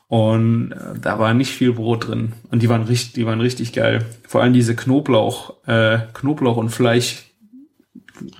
Und 0.07 0.71
äh, 0.71 0.99
da 0.99 1.19
war 1.19 1.33
nicht 1.33 1.51
viel 1.51 1.73
Brot 1.73 2.07
drin. 2.07 2.33
Und 2.49 2.61
die 2.63 2.69
waren 2.69 2.83
richtig, 2.83 3.13
die 3.13 3.25
waren 3.25 3.41
richtig 3.41 3.73
geil. 3.73 4.05
Vor 4.27 4.41
allem 4.41 4.53
diese 4.53 4.75
Knoblauch, 4.75 5.65
äh, 5.67 5.99
Knoblauch 6.13 6.57
und 6.57 6.69
Fleisch. 6.69 7.25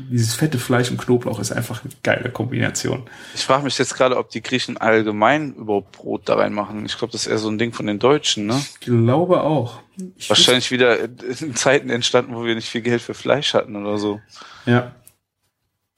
Dieses 0.10 0.36
fette 0.36 0.58
Fleisch 0.58 0.90
und 0.90 0.98
Knoblauch 0.98 1.40
ist 1.40 1.52
einfach 1.52 1.84
eine 1.84 1.94
geile 2.04 2.32
Kombination. 2.32 3.04
Ich 3.36 3.46
frage 3.46 3.64
mich 3.64 3.78
jetzt 3.78 3.96
gerade, 3.96 4.18
ob 4.18 4.30
die 4.30 4.42
Griechen 4.42 4.78
allgemein 4.78 5.54
überhaupt 5.54 5.92
Brot 5.92 6.30
da 6.30 6.36
reinmachen. 6.36 6.86
Ich 6.86 6.98
glaube, 6.98 7.12
das 7.12 7.22
ist 7.22 7.28
eher 7.28 7.38
so 7.38 7.50
ein 7.50 7.58
Ding 7.58 7.74
von 7.74 7.88
den 7.88 8.00
Deutschen, 8.00 8.46
ne? 8.46 8.58
Ich 8.58 8.80
glaube 8.80 9.42
auch. 9.42 9.82
Ich 10.16 10.30
Wahrscheinlich 10.30 10.72
wieder 10.72 11.00
in 11.00 11.56
Zeiten 11.56 11.90
entstanden, 11.90 12.36
wo 12.36 12.46
wir 12.46 12.56
nicht 12.56 12.70
viel 12.70 12.82
Geld 12.82 13.02
für 13.02 13.14
Fleisch 13.14 13.54
hatten 13.54 13.76
oder 13.76 13.98
so. 13.98 14.22
Ja. 14.66 14.96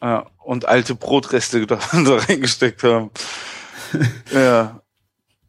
Ja, 0.01 0.27
und 0.37 0.65
alte 0.65 0.95
Brotreste 0.95 1.67
da, 1.67 1.75
da 1.91 2.15
reingesteckt 2.15 2.83
haben. 2.83 3.11
ja. 4.31 4.81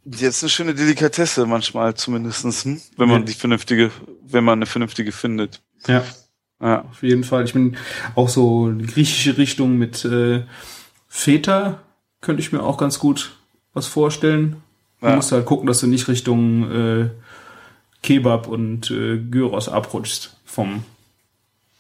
Jetzt 0.05 0.43
eine 0.43 0.51
schöne 0.51 0.75
Delikatesse 0.75 1.47
manchmal 1.47 1.95
zumindestens, 1.95 2.65
hm? 2.65 2.81
wenn 2.97 3.09
man 3.09 3.27
die 3.27 3.35
vernünftige, 3.35 3.91
wenn 4.23 4.45
man 4.45 4.59
eine 4.59 4.67
vernünftige 4.67 5.13
findet. 5.13 5.63
Ja. 5.87 6.05
Ja. 6.61 6.83
Auf 6.85 7.03
jeden 7.03 7.25
Fall. 7.25 7.45
Ich 7.45 7.53
bin 7.55 7.77
auch 8.15 8.29
so 8.29 8.67
eine 8.67 8.85
griechische 8.85 9.39
Richtung 9.39 9.79
mit 9.79 10.05
äh, 10.05 10.43
Feta 11.09 11.81
könnte 12.21 12.43
ich 12.43 12.53
mir 12.53 12.63
auch 12.63 12.77
ganz 12.77 12.99
gut 12.99 13.33
was 13.73 13.87
vorstellen. 13.87 14.57
Du 15.01 15.07
Ja. 15.07 15.17
musst 15.17 15.33
halt 15.33 15.47
gucken, 15.47 15.67
dass 15.67 15.81
du 15.81 15.87
nicht 15.87 16.07
Richtung 16.09 16.71
äh, 16.71 17.11
Kebab 18.03 18.47
und 18.47 18.91
äh, 18.91 19.19
Gyros 19.19 19.69
abrutschst 19.69 20.37
vom. 20.45 20.85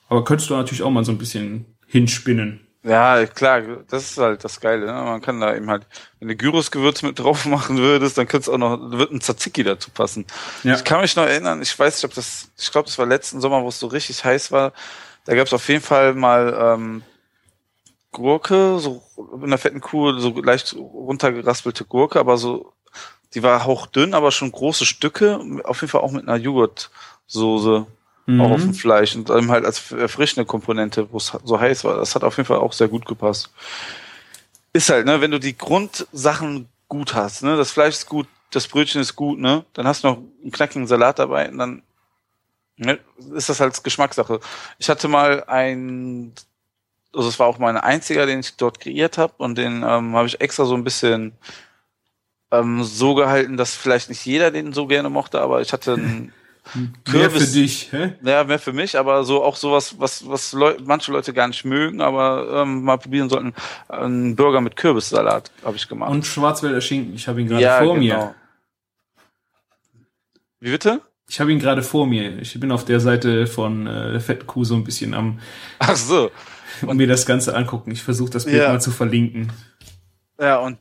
Aber 0.09 0.25
könntest 0.25 0.49
du 0.51 0.55
natürlich 0.55 0.83
auch 0.83 0.91
mal 0.91 1.05
so 1.05 1.13
ein 1.13 1.19
bisschen 1.19 1.67
hinspinnen. 1.87 2.61
Ja, 2.83 3.27
klar, 3.27 3.61
das 3.91 4.11
ist 4.11 4.19
halt 4.19 4.43
das 4.43 4.59
Geile. 4.59 4.87
Ne? 4.87 4.93
Man 4.93 5.21
kann 5.21 5.39
da 5.39 5.55
eben 5.55 5.69
halt, 5.69 5.87
wenn 6.19 6.29
du 6.29 6.37
Gyros-Gewürz 6.37 7.03
mit 7.03 7.19
drauf 7.19 7.45
machen 7.45 7.77
würdest, 7.77 8.17
dann 8.17 8.27
könnte 8.27 8.45
es 8.45 8.49
auch 8.49 8.59
noch, 8.59 8.79
wird 8.93 9.13
ein 9.13 9.21
Tzatziki 9.21 9.63
dazu 9.63 9.91
passen. 9.91 10.25
Ja. 10.63 10.75
Ich 10.77 10.85
kann 10.85 11.03
mich 11.03 11.15
noch 11.15 11.27
erinnern, 11.27 11.61
ich 11.61 11.79
weiß 11.79 11.97
nicht, 11.97 12.05
ob 12.07 12.15
das, 12.15 12.51
ich 12.57 12.71
glaube, 12.71 12.87
das 12.87 12.99
war 12.99 13.05
letzten 13.05 13.41
Sommer, 13.43 13.63
wo 13.63 13.69
es 13.69 13.79
so 13.79 13.87
richtig 13.87 14.25
heiß 14.25 14.51
war. 14.51 14.73
Da 15.27 15.35
gab 15.35 15.47
es 15.47 15.53
auf 15.53 15.69
jeden 15.69 15.83
Fall 15.83 16.15
mal 16.15 16.57
ähm, 16.59 17.03
Gurke, 18.13 18.79
so 18.79 19.03
in 19.37 19.45
einer 19.45 19.59
fetten 19.59 19.83
Kuh, 19.83 20.19
so 20.19 20.41
leicht 20.41 20.75
runtergeraspelte 20.75 21.85
Gurke, 21.85 22.19
aber 22.19 22.39
so, 22.39 22.73
die 23.35 23.43
war 23.43 23.67
hauchdünn, 23.67 24.15
aber 24.15 24.33
schon 24.33 24.51
große 24.51 24.87
Stücke. 24.87 25.39
Auf 25.65 25.83
jeden 25.83 25.91
Fall 25.91 26.01
auch 26.01 26.13
mit 26.13 26.27
einer 26.27 26.39
Joghurtsoße 26.39 27.87
Mhm. 28.27 28.41
auch 28.41 28.51
auf 28.51 28.63
dem 28.63 28.75
Fleisch 28.75 29.17
und 29.17 29.31
eben 29.31 29.51
halt 29.51 29.65
als 29.65 29.93
erfrischende 29.93 30.47
Komponente, 30.47 31.11
wo 31.13 31.17
es 31.17 31.33
so 31.45 31.59
heiß 31.59 31.85
war. 31.85 31.97
Das 31.97 32.15
hat 32.15 32.25
auf 32.25 32.37
jeden 32.37 32.47
Fall 32.47 32.59
auch 32.59 32.73
sehr 32.73 32.89
gut 32.89 33.07
gepasst. 33.07 33.51
Ist 34.73 34.91
halt, 34.91 35.07
ne, 35.07 35.21
wenn 35.21 35.31
du 35.31 35.41
die 35.41 35.57
Grundsachen 35.57 36.69
gut 36.89 37.15
hast, 37.15 37.43
ne, 37.43 37.57
das 37.57 37.73
Fleisch 37.73 37.97
ist 37.97 38.09
gut, 38.09 38.27
das 38.51 38.69
Brötchen 38.69 39.01
ist 39.01 39.17
gut, 39.17 39.39
ne, 39.39 39.65
dann 39.73 39.87
hast 39.87 40.05
du 40.05 40.09
noch 40.09 40.19
einen 40.43 40.53
knackigen 40.53 40.87
Salat 40.87 41.19
dabei 41.19 41.49
und 41.49 41.59
dann 41.59 41.83
ne, 42.77 42.99
ist 43.35 43.49
das 43.49 43.61
halt 43.61 43.83
Geschmackssache. 43.83 44.41
Ich 44.79 44.89
hatte 44.89 45.09
mal 45.09 45.45
ein, 45.45 46.33
also 47.15 47.29
es 47.29 47.39
war 47.39 47.47
auch 47.47 47.59
mein 47.59 47.77
einziger, 47.77 48.27
den 48.27 48.41
ich 48.41 48.57
dort 48.57 48.81
kreiert 48.81 49.19
habe 49.19 49.35
und 49.39 49.57
den 49.57 49.83
ähm, 49.83 50.15
habe 50.15 50.27
ich 50.27 50.41
extra 50.41 50.65
so 50.65 50.75
ein 50.75 50.85
bisschen 50.85 51.33
ähm, 52.53 52.83
so 52.85 53.15
gehalten, 53.15 53.57
dass 53.57 53.75
vielleicht 53.75 54.09
nicht 54.09 54.25
jeder 54.25 54.51
den 54.51 54.73
so 54.73 54.87
gerne 54.87 55.11
mochte, 55.11 55.41
aber 55.41 55.61
ich 55.61 55.73
hatte 55.73 55.95
einen 55.95 56.33
Mehr 56.75 57.31
für 57.31 57.39
Kürbis- 57.39 57.53
dich, 57.53 57.93
hä? 57.93 58.15
ja, 58.23 58.45
mehr 58.45 58.59
für 58.59 58.73
mich, 58.73 58.99
aber 58.99 59.25
so 59.25 59.43
auch 59.43 59.57
sowas, 59.57 59.97
was, 59.99 60.27
was 60.29 60.53
Leu 60.53 60.77
manche 60.85 61.11
Leute 61.13 61.33
gar 61.33 61.49
nicht 61.49 61.65
mögen, 61.65 62.01
aber 62.01 62.63
ähm, 62.63 62.83
mal 62.83 62.97
probieren 62.99 63.29
sollten. 63.29 63.55
Ein 63.89 64.37
Burger 64.37 64.61
mit 64.61 64.77
Kürbissalat 64.77 65.51
habe 65.65 65.77
ich 65.77 65.89
gemacht. 65.89 66.11
Und 66.11 66.27
Schwarzwälder 66.27 66.81
Schinken. 66.81 67.15
Ich 67.15 67.27
habe 67.29 67.41
ihn 67.41 67.49
gerade 67.49 67.85
vor 67.85 67.97
mir. 67.97 68.35
Wie 70.61 70.71
bitte? 70.71 71.01
Ich 71.29 71.41
habe 71.41 71.53
ihn 71.53 71.59
gerade 71.61 71.83
vor 71.83 72.07
mir. 72.07 72.39
Ich 72.41 72.59
bin 72.59 72.73
auf 72.73 72.85
der 72.85 73.01
Seite 73.01 73.47
von 73.47 73.87
äh, 73.87 74.13
der 74.13 74.21
fetten 74.21 74.47
Kuh 74.47 74.65
so 74.65 74.75
ein 74.75 74.85
bisschen 74.85 75.15
am 75.15 75.39
Ach 75.79 75.95
so. 75.97 76.31
und 76.83 76.97
mir 76.99 77.07
das 77.07 77.25
Ganze 77.25 77.57
angucken. 77.57 77.93
Ich 77.93 78.03
versuche 78.03 78.31
das 78.31 78.45
Bild 78.45 78.57
Ja. 78.63 78.69
mal 78.69 78.81
zu 78.81 78.91
verlinken. 78.91 79.53
Ja, 80.41 80.59
und 80.59 80.79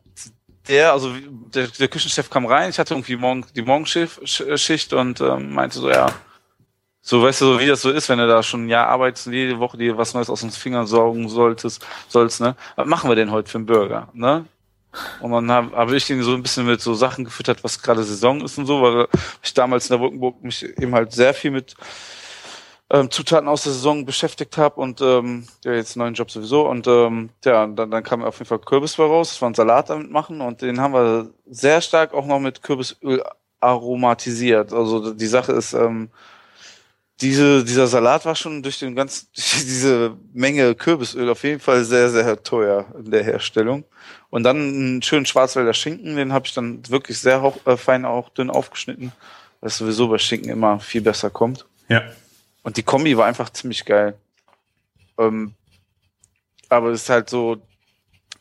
der, 0.70 0.94
also 0.94 1.14
der, 1.54 1.68
der 1.68 1.88
Küchenchef 1.88 2.30
kam 2.30 2.46
rein, 2.46 2.70
ich 2.70 2.80
hatte 2.80 2.94
irgendwie 2.94 3.16
morgen, 3.18 3.46
die 3.56 3.62
Morgenschicht 3.62 4.20
Sch- 4.22 4.58
Schicht 4.58 4.94
und 4.94 5.20
ähm, 5.22 5.54
meinte 5.54 5.80
so, 5.80 5.90
ja, 5.90 6.08
so 7.02 7.24
weißt 7.24 7.42
du, 7.42 7.46
so 7.46 7.60
wie 7.60 7.68
das 7.68 7.82
so 7.82 7.92
ist, 7.92 8.10
wenn 8.10 8.20
du 8.20 8.28
da 8.28 8.44
schon 8.44 8.66
ein 8.66 8.70
Jahr 8.70 8.88
arbeitest 8.88 9.28
und 9.28 9.34
jede 9.34 9.60
Woche 9.60 9.78
dir 9.78 9.98
was 9.98 10.14
Neues 10.14 10.30
aus 10.30 10.42
den 10.42 10.52
Fingern 10.52 10.88
saugen 10.88 11.30
solltest, 11.30 11.86
sollst, 12.08 12.42
ne? 12.42 12.56
Was 12.76 12.88
machen 12.88 13.10
wir 13.10 13.16
denn 13.16 13.32
heute 13.32 13.50
für 13.50 13.58
einen 13.58 13.66
Burger, 13.66 14.10
ne? 14.14 14.46
Und 15.22 15.32
dann 15.32 15.52
habe 15.52 15.76
hab 15.76 15.92
ich 15.92 16.10
ihn 16.10 16.22
so 16.24 16.34
ein 16.34 16.42
bisschen 16.42 16.66
mit 16.66 16.82
so 16.82 16.94
Sachen 16.96 17.26
gefüttert, 17.26 17.64
was 17.64 17.82
gerade 17.82 18.04
Saison 18.04 18.42
ist 18.42 18.58
und 18.58 18.66
so, 18.66 18.82
weil 18.82 19.08
ich 19.44 19.54
damals 19.54 19.86
in 19.90 19.94
der 19.94 20.00
Wolkenburg 20.00 20.44
mich 20.44 20.64
eben 20.64 20.94
halt 20.96 21.12
sehr 21.12 21.34
viel 21.34 21.52
mit 21.52 21.76
ähm, 22.92 23.12
Zutaten 23.12 23.48
aus 23.48 23.64
der 23.64 23.74
Saison 23.74 24.06
beschäftigt 24.06 24.58
habe 24.58 24.82
und 24.82 25.02
ähm, 25.02 25.46
ja, 25.64 25.74
jetzt 25.74 25.96
einen 25.96 26.06
neuen 26.06 26.14
Job 26.16 26.32
sowieso. 26.32 26.68
Und 26.68 26.88
ähm, 26.88 27.30
ja, 27.46 27.68
dann, 27.68 27.92
dann 27.92 28.04
kam 28.04 28.24
auf 28.24 28.40
jeden 28.40 28.48
Fall 28.48 28.60
Kürbis 28.60 28.96
bei 28.96 29.04
raus, 29.04 29.30
das 29.30 29.42
war 29.42 29.50
ein 29.50 29.56
Salat 29.56 29.90
damit 29.90 30.12
machen 30.12 30.42
und 30.42 30.62
den 30.62 30.80
haben 30.82 30.94
wir 30.94 31.30
sehr 31.50 31.82
stark 31.82 32.14
auch 32.14 32.26
noch 32.26 32.40
mit 32.40 32.64
Kürbisöl 32.64 33.24
aromatisiert. 33.60 34.74
Also 34.74 35.14
die 35.14 35.28
Sache 35.28 35.52
ist, 35.52 35.74
ähm, 35.74 36.10
diese, 37.22 37.66
dieser 37.66 37.88
Salat 37.88 38.26
war 38.26 38.36
schon 38.36 38.64
durch 38.64 38.80
den 38.80 38.96
ganzen, 38.96 39.28
diese 39.36 40.16
Menge 40.34 40.74
Kürbisöl 40.74 41.30
auf 41.30 41.44
jeden 41.44 41.60
Fall 41.60 41.84
sehr, 41.84 42.10
sehr 42.10 42.42
teuer 42.42 42.86
in 42.98 43.12
der 43.12 43.24
Herstellung. 43.24 43.84
Und 44.30 44.44
dann 44.44 44.58
einen 44.58 45.02
schönen 45.02 45.26
Schwarzwälder 45.26 45.74
Schinken, 45.74 46.16
den 46.16 46.34
habe 46.34 46.48
ich 46.48 46.54
dann 46.54 46.82
wirklich 46.90 47.20
sehr 47.20 47.42
hoch, 47.42 47.58
äh, 47.66 47.78
fein 47.78 48.06
auch 48.06 48.30
dünn 48.30 48.50
aufgeschnitten, 48.50 49.12
was 49.62 49.78
sowieso 49.78 50.08
bei 50.08 50.18
Schinken 50.18 50.50
immer 50.50 50.80
viel 50.80 51.02
besser 51.02 51.30
kommt. 51.30 51.66
Ja. 51.88 52.04
Und 52.64 52.78
die 52.78 52.84
Kombi 52.84 53.18
war 53.18 53.26
einfach 53.26 53.50
ziemlich 53.50 53.86
geil. 53.86 54.18
Ähm, 55.18 55.54
aber 56.70 56.90
es 56.90 57.04
ist 57.04 57.10
halt 57.10 57.30
so, 57.30 57.58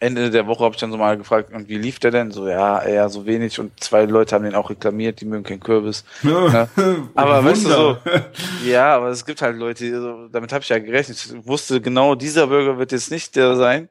Ende 0.01 0.31
der 0.31 0.47
Woche 0.47 0.63
habe 0.63 0.75
ich 0.75 0.81
dann 0.81 0.93
so 0.93 0.97
mal 0.97 1.17
gefragt, 1.17 1.53
und 1.53 1.69
wie 1.69 1.79
lief 1.79 1.99
der 1.99 2.13
denn? 2.13 2.31
So, 2.31 2.47
ja, 2.47 2.81
eher 2.83 3.09
so 3.09 3.27
wenig. 3.27 3.59
Und 3.59 3.83
zwei 3.83 4.05
Leute 4.05 4.35
haben 4.35 4.45
den 4.45 4.55
auch 4.55 4.71
reklamiert, 4.71 5.21
die 5.21 5.25
mögen 5.25 5.45
keinen 5.45 5.61
Kürbis. 5.61 6.05
Ja. 6.23 6.69
Aber 7.15 7.45
weißt 7.45 7.65
du 7.65 7.69
so, 7.69 7.99
ja, 8.65 8.95
aber 8.95 9.09
es 9.09 9.25
gibt 9.25 9.43
halt 9.43 9.57
Leute, 9.57 10.01
so, 10.01 10.29
damit 10.29 10.53
habe 10.53 10.63
ich 10.63 10.69
ja 10.69 10.79
gerechnet. 10.79 11.19
Ich 11.19 11.47
wusste 11.47 11.81
genau, 11.81 12.15
dieser 12.15 12.47
Burger 12.47 12.79
wird 12.79 12.93
jetzt 12.93 13.11
nicht 13.11 13.35
der 13.35 13.57
sein, 13.57 13.89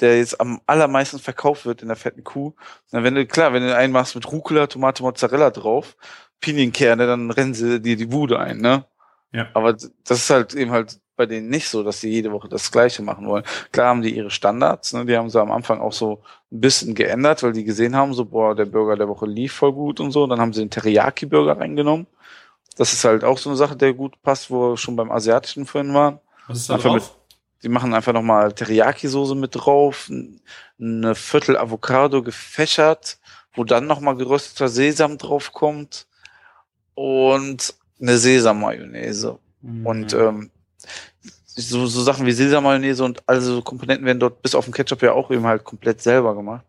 der 0.00 0.18
jetzt 0.18 0.40
am 0.40 0.60
allermeisten 0.66 1.18
verkauft 1.18 1.66
wird 1.66 1.82
in 1.82 1.88
der 1.88 1.96
fetten 1.96 2.24
Kuh. 2.24 2.54
Na, 2.90 3.04
wenn 3.04 3.14
du, 3.14 3.24
klar, 3.26 3.52
wenn 3.52 3.62
du 3.62 3.74
einen 3.76 3.92
machst 3.92 4.16
mit 4.16 4.30
Rucola, 4.30 4.66
Tomate, 4.66 5.02
Mozzarella 5.02 5.50
drauf, 5.50 5.96
Pinienkerne, 6.40 7.06
dann 7.06 7.30
rennen 7.30 7.54
sie 7.54 7.80
dir 7.80 7.96
die 7.96 8.06
Bude 8.06 8.40
ein, 8.40 8.58
ne? 8.58 8.84
Ja. 9.32 9.48
Aber 9.54 9.72
das 9.72 9.90
ist 10.10 10.30
halt 10.30 10.54
eben 10.54 10.70
halt 10.70 11.00
bei 11.16 11.26
denen 11.26 11.48
nicht 11.48 11.68
so, 11.68 11.82
dass 11.82 12.00
sie 12.00 12.10
jede 12.10 12.32
Woche 12.32 12.48
das 12.48 12.70
Gleiche 12.70 13.02
machen 13.02 13.26
wollen. 13.26 13.44
Klar 13.72 13.88
haben 13.88 14.02
die 14.02 14.16
ihre 14.16 14.30
Standards, 14.30 14.92
ne? 14.92 15.04
die 15.04 15.16
haben 15.16 15.28
sie 15.28 15.40
am 15.40 15.50
Anfang 15.50 15.80
auch 15.80 15.92
so 15.92 16.22
ein 16.52 16.60
bisschen 16.60 16.94
geändert, 16.94 17.42
weil 17.42 17.52
die 17.52 17.64
gesehen 17.64 17.96
haben, 17.96 18.14
so, 18.14 18.24
boah, 18.24 18.54
der 18.54 18.66
Burger 18.66 18.96
der 18.96 19.08
Woche 19.08 19.26
lief 19.26 19.52
voll 19.52 19.72
gut 19.72 20.00
und 20.00 20.12
so. 20.12 20.26
Dann 20.26 20.40
haben 20.40 20.52
sie 20.52 20.60
den 20.60 20.70
Teriyaki-Burger 20.70 21.58
reingenommen. 21.58 22.06
Das 22.76 22.92
ist 22.92 23.04
halt 23.04 23.24
auch 23.24 23.36
so 23.36 23.50
eine 23.50 23.56
Sache, 23.56 23.76
der 23.76 23.92
gut 23.92 24.22
passt, 24.22 24.50
wo 24.50 24.70
wir 24.70 24.76
schon 24.76 24.94
beim 24.94 25.10
Asiatischen 25.10 25.66
vorhin 25.66 25.92
waren. 25.92 26.20
Was 26.46 26.58
ist 26.58 26.70
da 26.70 26.74
Einfach 26.74 26.92
drauf? 26.92 27.18
Die 27.64 27.68
machen 27.68 27.92
einfach 27.92 28.12
nochmal 28.12 28.52
Teriyaki-Soße 28.52 29.34
mit 29.34 29.50
drauf, 29.54 30.08
eine 30.80 31.14
Viertel 31.16 31.56
Avocado 31.56 32.22
gefächert, 32.22 33.18
wo 33.54 33.64
dann 33.64 33.88
nochmal 33.88 34.14
gerösteter 34.14 34.68
Sesam 34.68 35.18
drauf 35.18 35.52
kommt 35.52 36.06
und 36.94 37.74
eine 38.00 38.16
Sesam-Mayonnaise. 38.18 39.38
Und 39.62 40.12
Mhm. 40.12 40.20
ähm, 40.20 40.50
so, 41.46 41.86
so 41.86 42.02
Sachen 42.02 42.24
wie 42.26 42.32
Sesam-Mayonnaise 42.32 43.02
und 43.04 43.22
alle 43.26 43.40
so 43.40 43.60
Komponenten 43.62 44.06
werden 44.06 44.20
dort 44.20 44.40
bis 44.42 44.54
auf 44.54 44.64
den 44.64 44.74
Ketchup 44.74 45.02
ja 45.02 45.12
auch 45.12 45.30
eben 45.30 45.44
halt 45.44 45.64
komplett 45.64 46.00
selber 46.00 46.34
gemacht. 46.34 46.64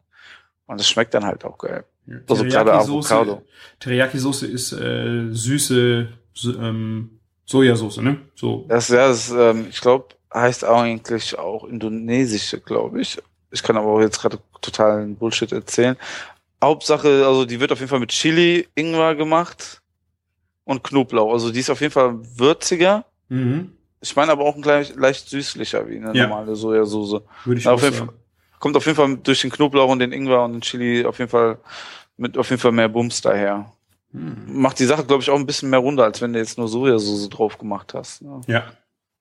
Und 0.65 0.79
das 0.79 0.89
schmeckt 0.89 1.13
dann 1.13 1.25
halt 1.25 1.45
auch 1.45 1.57
geil. 1.57 1.83
Also 2.27 2.43
gerade 2.43 2.73
Avocado. 2.73 3.43
Teriyaki-Soße 3.79 4.47
ist 4.47 4.71
äh, 4.73 5.27
süße 5.31 6.07
so, 6.33 6.53
ähm, 6.59 7.19
Sojasauce, 7.45 7.97
ne? 7.97 8.17
So. 8.35 8.65
Das, 8.67 8.87
ja, 8.89 9.07
das 9.07 9.29
ähm, 9.31 9.67
ich 9.69 9.79
glaube, 9.81 10.07
heißt 10.33 10.63
eigentlich 10.63 11.37
auch 11.37 11.65
indonesische, 11.65 12.59
glaube 12.59 13.01
ich. 13.01 13.19
Ich 13.51 13.63
kann 13.63 13.77
aber 13.77 13.87
auch 13.87 14.01
jetzt 14.01 14.19
gerade 14.21 14.39
totalen 14.61 15.15
Bullshit 15.15 15.51
erzählen. 15.51 15.95
Hauptsache, 16.63 17.25
also 17.25 17.45
die 17.45 17.59
wird 17.59 17.71
auf 17.71 17.79
jeden 17.79 17.89
Fall 17.89 17.99
mit 17.99 18.09
Chili, 18.09 18.67
Ingwer 18.75 19.15
gemacht. 19.15 19.81
Und 20.69 20.83
Knoblauch. 20.83 21.33
Also 21.33 21.51
die 21.51 21.59
ist 21.59 21.69
auf 21.71 21.81
jeden 21.81 21.91
Fall 21.91 22.19
würziger. 22.37 23.05
Mhm. 23.29 23.71
Ich 24.01 24.15
meine 24.15 24.31
aber 24.31 24.45
auch 24.45 24.55
ein 24.55 24.61
gleich, 24.61 24.95
leicht 24.95 25.27
süßlicher 25.27 25.89
wie 25.89 25.97
eine 25.97 26.15
Ja. 26.15 26.27
normale 26.27 26.55
Sojasauce. 26.55 27.21
Würde 27.43 27.59
ich 27.59 27.67
auch 27.67 27.73
auf 27.73 27.81
jeden 27.83 27.95
sagen. 27.95 28.09
Fall. 28.09 28.15
Kommt 28.59 28.77
auf 28.77 28.85
jeden 28.85 28.95
Fall 28.95 29.17
durch 29.17 29.41
den 29.41 29.49
Knoblauch 29.49 29.89
und 29.89 29.99
den 29.99 30.11
Ingwer 30.11 30.43
und 30.43 30.53
den 30.53 30.61
Chili 30.61 31.05
auf 31.05 31.17
jeden 31.17 31.31
Fall 31.31 31.57
mit 32.17 32.37
auf 32.37 32.49
jeden 32.49 32.61
Fall 32.61 32.71
mehr 32.71 32.87
Bums 32.87 33.21
daher. 33.21 33.71
Hm. 34.11 34.61
Macht 34.61 34.79
die 34.79 34.85
Sache, 34.85 35.05
glaube 35.05 35.23
ich, 35.23 35.29
auch 35.29 35.35
ein 35.37 35.45
bisschen 35.45 35.69
mehr 35.69 35.79
runter, 35.79 36.03
als 36.03 36.21
wenn 36.21 36.33
du 36.33 36.39
jetzt 36.39 36.57
nur 36.57 36.67
Sojasauce 36.67 37.29
drauf 37.29 37.57
gemacht 37.57 37.93
hast. 37.95 38.21
Ne? 38.21 38.41
Ja. 38.47 38.63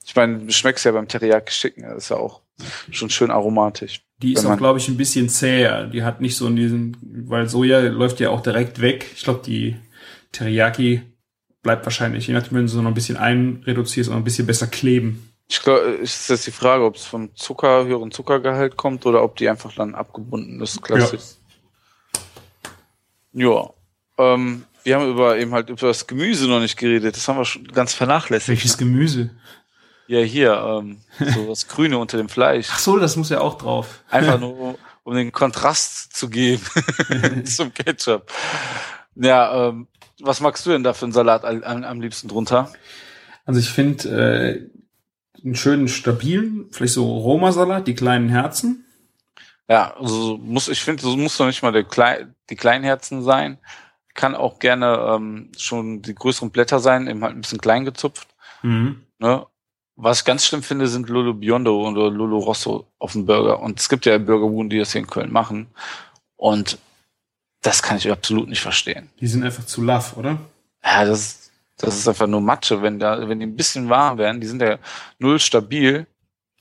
Ich 0.05 0.15
meine, 0.15 0.39
du 0.39 0.53
schmeckst 0.53 0.85
ja 0.85 0.93
beim 0.93 1.09
Teriyaki 1.09 1.53
Chicken, 1.53 1.83
das 1.85 2.05
ist 2.05 2.09
ja 2.11 2.17
auch 2.17 2.41
schon 2.91 3.09
schön 3.11 3.31
aromatisch. 3.31 4.01
Die 4.23 4.33
ist 4.33 4.45
auch, 4.45 4.57
glaube 4.57 4.79
ich, 4.79 4.89
ein 4.89 4.97
bisschen 4.97 5.29
zäher. 5.29 5.87
Die 5.87 6.03
hat 6.03 6.21
nicht 6.21 6.37
so 6.37 6.49
diesen, 6.51 6.97
weil 7.29 7.49
Soja 7.49 7.81
läuft 7.81 8.19
ja 8.21 8.31
auch 8.31 8.41
direkt 8.43 8.81
weg. 8.81 9.07
Ich 9.15 9.23
glaube, 9.25 9.43
die 9.45 9.77
Teriyaki 10.33 11.03
bleibt 11.69 11.85
wahrscheinlich, 11.85 12.27
je 12.27 12.33
nachdem, 12.33 12.57
wenn 12.57 12.63
du 12.63 12.69
so 12.69 12.81
noch 12.81 12.91
ein 12.91 12.95
bisschen 12.95 13.19
einreduzierst, 13.19 14.11
auch 14.11 14.15
ein 14.17 14.25
bisschen 14.25 14.47
besser 14.47 14.67
kleben. 14.69 15.31
Ich 15.51 15.61
glaube, 15.61 15.81
ist 15.81 16.31
jetzt 16.31 16.47
die 16.47 16.51
Frage, 16.51 16.83
ob 16.83 16.97
es 16.97 17.05
vom 17.05 17.35
Zucker, 17.37 17.85
höheren 17.85 18.11
Zuckergehalt 18.11 18.79
kommt 18.79 19.05
oder 19.05 19.23
ob 19.23 19.37
die 19.37 19.51
einfach 19.51 19.75
dann 19.75 19.95
abgebunden 19.95 20.63
ist, 20.63 20.81
klassisch. 20.83 21.21
Ja. 23.35 23.69
Ähm, 24.17 24.65
wir 24.83 24.95
haben 24.97 25.11
über 25.11 25.37
eben 25.37 25.53
halt 25.53 25.69
über 25.69 25.89
das 25.89 26.07
Gemüse 26.07 26.49
noch 26.49 26.61
nicht 26.61 26.79
geredet. 26.79 27.15
Das 27.17 27.29
haben 27.29 27.37
wir 27.37 27.45
schon 27.45 27.69
ganz 27.69 27.93
vernachlässigt. 27.93 28.49
Welches 28.49 28.79
Gemüse? 28.79 29.29
Ja, 30.07 30.21
hier, 30.21 30.55
ähm, 30.81 31.03
so 31.35 31.49
das 31.49 31.69
Grüne 31.69 31.99
unter 31.99 32.17
dem 32.17 32.31
Fleisch. 32.31 32.69
Ach 32.73 32.79
so, 32.79 32.99
das 32.99 33.17
muss 33.17 33.29
ja 33.29 33.41
auch 33.43 33.59
drauf. 33.59 34.03
Einfach 34.09 34.41
nur, 34.41 34.59
um- 34.59 34.79
um 35.05 35.15
den 35.15 35.33
Kontrast 35.33 36.17
zu 36.17 36.31
geben 36.31 36.63
zum 37.45 37.75
Ketchup. 37.75 38.33
Ja, 39.17 39.69
ähm, 39.69 39.87
was 40.21 40.41
magst 40.41 40.67
du 40.67 40.71
denn 40.71 40.83
da 40.83 40.93
für 40.93 41.07
einen 41.07 41.13
Salat 41.13 41.45
am, 41.45 41.85
am 41.85 42.01
liebsten 42.01 42.29
drunter? 42.29 42.73
Also 43.45 43.61
ich 43.61 43.71
finde 43.71 44.71
äh, 45.37 45.43
einen 45.45 45.55
schönen, 45.55 45.89
stabilen, 45.89 46.67
vielleicht 46.71 46.95
so 46.95 47.19
Roma-Salat, 47.19 47.87
die 47.87 47.95
kleinen 47.95 48.29
Herzen. 48.29 48.85
Ja, 49.69 49.95
also 49.97 50.39
muss, 50.39 50.69
ich 50.69 50.83
finde, 50.83 51.03
so 51.03 51.17
muss 51.17 51.37
doch 51.37 51.47
nicht 51.47 51.63
mal 51.63 51.73
der 51.73 51.85
Klei 51.85 52.27
die 52.51 52.57
Kleinherzen 52.57 53.23
sein. 53.23 53.59
Kann 54.15 54.35
auch 54.35 54.59
gerne 54.59 55.15
ähm, 55.15 55.53
schon 55.57 56.03
die 56.03 56.15
größeren 56.15 56.51
Blätter 56.51 56.81
sein, 56.81 57.07
eben 57.07 57.23
halt 57.23 57.37
ein 57.37 57.43
bisschen 57.43 57.61
klein 57.61 57.85
gezupft. 57.85 58.29
Mhm. 58.63 59.03
Ne? 59.19 59.47
Was 59.97 60.21
ich 60.21 60.25
ganz 60.25 60.47
schlimm 60.47 60.63
finde, 60.63 60.89
sind 60.89 61.09
Lolo 61.09 61.35
Biondo 61.35 61.89
oder 61.89 62.11
Lolo 62.11 62.39
Rosso 62.39 62.87
auf 62.99 63.13
dem 63.13 63.27
Burger. 63.27 63.61
Und 63.61 63.79
es 63.79 63.89
gibt 63.89 64.07
ja 64.07 64.17
Burgerbuden, 64.19 64.71
die 64.71 64.79
das 64.79 64.93
hier 64.93 65.01
in 65.01 65.07
Köln 65.07 65.33
machen. 65.33 65.69
Und 66.37 66.79
das 67.69 67.83
kann 67.83 67.97
ich 67.97 68.11
absolut 68.11 68.49
nicht 68.49 68.61
verstehen. 68.61 69.09
Die 69.21 69.27
sind 69.27 69.45
einfach 69.45 69.65
zu 69.67 69.83
laff, 69.83 70.17
oder? 70.17 70.39
Ja, 70.85 71.05
das, 71.05 71.51
das 71.77 71.97
ist 71.97 72.09
einfach 72.09 72.27
nur 72.27 72.41
Matsche. 72.41 72.83
Wenn 72.83 72.99
da, 72.99 73.29
wenn 73.29 73.41
die 73.41 73.47
ein 73.47 73.57
bisschen 73.57 73.89
warm 73.89 74.19
werden, 74.19 74.41
die 74.41 74.47
sind 74.47 74.63
ja 74.63 74.79
null 75.19 75.39
stabil, 75.39 76.07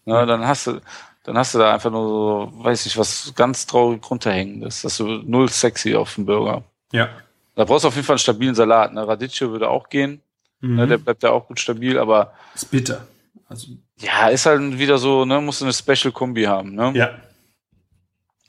ne, 0.05 0.25
dann 0.25 0.45
hast 0.47 0.67
du, 0.67 0.81
dann 1.23 1.37
hast 1.37 1.53
du 1.55 1.59
da 1.59 1.73
einfach 1.73 1.91
nur 1.91 2.07
so, 2.07 2.63
weiß 2.63 2.85
ich 2.85 2.97
was, 2.97 3.33
ganz 3.35 3.65
traurig 3.65 4.01
runterhängendes. 4.09 4.81
Das 4.81 4.93
ist 4.93 4.97
so 4.97 5.07
null 5.07 5.49
sexy 5.49 5.95
auf 5.95 6.15
dem 6.15 6.25
Burger. 6.25 6.63
Ja. 6.91 7.09
Da 7.55 7.65
brauchst 7.65 7.83
du 7.83 7.87
auf 7.89 7.95
jeden 7.95 8.05
Fall 8.05 8.13
einen 8.15 8.19
stabilen 8.19 8.55
Salat. 8.55 8.93
Ne? 8.93 9.07
Radicchio 9.07 9.51
würde 9.51 9.69
auch 9.69 9.89
gehen, 9.89 10.21
Mhm. 10.59 10.75
ne? 10.75 10.87
der 10.87 10.97
bleibt 10.97 11.21
ja 11.23 11.29
auch 11.31 11.47
gut 11.47 11.59
stabil, 11.59 11.99
aber 11.99 12.33
ist 12.55 12.71
bitter. 12.71 13.05
Also, 13.47 13.67
ja, 13.99 14.27
ist 14.29 14.45
halt 14.45 14.77
wieder 14.79 14.97
so, 14.97 15.23
ne, 15.25 15.39
musst 15.39 15.61
du 15.61 15.65
eine 15.65 15.73
Special-Kombi 15.73 16.43
haben, 16.45 16.73
ne? 16.75 16.91
ja. 16.95 17.11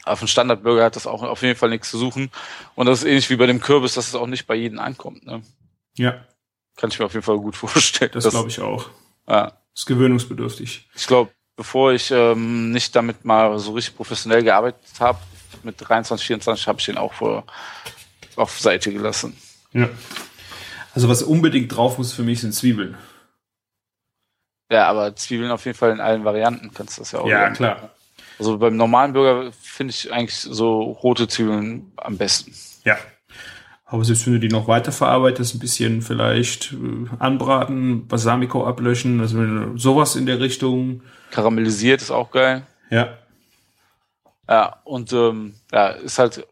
Auf 0.08 0.18
dem 0.20 0.28
Standardburger 0.28 0.84
hat 0.84 0.96
das 0.96 1.06
auch 1.06 1.22
auf 1.22 1.42
jeden 1.42 1.58
Fall 1.58 1.68
nichts 1.70 1.90
zu 1.90 1.98
suchen. 1.98 2.30
Und 2.74 2.86
das 2.86 3.00
ist 3.00 3.04
ähnlich 3.04 3.30
wie 3.30 3.36
bei 3.36 3.46
dem 3.46 3.60
Kürbis, 3.60 3.94
dass 3.94 4.08
es 4.08 4.14
auch 4.14 4.26
nicht 4.26 4.46
bei 4.46 4.54
jedem 4.54 4.78
ankommt, 4.78 5.24
ne? 5.26 5.42
Ja, 5.96 6.24
Kann 6.76 6.90
ich 6.90 6.98
mir 6.98 7.06
auf 7.06 7.14
jeden 7.14 7.24
Fall 7.24 7.38
gut 7.38 7.56
vorstellen. 7.56 8.10
das 8.14 8.28
glaube 8.28 8.48
ich 8.48 8.60
auch. 8.60 8.88
Ja. 9.28 9.52
Ist 9.74 9.86
gewöhnungsbedürftig. 9.86 10.88
Ich 10.94 11.06
glaube, 11.06 11.30
bevor 11.56 11.92
ich 11.92 12.10
ähm, 12.10 12.70
nicht 12.70 12.94
damit 12.96 13.24
mal 13.24 13.58
so 13.58 13.72
richtig 13.72 13.96
professionell 13.96 14.42
gearbeitet 14.42 14.80
habe, 15.00 15.18
mit 15.62 15.76
23, 15.78 16.26
24 16.26 16.68
habe 16.68 16.78
ich 16.78 16.86
den 16.86 16.98
auch 16.98 17.12
vor, 17.12 17.44
auf 18.36 18.58
Seite 18.60 18.92
gelassen. 18.92 19.36
Ja. 19.72 19.88
Also 20.94 21.08
was 21.08 21.22
unbedingt 21.22 21.74
drauf 21.74 21.98
muss 21.98 22.12
für 22.12 22.22
mich 22.22 22.40
sind 22.40 22.54
Zwiebeln. 22.54 22.96
Ja, 24.70 24.86
aber 24.88 25.16
Zwiebeln 25.16 25.50
auf 25.50 25.64
jeden 25.64 25.76
Fall 25.76 25.92
in 25.92 26.00
allen 26.00 26.24
Varianten 26.24 26.72
kannst 26.74 26.96
du 26.98 27.02
das 27.02 27.12
ja 27.12 27.20
auch. 27.20 27.26
Ja, 27.28 27.40
sagen. 27.40 27.54
klar. 27.54 27.90
Also 28.38 28.58
beim 28.58 28.76
normalen 28.76 29.12
Burger 29.12 29.52
finde 29.60 29.90
ich 29.90 30.12
eigentlich 30.12 30.36
so 30.36 30.80
rote 30.80 31.28
Zwiebeln 31.28 31.92
am 31.96 32.16
besten. 32.16 32.52
Ja. 32.84 32.96
Aber 33.84 34.04
selbst 34.04 34.26
wenn 34.26 34.34
du 34.34 34.40
die 34.40 34.48
noch 34.48 34.68
weiter 34.68 34.92
verarbeitest, 34.92 35.54
ein 35.54 35.60
bisschen 35.60 36.02
vielleicht 36.02 36.72
äh, 36.72 37.06
anbraten, 37.18 38.06
Balsamico 38.06 38.66
ablöschen, 38.66 39.20
also 39.20 39.76
sowas 39.76 40.14
in 40.14 40.26
der 40.26 40.40
Richtung. 40.40 41.02
Karamellisiert 41.30 42.02
ist 42.02 42.10
auch 42.10 42.30
geil. 42.30 42.66
Ja. 42.90 43.16
Ja, 44.48 44.80
und 44.84 45.12
ähm, 45.12 45.54
ja, 45.72 45.88
ist 45.88 46.18
halt 46.18 46.46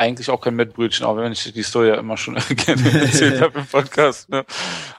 eigentlich 0.00 0.30
auch 0.30 0.40
kein 0.40 0.56
Mettbrötchen, 0.56 1.04
auch 1.04 1.16
wenn 1.16 1.30
ich 1.30 1.52
die 1.52 1.62
Story 1.62 1.88
ja 1.88 1.96
immer 1.96 2.16
schon 2.16 2.34
gerne 2.56 3.02
erzählt 3.02 3.40
habe 3.40 3.60
im 3.60 3.66
Podcast. 3.66 4.30
Ne? 4.30 4.46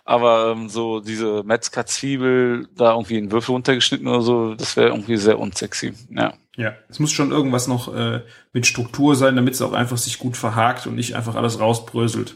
Aber 0.06 0.52
ähm, 0.56 0.70
so 0.70 1.00
diese 1.00 1.44
Metzger-Zwiebel 1.44 2.68
da 2.76 2.92
irgendwie 2.92 3.18
in 3.18 3.32
Würfel 3.32 3.54
runtergeschnitten 3.54 4.08
oder 4.08 4.22
so, 4.22 4.54
das 4.54 4.78
wäre 4.78 4.90
irgendwie 4.90 5.18
sehr 5.18 5.40
unsexy. 5.40 5.94
Ja. 6.12 6.34
Ja. 6.56 6.76
Es 6.90 7.00
muss 7.00 7.12
schon 7.12 7.32
irgendwas 7.32 7.68
noch 7.68 7.94
äh, 7.96 8.22
mit 8.54 8.68
Struktur 8.68 9.16
sein, 9.16 9.36
damit 9.36 9.56
es 9.56 9.62
auch 9.62 9.74
einfach 9.74 9.98
sich 9.98 10.20
gut 10.20 10.38
verhakt 10.38 10.86
und 10.86 10.96
nicht 10.96 11.16
einfach 11.16 11.36
alles 11.36 11.60
rausbröselt. 11.60 12.36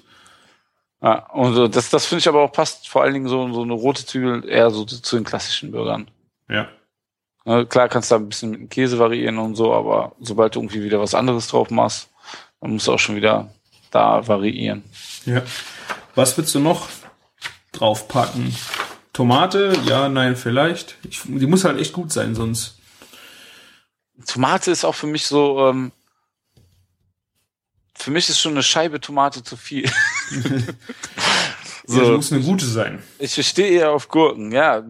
ja 1.04 1.30
und 1.34 1.76
das, 1.76 1.92
das 1.92 2.06
finde 2.06 2.20
ich 2.20 2.28
aber 2.28 2.42
auch 2.42 2.52
passt 2.52 2.88
vor 2.90 3.04
allen 3.04 3.14
Dingen 3.14 3.28
so, 3.28 3.52
so 3.54 3.62
eine 3.62 3.74
rote 3.74 4.06
Zwiebel 4.06 4.48
eher 4.50 4.72
so 4.72 4.86
zu, 4.86 5.02
zu 5.02 5.18
den 5.18 5.26
klassischen 5.26 5.72
Burgern. 5.72 6.10
Ja. 6.50 6.70
Ne, 7.44 7.68
klar 7.68 7.90
kannst 7.90 8.10
du 8.10 8.16
da 8.16 8.22
ein 8.22 8.30
bisschen 8.30 8.52
mit 8.52 8.60
dem 8.60 8.70
Käse 8.70 8.98
variieren 8.98 9.38
und 9.38 9.54
so, 9.54 9.72
aber 9.72 10.16
sobald 10.20 10.56
du 10.56 10.62
irgendwie 10.62 10.84
wieder 10.84 11.00
was 11.00 11.14
anderes 11.14 11.48
drauf 11.50 11.70
machst, 11.70 12.10
dann 12.66 12.74
musst 12.74 12.88
du 12.88 12.94
auch 12.94 13.00
schon 13.00 13.16
wieder 13.16 13.54
da 13.92 14.28
variieren. 14.28 14.84
Ja. 15.26 15.44
Was 16.16 16.36
willst 16.36 16.56
du 16.56 16.60
noch 16.60 16.90
draufpacken? 17.74 18.56
Tomate? 19.14 19.78
Ja, 19.86 20.10
nein, 20.10 20.36
vielleicht. 20.36 20.98
Ich, 21.08 21.22
die 21.26 21.46
muss 21.46 21.64
halt 21.64 21.80
echt 21.80 21.94
gut 21.94 22.12
sein, 22.12 22.34
sonst. 22.34 22.80
Tomate 24.26 24.72
ist 24.72 24.84
auch 24.84 24.96
für 24.96 25.06
mich 25.06 25.28
so, 25.28 25.68
ähm, 25.68 25.92
für 27.94 28.10
mich 28.10 28.30
ist 28.30 28.40
schon 28.40 28.54
eine 28.54 28.64
Scheibe 28.64 29.00
Tomate 29.00 29.44
zu 29.44 29.58
viel. 29.58 29.90
So. 31.88 32.02
Ja, 32.02 32.10
muss 32.14 32.32
eine 32.32 32.42
gute 32.42 32.66
sein. 32.66 33.04
ich 33.20 33.48
stehe 33.48 33.70
eher 33.70 33.92
auf 33.92 34.08
Gurken, 34.08 34.52
ja. 34.52 34.84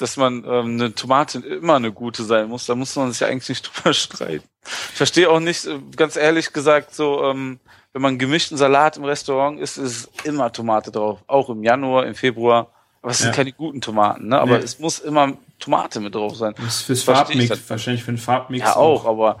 Dass 0.00 0.16
man 0.16 0.44
ähm, 0.46 0.74
eine 0.80 0.94
Tomate 0.94 1.38
immer 1.40 1.76
eine 1.76 1.92
gute 1.92 2.24
sein 2.24 2.48
muss, 2.48 2.66
da 2.66 2.74
muss 2.74 2.96
man 2.96 3.12
sich 3.12 3.20
ja 3.20 3.26
eigentlich 3.28 3.48
nicht 3.50 3.62
drüber 3.76 3.92
streiten. 3.94 4.44
Ich 4.64 4.96
verstehe 4.96 5.30
auch 5.30 5.40
nicht, 5.40 5.66
äh, 5.66 5.78
ganz 5.96 6.16
ehrlich 6.16 6.52
gesagt, 6.52 6.94
so, 6.94 7.22
ähm, 7.24 7.60
wenn 7.92 8.02
man 8.02 8.18
gemischten 8.18 8.56
Salat 8.56 8.96
im 8.96 9.04
Restaurant 9.04 9.60
isst, 9.60 9.76
ist 9.78 10.08
immer 10.24 10.52
Tomate 10.52 10.90
drauf. 10.90 11.18
Auch 11.26 11.50
im 11.50 11.62
Januar, 11.62 12.06
im 12.06 12.14
Februar. 12.14 12.68
Aber 13.02 13.12
es 13.12 13.18
sind 13.18 13.28
Ja. 13.28 13.34
keine 13.34 13.52
guten 13.52 13.80
Tomaten, 13.80 14.28
ne? 14.28 14.38
Aber 14.40 14.58
Nee. 14.58 14.64
es 14.64 14.78
muss 14.78 14.98
immer 15.00 15.32
Tomate 15.58 16.00
mit 16.00 16.14
drauf 16.14 16.36
sein. 16.36 16.54
Das 16.56 16.76
ist 16.76 16.82
fürs 16.82 17.02
Farbmix, 17.02 17.48
das. 17.48 17.68
wahrscheinlich 17.70 18.02
für 18.04 18.12
den 18.12 18.18
Farbmix. 18.18 18.64
Ja, 18.64 18.76
auch, 18.76 19.06
aber 19.06 19.38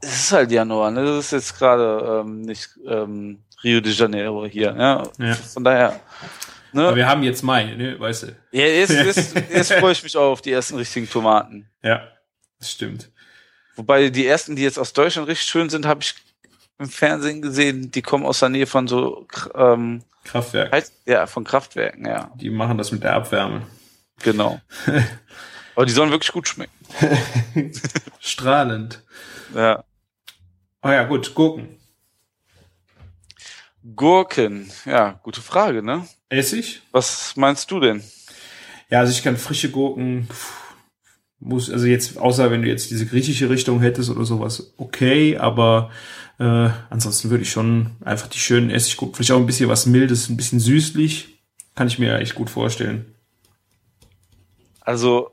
es 0.00 0.14
ist 0.14 0.32
halt 0.32 0.50
Januar, 0.52 0.90
ne? 0.90 1.04
Das 1.04 1.26
ist 1.26 1.30
jetzt 1.32 1.58
gerade 1.58 2.22
ähm, 2.24 2.42
nicht 2.42 2.68
ähm, 2.86 3.38
Rio 3.64 3.80
de 3.80 3.92
Janeiro 3.92 4.46
hier, 4.46 4.74
ja. 4.78 5.02
Ja. 5.18 5.34
Von 5.34 5.64
daher. 5.64 5.98
Ne? 6.76 6.88
Aber 6.88 6.96
wir 6.96 7.08
haben 7.08 7.22
jetzt 7.22 7.42
Mai, 7.42 7.64
ne, 7.74 7.98
weißt 7.98 8.24
du. 8.24 8.26
Ja, 8.52 8.66
jetzt, 8.66 8.90
jetzt, 8.92 9.34
jetzt 9.50 9.72
freue 9.72 9.92
ich 9.92 10.02
mich 10.02 10.14
auch 10.16 10.32
auf 10.32 10.42
die 10.42 10.52
ersten 10.52 10.76
richtigen 10.76 11.08
Tomaten. 11.08 11.70
Ja, 11.82 12.06
das 12.58 12.70
stimmt. 12.70 13.10
Wobei 13.76 14.10
die 14.10 14.26
ersten, 14.26 14.56
die 14.56 14.62
jetzt 14.62 14.78
aus 14.78 14.92
Deutschland 14.92 15.26
richtig 15.26 15.48
schön 15.48 15.70
sind, 15.70 15.86
habe 15.86 16.00
ich 16.02 16.14
im 16.78 16.88
Fernsehen 16.90 17.40
gesehen, 17.40 17.90
die 17.90 18.02
kommen 18.02 18.26
aus 18.26 18.40
der 18.40 18.50
Nähe 18.50 18.66
von 18.66 18.86
so 18.88 19.26
ähm, 19.54 20.02
Kraftwerk. 20.24 20.70
halt, 20.70 20.92
ja, 21.06 21.26
von 21.26 21.44
Kraftwerken, 21.44 22.04
ja, 22.04 22.30
Die 22.36 22.50
machen 22.50 22.76
das 22.76 22.92
mit 22.92 23.02
der 23.02 23.14
Abwärme. 23.14 23.62
genau. 24.22 24.60
Aber 25.74 25.86
die 25.86 25.92
sollen 25.92 26.10
wirklich 26.10 26.32
gut 26.32 26.46
schmecken. 26.48 26.72
Strahlend. 28.20 29.02
Ja. 29.54 29.82
Oh 30.82 30.88
ja, 30.88 31.04
gut, 31.04 31.34
Gurken. 31.34 31.75
Gurken, 33.94 34.70
ja, 34.84 35.20
gute 35.22 35.40
Frage, 35.40 35.82
ne? 35.82 36.06
Essig? 36.28 36.82
Was 36.90 37.36
meinst 37.36 37.70
du 37.70 37.78
denn? 37.78 38.02
Ja, 38.90 39.00
also 39.00 39.12
ich 39.12 39.22
kann 39.22 39.36
frische 39.36 39.70
Gurken, 39.70 40.28
muss, 41.38 41.70
also 41.70 41.86
jetzt, 41.86 42.18
außer 42.18 42.50
wenn 42.50 42.62
du 42.62 42.68
jetzt 42.68 42.90
diese 42.90 43.06
griechische 43.06 43.48
Richtung 43.48 43.80
hättest 43.80 44.10
oder 44.10 44.24
sowas, 44.24 44.72
okay, 44.76 45.36
aber 45.36 45.90
äh, 46.38 46.70
ansonsten 46.90 47.30
würde 47.30 47.42
ich 47.42 47.50
schon 47.50 47.92
einfach 48.04 48.26
die 48.26 48.38
schönen 48.38 48.70
Essiggurken, 48.70 49.14
vielleicht 49.14 49.32
auch 49.32 49.38
ein 49.38 49.46
bisschen 49.46 49.68
was 49.68 49.86
Mildes, 49.86 50.28
ein 50.28 50.36
bisschen 50.36 50.60
süßlich, 50.60 51.38
kann 51.74 51.86
ich 51.86 51.98
mir 51.98 52.18
echt 52.18 52.34
gut 52.34 52.50
vorstellen. 52.50 53.14
Also 54.80 55.30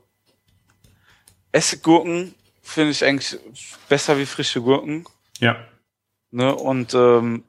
Essiggurken 1.52 2.34
finde 2.62 2.90
ich 2.90 3.04
eigentlich 3.04 3.38
besser 3.88 4.18
wie 4.18 4.26
frische 4.26 4.60
Gurken. 4.60 5.06
Ja. 5.38 5.56
Ne? 6.30 6.54
Und 6.54 6.94
ähm, 6.94 7.44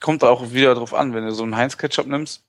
kommt 0.00 0.22
auch 0.24 0.52
wieder 0.52 0.74
drauf 0.74 0.94
an, 0.94 1.14
wenn 1.14 1.24
du 1.24 1.32
so 1.32 1.42
einen 1.42 1.56
Heinz-Ketchup 1.56 2.06
nimmst, 2.06 2.44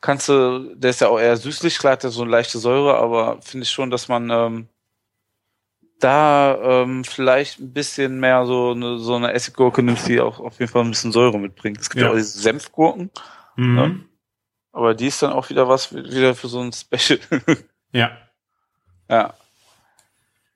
kannst 0.00 0.28
du, 0.28 0.74
der 0.74 0.90
ist 0.90 1.00
ja 1.00 1.08
auch 1.08 1.18
eher 1.20 1.36
süßlich, 1.36 1.78
klar 1.78 1.92
hat 1.94 2.04
er 2.04 2.10
so 2.10 2.22
eine 2.22 2.30
leichte 2.30 2.58
Säure, 2.58 2.96
aber 2.98 3.40
finde 3.40 3.64
ich 3.64 3.70
schon, 3.70 3.90
dass 3.90 4.08
man 4.08 4.30
ähm, 4.30 4.68
da 6.00 6.56
ähm, 6.82 7.04
vielleicht 7.04 7.60
ein 7.60 7.72
bisschen 7.72 8.18
mehr 8.18 8.44
so 8.46 8.72
eine, 8.72 8.98
so 8.98 9.14
eine 9.14 9.32
Essiggurke 9.32 9.82
nimmst, 9.82 10.08
die 10.08 10.20
auch 10.20 10.40
auf 10.40 10.58
jeden 10.58 10.70
Fall 10.70 10.82
ein 10.82 10.90
bisschen 10.90 11.12
Säure 11.12 11.38
mitbringt. 11.38 11.80
Es 11.80 11.88
gibt 11.90 12.00
ja, 12.00 12.08
Ja. 12.08 12.12
auch 12.12 12.16
diese 12.16 12.38
Senfgurken, 12.40 13.10
Mhm. 13.56 13.78
Ja. 13.78 13.90
aber 14.72 14.94
die 14.94 15.06
ist 15.06 15.22
dann 15.22 15.32
auch 15.32 15.48
wieder 15.50 15.68
was 15.68 15.94
wieder 15.94 16.34
für 16.34 16.48
so 16.48 16.60
ein 16.60 16.72
Special. 16.72 17.20
Ja. 17.94 18.10
ja. 19.10 19.34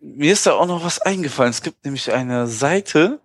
Mir 0.01 0.32
ist 0.32 0.47
da 0.47 0.53
auch 0.55 0.66
noch 0.66 0.82
was 0.82 0.99
eingefallen. 1.01 1.51
Es 1.51 1.61
gibt 1.61 1.84
nämlich 1.84 2.11
eine 2.11 2.47
Seite, 2.47 3.20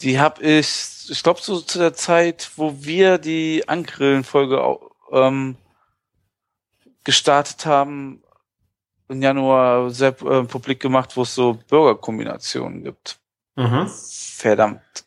die 0.00 0.18
habe 0.18 0.42
ich, 0.42 1.08
ich 1.08 1.22
glaube 1.22 1.40
so 1.40 1.60
zu 1.60 1.78
der 1.78 1.94
Zeit, 1.94 2.50
wo 2.56 2.74
wir 2.84 3.18
die 3.18 3.68
Angrillen-Folge 3.68 4.78
ähm, 5.12 5.56
gestartet 7.04 7.66
haben, 7.66 8.22
im 9.08 9.22
Januar 9.22 9.90
sehr 9.90 10.20
äh, 10.22 10.44
publik 10.44 10.80
gemacht, 10.80 11.16
wo 11.16 11.22
es 11.22 11.34
so 11.34 11.58
Burgerkombinationen 11.68 12.82
gibt. 12.82 13.18
Aha. 13.56 13.86
Verdammt. 13.86 15.04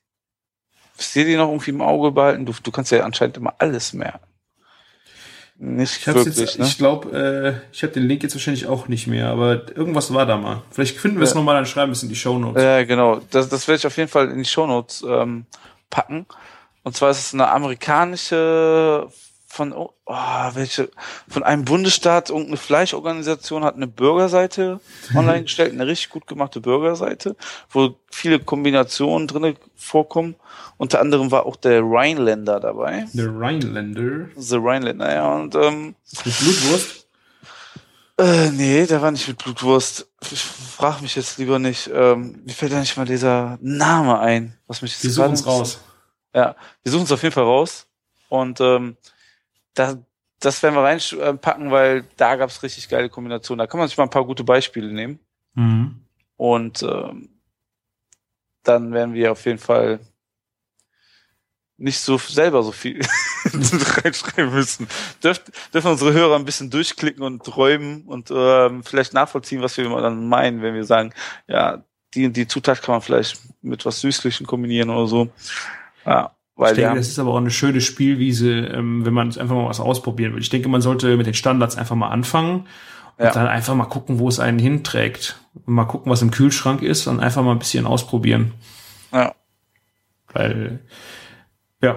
Wisst 0.95 1.15
ihr 1.15 1.25
die 1.25 1.35
noch 1.35 1.49
irgendwie 1.49 1.71
im 1.71 1.81
Auge 1.81 2.11
behalten? 2.11 2.45
Du, 2.45 2.53
du 2.61 2.71
kannst 2.71 2.91
ja 2.91 3.03
anscheinend 3.03 3.37
immer 3.37 3.55
alles 3.57 3.93
merken. 3.93 4.26
Nicht 5.59 5.97
Ich 5.97 6.07
wirklich, 6.07 6.37
jetzt, 6.37 6.59
ne? 6.59 6.65
ich 6.65 6.77
glaube, 6.77 7.17
äh, 7.17 7.73
ich 7.73 7.81
habe 7.81 7.91
den 7.91 8.03
Link 8.07 8.21
jetzt 8.21 8.35
wahrscheinlich 8.35 8.67
auch 8.67 8.87
nicht 8.87 9.07
mehr, 9.07 9.29
aber 9.29 9.75
irgendwas 9.75 10.13
war 10.13 10.27
da 10.27 10.37
mal. 10.37 10.61
Vielleicht 10.69 10.97
finden 10.97 11.17
wir 11.17 11.23
es 11.23 11.31
Ja. 11.31 11.37
nochmal, 11.37 11.55
dann 11.55 11.65
schreiben 11.65 11.91
wir 11.91 11.93
es 11.93 12.03
in 12.03 12.09
die 12.09 12.15
Shownotes. 12.15 12.61
Ja, 12.61 12.83
genau. 12.83 13.21
Das, 13.31 13.49
das 13.49 13.67
werde 13.67 13.79
ich 13.79 13.87
auf 13.87 13.97
jeden 13.97 14.09
Fall 14.09 14.29
in 14.29 14.37
die 14.37 14.45
Shownotes 14.45 15.03
ähm, 15.07 15.45
packen. 15.89 16.27
Und 16.83 16.95
zwar 16.95 17.09
ist 17.09 17.19
es 17.19 17.33
eine 17.33 17.49
amerikanische 17.49 19.07
von 19.47 19.73
oh, 19.73 19.89
welche 20.05 20.89
von 21.27 21.41
einem 21.43 21.63
Bundesstaat 21.63 22.29
irgendeine 22.29 22.57
Fleischorganisation 22.57 23.63
hat 23.63 23.75
eine 23.75 23.87
Bürgerseite 23.87 24.81
online 25.15 25.43
gestellt, 25.43 25.71
eine 25.71 25.87
richtig 25.87 26.09
gut 26.09 26.27
gemachte 26.27 26.59
Bürgerseite, 26.59 27.35
wo 27.69 27.95
viele 28.11 28.39
Kombinationen 28.39 29.27
drinne 29.27 29.55
vorkommen. 29.75 30.35
Unter 30.77 30.99
anderem 30.99 31.31
war 31.31 31.45
auch 31.45 31.55
der 31.55 31.81
Rhinelander 31.81 32.59
dabei. 32.59 33.07
The 33.13 33.21
Rhineländer 33.21 34.27
The 34.35 34.57
Rhinelander, 34.57 35.13
ja. 35.13 35.35
Und 35.35 35.55
ähm, 35.55 35.95
mit 36.25 36.37
Blutwurst. 36.37 37.07
äh, 38.19 38.49
nee, 38.51 38.85
der 38.85 39.01
war 39.01 39.11
nicht 39.11 39.27
mit 39.27 39.37
Blutwurst. 39.37 40.07
Ich 40.29 40.41
frag 40.41 41.01
mich 41.01 41.15
jetzt 41.15 41.37
lieber 41.37 41.57
nicht. 41.57 41.89
Ähm, 41.91 42.41
mir 42.45 42.53
fällt 42.53 42.73
da 42.73 42.79
nicht 42.79 42.97
mal 42.97 43.05
dieser 43.05 43.57
Name 43.61 44.19
ein, 44.19 44.57
was 44.67 44.81
mich 44.81 44.91
jetzt 44.91 45.03
Wir 45.03 45.11
suchen 45.11 45.33
es 45.33 45.47
raus. 45.47 45.79
Ja, 46.35 46.55
wir 46.83 46.91
suchen 46.91 47.05
es 47.05 47.11
auf 47.11 47.23
jeden 47.23 47.33
Fall 47.33 47.45
raus. 47.45 47.87
Und 48.29 48.59
ähm, 48.59 48.97
da, 49.77 49.97
das 50.39 50.63
werden 50.63 50.75
wir 50.75 50.83
reinpacken, 50.83 51.71
weil 51.71 52.05
da 52.17 52.35
gab 52.35 52.49
es 52.49 52.63
richtig 52.63 52.89
geile 52.89 53.09
Kombinationen. 53.09 53.59
Da 53.59 53.67
kann 53.67 53.79
man 53.79 53.87
sich 53.87 53.97
mal 53.97 54.05
ein 54.05 54.09
paar 54.09 54.25
gute 54.25 54.43
Beispiele 54.43 54.91
nehmen. 54.91 55.19
Mhm. 55.53 56.01
Und 56.35 56.83
ähm, 56.83 57.29
dann 58.63 58.93
werden 58.93 59.13
wir 59.13 59.31
auf 59.31 59.45
jeden 59.45 59.59
Fall 59.59 59.99
nicht 61.77 61.99
so 61.99 62.17
selber 62.17 62.63
so 62.63 62.71
viel 62.71 62.99
reinschreiben 63.45 64.51
müssen. 64.51 64.87
Dürft, 65.23 65.51
dürfen 65.73 65.91
unsere 65.91 66.11
Hörer 66.11 66.35
ein 66.35 66.45
bisschen 66.45 66.71
durchklicken 66.71 67.23
und 67.23 67.43
träumen 67.43 68.03
und 68.05 68.31
ähm, 68.31 68.83
vielleicht 68.83 69.13
nachvollziehen, 69.13 69.61
was 69.61 69.77
wir 69.77 69.87
dann 70.01 70.27
meinen, 70.27 70.63
wenn 70.63 70.73
wir 70.73 70.85
sagen, 70.85 71.13
ja, 71.47 71.83
die 72.15 72.31
die 72.31 72.47
Zutat 72.47 72.81
kann 72.81 72.93
man 72.93 73.01
vielleicht 73.01 73.39
mit 73.61 73.85
was 73.85 74.01
Süßlichem 74.01 74.47
kombinieren 74.47 74.89
oder 74.89 75.07
so. 75.07 75.29
Ja, 76.03 76.36
weil 76.57 76.73
Ich 76.73 76.79
denke, 76.79 76.95
das 76.97 77.07
ist 77.07 77.19
aber 77.19 77.31
auch 77.31 77.37
eine 77.37 77.51
schöne 77.51 77.79
Spielwiese, 77.81 78.49
ähm, 78.51 79.05
wenn 79.05 79.13
man 79.13 79.27
einfach 79.29 79.55
mal 79.55 79.67
was 79.69 79.79
ausprobieren 79.79 80.33
will. 80.33 80.41
Ich 80.41 80.49
denke, 80.49 80.67
man 80.69 80.81
sollte 80.81 81.15
mit 81.15 81.25
den 81.27 81.33
Standards 81.33 81.77
einfach 81.77 81.95
mal 81.95 82.09
anfangen 82.09 82.67
und 83.17 83.23
Ja. 83.25 83.31
dann 83.31 83.47
einfach 83.47 83.73
mal 83.75 83.85
gucken, 83.85 84.19
wo 84.19 84.27
es 84.27 84.39
einen 84.39 84.59
hinträgt. 84.59 85.39
Und 85.65 85.73
mal 85.73 85.85
gucken, 85.85 86.11
was 86.11 86.21
im 86.21 86.31
Kühlschrank 86.31 86.81
ist 86.81 87.07
und 87.07 87.19
einfach 87.21 87.43
mal 87.43 87.51
ein 87.53 87.59
bisschen 87.59 87.85
ausprobieren. 87.85 88.53
ja. 89.13 89.33
Weil, 90.33 90.79
ja, 91.81 91.95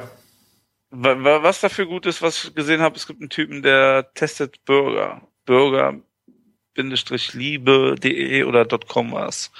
Wa- 0.93 1.17
wa- 1.23 1.43
Was 1.43 1.61
dafür 1.61 1.87
gut 1.87 2.07
ist, 2.07 2.21
was 2.23 2.45
ich 2.45 2.55
gesehen 2.55 2.81
habe, 2.81 2.97
es 2.97 3.07
gibt 3.07 3.21
einen 3.21 3.29
Typen, 3.31 3.63
der 3.63 4.13
testet 4.15 4.65
Burger. 4.65 5.21
Burger-liebe.de 5.47 8.43
oder 8.45 8.65
.com 8.67 9.13
war 9.13 9.29
es. 9.29 9.51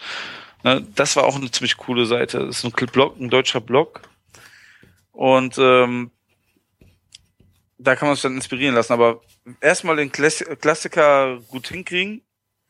Ne, 0.63 0.87
das 0.95 1.17
war 1.17 1.25
auch 1.25 1.37
eine 1.37 1.51
ziemlich 1.51 1.77
coole 1.77 2.07
Seite. 2.07 2.47
Das 2.47 2.63
ist 2.63 2.65
ein 2.65 2.73
Blog, 2.93 3.19
ein 3.19 3.31
deutscher 3.31 3.61
Blog. 3.61 4.03
Und 5.13 5.57
ähm, 5.59 6.11
da 7.79 7.97
kann 7.97 8.09
man 8.09 8.15
sich 8.15 8.23
dann 8.23 8.35
inspirieren 8.35 8.75
lassen. 8.75 8.93
Aber 8.93 9.21
erstmal 9.61 9.97
den 9.97 10.13
Klass 10.13 10.45
Klassiker 10.61 11.41
gut 11.49 11.69
hinkriegen, 11.69 12.23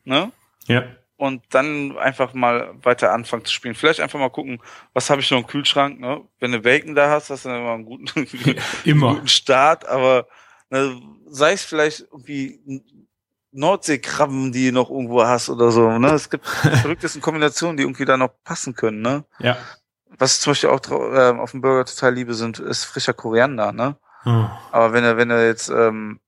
ne? 0.03 0.31
ja, 0.67 0.83
und 1.21 1.43
dann 1.51 1.95
einfach 1.99 2.33
mal 2.33 2.73
weiter 2.81 3.13
anfangen 3.13 3.45
zu 3.45 3.53
spielen. 3.53 3.75
Vielleicht 3.75 3.99
einfach 3.99 4.17
mal 4.17 4.31
gucken, 4.31 4.59
was 4.93 5.11
habe 5.11 5.21
ich 5.21 5.29
noch 5.29 5.37
im 5.37 5.45
Kühlschrank, 5.45 5.99
ne? 5.99 6.21
Wenn 6.39 6.51
du 6.51 6.61
Bacon 6.61 6.95
da 6.95 7.11
hast, 7.11 7.29
hast 7.29 7.45
du 7.45 7.49
dann 7.49 7.61
immer 7.61 7.73
einen 7.73 7.85
guten, 7.85 8.27
immer. 8.85 9.13
guten 9.13 9.27
Start, 9.27 9.87
aber 9.87 10.27
ne, 10.71 10.99
sei 11.27 11.53
es 11.53 11.63
vielleicht 11.63 12.07
irgendwie 12.11 12.59
Nordseekrabben, 13.51 14.51
die 14.51 14.71
noch 14.71 14.89
irgendwo 14.89 15.23
hast 15.23 15.49
oder 15.49 15.69
so, 15.69 15.95
ne? 15.99 16.07
Es 16.07 16.27
gibt 16.27 16.47
verrücktesten 16.81 17.21
Kombinationen, 17.21 17.77
die 17.77 17.83
irgendwie 17.83 18.05
da 18.05 18.17
noch 18.17 18.31
passen 18.43 18.73
können, 18.73 19.01
ne? 19.01 19.23
Ja. 19.37 19.57
Was 20.21 20.35
ich 20.35 20.41
zum 20.41 20.51
Beispiel 20.51 20.69
auch 20.69 20.81
ähm, 21.15 21.39
auf 21.39 21.49
dem 21.49 21.61
Burger 21.61 21.83
total 21.83 22.13
liebe, 22.13 22.35
sind, 22.35 22.59
ist 22.59 22.83
frischer 22.83 23.13
Koriander, 23.13 23.71
ne? 23.71 23.95
Hm. 24.21 24.51
Aber 24.71 24.93
wenn 24.93 25.03
du, 25.03 25.17
wenn 25.17 25.29
du 25.29 25.47
jetzt 25.47 25.69
ähm, 25.69 26.19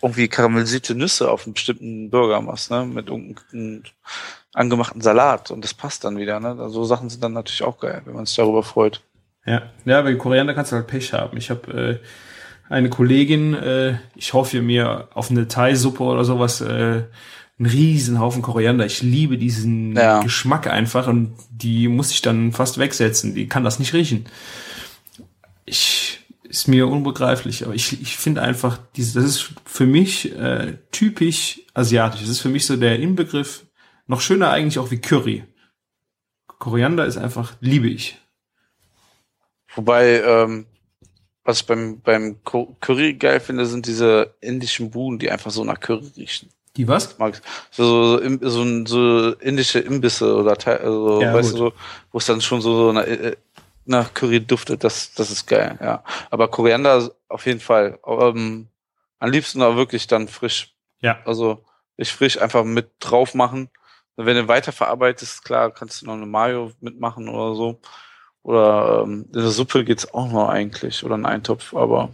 irgendwie 0.00 0.28
karamellisierte 0.28 0.94
Nüsse 0.94 1.28
auf 1.28 1.44
einen 1.44 1.54
bestimmten 1.54 2.10
Burger 2.10 2.40
machst, 2.40 2.70
ne, 2.70 2.84
mit 2.84 3.08
irgendeinem 3.08 3.82
angemachten 4.54 5.00
Salat 5.00 5.50
und 5.50 5.64
das 5.64 5.74
passt 5.74 6.04
dann 6.04 6.16
wieder, 6.16 6.38
ne? 6.38 6.70
So 6.70 6.84
Sachen 6.84 7.10
sind 7.10 7.24
dann 7.24 7.32
natürlich 7.32 7.64
auch 7.64 7.80
geil, 7.80 8.02
wenn 8.04 8.14
man 8.14 8.24
sich 8.24 8.36
darüber 8.36 8.62
freut. 8.62 9.02
Ja, 9.44 9.62
ja, 9.84 10.00
bei 10.02 10.14
Koriander 10.14 10.54
kannst 10.54 10.70
du 10.70 10.76
halt 10.76 10.86
Pech 10.86 11.12
haben. 11.12 11.36
Ich 11.38 11.50
habe 11.50 11.72
äh, 11.72 12.72
eine 12.72 12.88
Kollegin, 12.88 13.52
äh, 13.54 13.98
ich 14.14 14.32
hoffe 14.32 14.62
mir 14.62 15.08
auf 15.12 15.28
eine 15.28 15.48
Thai-Suppe 15.48 16.04
oder 16.04 16.24
sowas, 16.24 16.60
äh, 16.60 17.02
einen 17.58 17.68
riesen 17.70 18.20
Haufen 18.20 18.42
Koriander. 18.42 18.86
Ich 18.86 19.02
liebe 19.02 19.36
diesen 19.38 19.96
Ja. 19.96 20.20
Geschmack 20.22 20.66
einfach 20.66 21.06
und 21.08 21.34
die 21.50 21.88
muss 21.88 22.10
ich 22.12 22.22
dann 22.22 22.52
fast 22.52 22.78
wegsetzen. 22.78 23.34
Die 23.34 23.48
kann 23.48 23.64
das 23.64 23.78
nicht 23.78 23.94
riechen. 23.94 24.26
Ich 25.64 26.20
ist 26.44 26.66
mir 26.66 26.88
unbegreiflich, 26.88 27.66
aber 27.66 27.74
ich, 27.74 28.00
ich 28.00 28.16
finde 28.16 28.40
einfach, 28.40 28.78
diese, 28.96 29.20
das 29.20 29.28
ist 29.28 29.50
für 29.66 29.84
mich 29.84 30.34
äh, 30.34 30.78
typisch 30.90 31.60
asiatisch. 31.74 32.20
Das 32.22 32.30
ist 32.30 32.40
für 32.40 32.48
mich 32.48 32.64
so 32.64 32.76
der 32.76 32.98
Inbegriff, 33.00 33.66
noch 34.06 34.22
schöner 34.22 34.50
eigentlich 34.50 34.78
auch 34.78 34.90
wie 34.90 34.98
Curry. 34.98 35.44
Koriander 36.46 37.04
ist 37.04 37.18
einfach, 37.18 37.54
liebe 37.60 37.88
ich. 37.88 38.16
Wobei, 39.74 40.22
ähm, 40.22 40.64
was 41.44 41.60
ich 41.60 41.66
beim, 41.66 42.00
beim 42.00 42.42
Cu- 42.44 42.74
Curry 42.80 43.12
geil 43.14 43.40
finde, 43.40 43.66
sind 43.66 43.86
diese 43.86 44.34
indischen 44.40 44.90
Buden, 44.90 45.18
die 45.18 45.30
einfach 45.30 45.50
so 45.50 45.64
nach 45.64 45.78
Curry 45.78 46.10
riechen. 46.16 46.48
Die 46.78 46.86
was? 46.88 47.16
Ich. 47.18 47.40
So, 47.72 48.18
so, 48.18 48.38
so, 48.40 48.86
so 48.86 49.32
indische 49.40 49.80
Imbisse 49.80 50.34
oder 50.34 50.56
Teil, 50.56 50.78
also, 50.78 51.20
Ja, 51.20 51.34
weißt 51.34 51.50
gut. 51.52 51.60
du, 51.60 51.64
so, 51.64 51.72
wo 52.12 52.18
es 52.18 52.26
dann 52.26 52.40
schon 52.40 52.60
so, 52.60 52.74
so 52.76 52.92
nach, 52.92 53.04
äh, 53.04 53.36
nach 53.84 54.14
Curry 54.14 54.40
duftet, 54.40 54.84
das, 54.84 55.12
das 55.14 55.30
ist 55.30 55.46
geil, 55.46 55.76
ja. 55.82 56.04
Aber 56.30 56.48
Koriander 56.48 57.10
auf 57.28 57.46
jeden 57.46 57.60
Fall. 57.60 57.98
Ähm, 58.06 58.68
am 59.18 59.30
liebsten 59.30 59.60
aber 59.60 59.76
wirklich 59.76 60.06
dann 60.06 60.28
frisch. 60.28 60.72
Ja. 61.00 61.18
Also 61.24 61.64
ich 61.96 62.12
frisch 62.12 62.40
einfach 62.40 62.64
mit 62.64 62.90
drauf 63.00 63.34
machen. 63.34 63.70
Wenn 64.16 64.36
du 64.36 64.46
weiterverarbeitest, 64.48 65.44
klar, 65.44 65.70
kannst 65.72 66.02
du 66.02 66.06
noch 66.06 66.14
eine 66.14 66.26
Mayo 66.26 66.72
mitmachen 66.80 67.28
oder 67.28 67.54
so. 67.54 67.80
Oder 68.42 69.02
ähm, 69.04 69.26
in 69.26 69.32
der 69.32 69.50
Suppe 69.50 69.84
geht's 69.84 70.12
auch 70.14 70.30
noch 70.30 70.48
eigentlich. 70.48 71.04
Oder 71.04 71.16
ein 71.16 71.26
Eintopf, 71.26 71.74
aber 71.74 72.10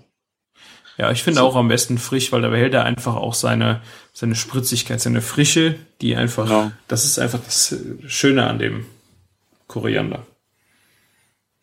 Ja, 0.97 1.11
ich 1.11 1.23
finde 1.25 1.41
So. 1.41 1.47
auch 1.47 1.57
am 1.57 1.69
besten 1.69 1.99
frisch, 1.99 2.31
weil 2.33 2.43
da 2.43 2.49
behält 2.49 2.73
er 2.75 2.85
einfach 2.85 3.17
auch 3.17 3.35
seine, 3.35 3.83
seine 4.13 4.35
Spritzigkeit, 4.37 5.01
seine 5.01 5.21
Frische, 5.23 5.75
die 6.01 6.15
einfach, 6.15 6.49
Ja. 6.49 6.73
das 6.89 7.05
ist 7.05 7.19
einfach 7.19 7.41
das 7.45 7.75
Schöne 8.07 8.47
an 8.47 8.59
dem 8.59 8.87
Koriander. 9.67 10.25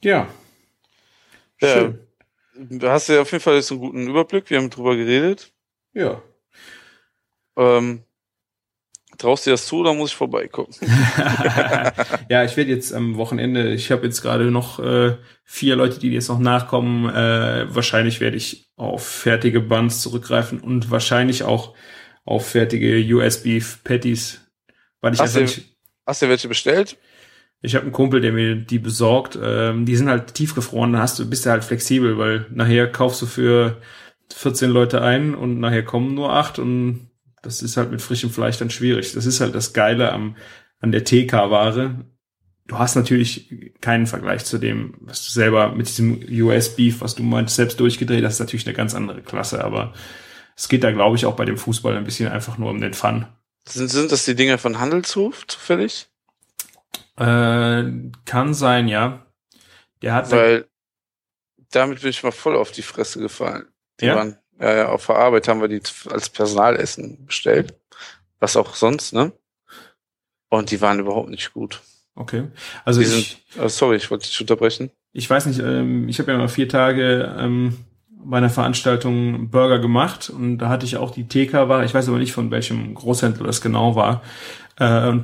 Ja. 0.03 0.27
Ja. 1.61 1.73
Schön. 1.73 1.99
da 2.55 2.91
hast 2.93 3.07
du 3.07 3.13
ja 3.13 3.21
auf 3.21 3.31
jeden 3.31 3.43
Fall 3.43 3.55
jetzt 3.55 3.71
einen 3.71 3.79
guten 3.79 4.07
Überblick. 4.07 4.49
Wir 4.49 4.57
haben 4.57 4.69
drüber 4.69 4.95
geredet. 4.95 5.51
Ja. 5.93 6.21
Ähm, 7.55 8.03
traust 9.21 9.45
du 9.45 9.49
dir 9.49 9.53
das 9.53 9.65
zu 9.65 9.77
oder 9.79 9.93
muss 9.93 10.09
ich 10.11 10.15
vorbeigucken? 10.15 10.73
ja, 12.29 12.43
ich 12.43 12.57
werde 12.57 12.71
jetzt 12.71 12.93
am 12.93 13.17
Wochenende, 13.17 13.73
ich 13.73 13.91
habe 13.91 14.05
jetzt 14.05 14.21
gerade 14.21 14.51
noch 14.51 14.79
äh, 14.79 15.17
vier 15.43 15.75
Leute, 15.75 15.99
die 15.99 16.11
jetzt 16.11 16.29
noch 16.29 16.39
nachkommen. 16.39 17.09
Äh, 17.09 17.73
wahrscheinlich 17.73 18.19
werde 18.19 18.37
ich 18.37 18.69
auf 18.75 19.05
fertige 19.05 19.61
Buns 19.61 20.01
zurückgreifen 20.01 20.59
und 20.59 20.91
wahrscheinlich 20.91 21.43
auch 21.43 21.75
auf 22.25 22.47
fertige 22.49 22.97
US-Beef 23.15 23.83
Patties. 23.83 24.41
Weil 25.01 25.13
ich 25.13 25.19
Hast 25.19 25.35
du- 25.35 25.41
nicht, 25.41 25.61
Hast 26.05 26.21
du 26.21 26.29
welche 26.29 26.47
bestellt? 26.47 26.97
Ich 27.61 27.75
habe 27.75 27.83
einen 27.83 27.91
Kumpel, 27.93 28.21
der 28.21 28.31
mir 28.33 28.55
die 28.55 28.79
besorgt. 28.79 29.37
Ähm, 29.41 29.85
die 29.85 29.95
sind 29.95 30.09
halt 30.09 30.33
tiefgefroren, 30.33 30.93
dann 30.93 31.01
hast 31.01 31.19
du, 31.19 31.29
bist 31.29 31.45
du 31.45 31.51
halt 31.51 31.63
flexibel, 31.63 32.17
weil 32.17 32.47
nachher 32.49 32.91
kaufst 32.91 33.21
du 33.21 33.27
für 33.27 33.77
14 34.33 34.71
Leute 34.71 35.03
ein 35.03 35.35
und 35.35 35.59
nachher 35.59 35.83
kommen 35.83 36.15
nur 36.15 36.33
acht 36.33 36.57
und 36.57 37.10
das 37.41 37.61
ist 37.61 37.77
halt 37.77 37.91
mit 37.91 38.01
frischem 38.01 38.29
Fleisch 38.29 38.57
dann 38.57 38.69
schwierig. 38.69 39.13
Das 39.13 39.25
ist 39.25 39.41
halt 39.41 39.55
das 39.55 39.73
Geile 39.73 40.11
am, 40.11 40.35
an 40.79 40.91
der 40.91 41.03
TK-Ware. 41.03 42.05
Du 42.67 42.77
hast 42.77 42.95
natürlich 42.95 43.73
keinen 43.81 44.07
Vergleich 44.07 44.45
zu 44.45 44.57
dem, 44.57 44.95
was 45.01 45.25
du 45.25 45.31
selber 45.31 45.73
mit 45.73 45.87
diesem 45.87 46.23
US-Beef, 46.29 47.01
was 47.01 47.15
du 47.15 47.23
meinst, 47.23 47.55
selbst 47.55 47.79
durchgedreht 47.79 48.23
hast, 48.23 48.35
ist 48.35 48.39
natürlich 48.39 48.67
eine 48.67 48.75
ganz 48.75 48.95
andere 48.95 49.21
Klasse, 49.21 49.63
aber 49.63 49.93
es 50.55 50.69
geht 50.69 50.83
da, 50.83 50.91
glaube 50.91 51.17
ich, 51.17 51.25
auch 51.25 51.35
bei 51.35 51.45
dem 51.45 51.57
Fußball 51.57 51.97
ein 51.97 52.03
bisschen 52.03 52.29
einfach 52.29 52.57
nur 52.57 52.69
um 52.69 52.79
den 52.79 52.93
Fun. 52.93 53.25
Sind, 53.67 53.89
sind 53.89 54.11
das 54.11 54.25
die 54.25 54.35
Dinger 54.35 54.57
von 54.57 54.79
Handelshof 54.79 55.45
zufällig? 55.47 56.07
Äh, 57.17 57.83
kann 58.25 58.53
sein, 58.53 58.87
ja. 58.87 59.25
Der 60.01 60.13
hat 60.13 60.31
Weil 60.31 60.67
damit 61.71 62.01
bin 62.01 62.09
ich 62.09 62.23
mal 62.23 62.31
voll 62.31 62.55
auf 62.55 62.71
die 62.71 62.81
Fresse 62.81 63.19
gefallen. 63.19 63.65
Die 63.99 64.05
Ja? 64.05 64.15
waren, 64.15 64.37
ja, 64.61 64.75
ja, 64.75 64.89
auf 64.89 65.07
der 65.07 65.15
Arbeit 65.15 65.47
haben 65.47 65.61
wir 65.61 65.67
die 65.67 65.81
als 66.09 66.29
Personalessen 66.29 67.25
bestellt. 67.25 67.73
Was 68.39 68.55
auch 68.55 68.75
sonst, 68.75 69.13
ne? 69.13 69.31
Und 70.49 70.71
die 70.71 70.81
waren 70.81 70.99
überhaupt 70.99 71.29
nicht 71.29 71.53
gut. 71.53 71.81
okay. 72.15 72.43
Also 72.85 72.99
Die 72.99 73.07
ich, 73.07 73.39
sind, 73.53 73.63
äh, 73.63 73.69
sorry, 73.69 73.95
ich 73.97 74.11
wollte 74.11 74.27
dich 74.27 74.39
unterbrechen. 74.41 74.91
ich 75.13 75.29
weiß 75.29 75.45
nicht, 75.45 75.59
ähm, 75.59 76.07
ich 76.09 76.19
habe 76.19 76.31
ja 76.31 76.37
mal 76.37 76.47
vier 76.49 76.67
Tage 76.69 77.35
ähm, 77.39 77.77
bei 78.09 78.37
einer 78.37 78.49
Veranstaltung 78.49 79.49
Burger 79.49 79.79
gemacht 79.79 80.29
und 80.29 80.59
da 80.59 80.69
hatte 80.69 80.85
ich 80.85 80.97
auch 80.97 81.11
die 81.11 81.27
TK-Ware, 81.27 81.85
ich 81.85 81.93
weiß 81.93 82.07
aber 82.07 82.19
nicht 82.19 82.33
von 82.33 82.51
welchem 82.51 82.93
Großhändler 82.93 83.45
das 83.47 83.61
genau 83.61 83.95
war. 83.95 84.21
Äh, 84.77 85.19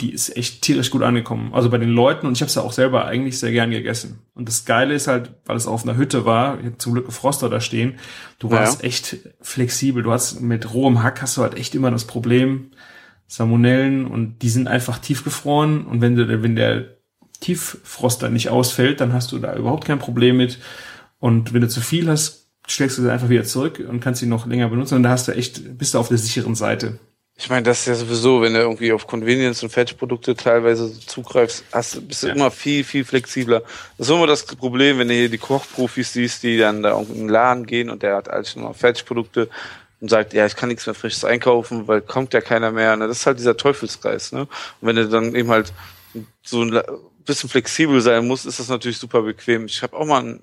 die 0.00 0.12
ist 0.12 0.36
echt 0.36 0.62
tierisch 0.62 0.90
gut 0.90 1.02
angekommen. 1.02 1.54
Also 1.54 1.70
bei 1.70 1.78
den 1.78 1.88
Leuten 1.88 2.26
und 2.26 2.34
ich 2.34 2.42
habe 2.42 2.48
es 2.48 2.54
ja 2.54 2.62
auch 2.62 2.72
selber 2.72 3.06
eigentlich 3.06 3.38
sehr 3.38 3.52
gern 3.52 3.70
gegessen. 3.70 4.18
Und 4.34 4.48
das 4.48 4.66
Geile 4.66 4.94
ist 4.94 5.08
halt, 5.08 5.32
weil 5.46 5.56
es 5.56 5.66
auf 5.66 5.84
einer 5.84 5.96
Hütte 5.96 6.26
war, 6.26 6.58
zum 6.76 6.92
Glück 6.92 7.10
Froster 7.10 7.48
da 7.48 7.60
stehen, 7.60 7.94
du 8.38 8.50
warst 8.50 8.84
echt 8.84 9.16
flexibel. 9.40 10.02
Du 10.02 10.12
hast 10.12 10.40
mit 10.40 10.74
rohem 10.74 11.02
Hack 11.02 11.22
hast 11.22 11.38
du 11.38 11.42
halt 11.42 11.54
echt 11.54 11.74
immer 11.74 11.90
das 11.90 12.06
Problem, 12.06 12.72
Salmonellen 13.26 14.06
und 14.06 14.42
die 14.42 14.50
sind 14.50 14.68
einfach 14.68 14.98
tiefgefroren 14.98 15.86
und 15.86 16.00
wenn 16.00 16.14
du, 16.14 16.42
wenn 16.42 16.56
der 16.56 16.96
Tieffroster 17.40 18.28
nicht 18.28 18.50
ausfällt, 18.50 19.00
dann 19.00 19.12
hast 19.12 19.32
du 19.32 19.38
da 19.38 19.56
überhaupt 19.56 19.84
kein 19.86 19.98
Problem 19.98 20.36
mit. 20.36 20.58
Und 21.18 21.52
wenn 21.52 21.60
du 21.60 21.68
zu 21.68 21.80
viel 21.80 22.08
hast, 22.08 22.50
schlägst 22.66 22.98
du 22.98 23.02
sie 23.02 23.12
einfach 23.12 23.28
wieder 23.28 23.44
zurück 23.44 23.82
und 23.88 24.00
kannst 24.00 24.20
sie 24.20 24.26
noch 24.26 24.46
länger 24.46 24.68
benutzen 24.68 24.96
und 24.96 25.02
da 25.02 25.10
hast 25.10 25.28
du 25.28 25.32
echt, 25.32 25.78
bist 25.78 25.94
du 25.94 25.98
auf 25.98 26.08
der 26.08 26.18
sicheren 26.18 26.54
Seite. 26.54 26.98
Ich 27.38 27.50
meine, 27.50 27.64
das 27.64 27.80
ist 27.80 27.86
ja 27.86 27.94
sowieso, 27.94 28.40
wenn 28.40 28.54
du 28.54 28.60
irgendwie 28.60 28.92
auf 28.92 29.06
Convenience 29.06 29.62
und 29.62 29.68
Fertigprodukte 29.68 30.34
teilweise 30.34 30.98
zugreifst, 31.00 31.64
hast, 31.70 32.08
bist 32.08 32.22
du 32.22 32.28
Ja. 32.28 32.34
immer 32.34 32.50
viel, 32.50 32.82
viel 32.82 33.04
flexibler. 33.04 33.60
Das 33.98 34.08
ist 34.08 34.10
immer 34.14 34.26
das 34.26 34.46
Problem, 34.46 34.98
wenn 34.98 35.08
du 35.08 35.14
hier 35.14 35.28
die 35.28 35.36
Kochprofis 35.36 36.14
siehst, 36.14 36.42
die 36.42 36.56
dann 36.56 36.82
da 36.82 36.98
in 36.98 37.12
den 37.12 37.28
Laden 37.28 37.66
gehen 37.66 37.90
und 37.90 38.02
der 38.02 38.16
hat 38.16 38.30
alles 38.30 38.56
nur 38.56 38.70
noch 38.70 38.76
Fertigprodukte 38.76 39.50
und 40.00 40.08
sagt, 40.08 40.32
ja, 40.32 40.46
ich 40.46 40.56
kann 40.56 40.70
nichts 40.70 40.86
mehr 40.86 40.94
Frisches 40.94 41.26
einkaufen, 41.26 41.86
weil 41.86 42.00
kommt 42.00 42.32
ja 42.32 42.40
keiner 42.40 42.70
mehr. 42.72 42.96
Ne? 42.96 43.06
Das 43.06 43.18
ist 43.18 43.26
halt 43.26 43.38
dieser 43.38 43.56
Teufelskreis. 43.56 44.32
Ne? 44.32 44.40
Und 44.42 44.48
wenn 44.80 44.96
du 44.96 45.06
dann 45.06 45.34
eben 45.34 45.50
halt 45.50 45.74
so 46.42 46.62
ein 46.62 46.80
bisschen 47.26 47.50
flexibel 47.50 48.00
sein 48.00 48.26
musst, 48.26 48.46
ist 48.46 48.60
das 48.60 48.68
natürlich 48.68 48.96
super 48.98 49.20
bequem. 49.20 49.66
Ich 49.66 49.82
habe 49.82 49.94
auch 49.94 50.06
mal 50.06 50.22
in 50.26 50.42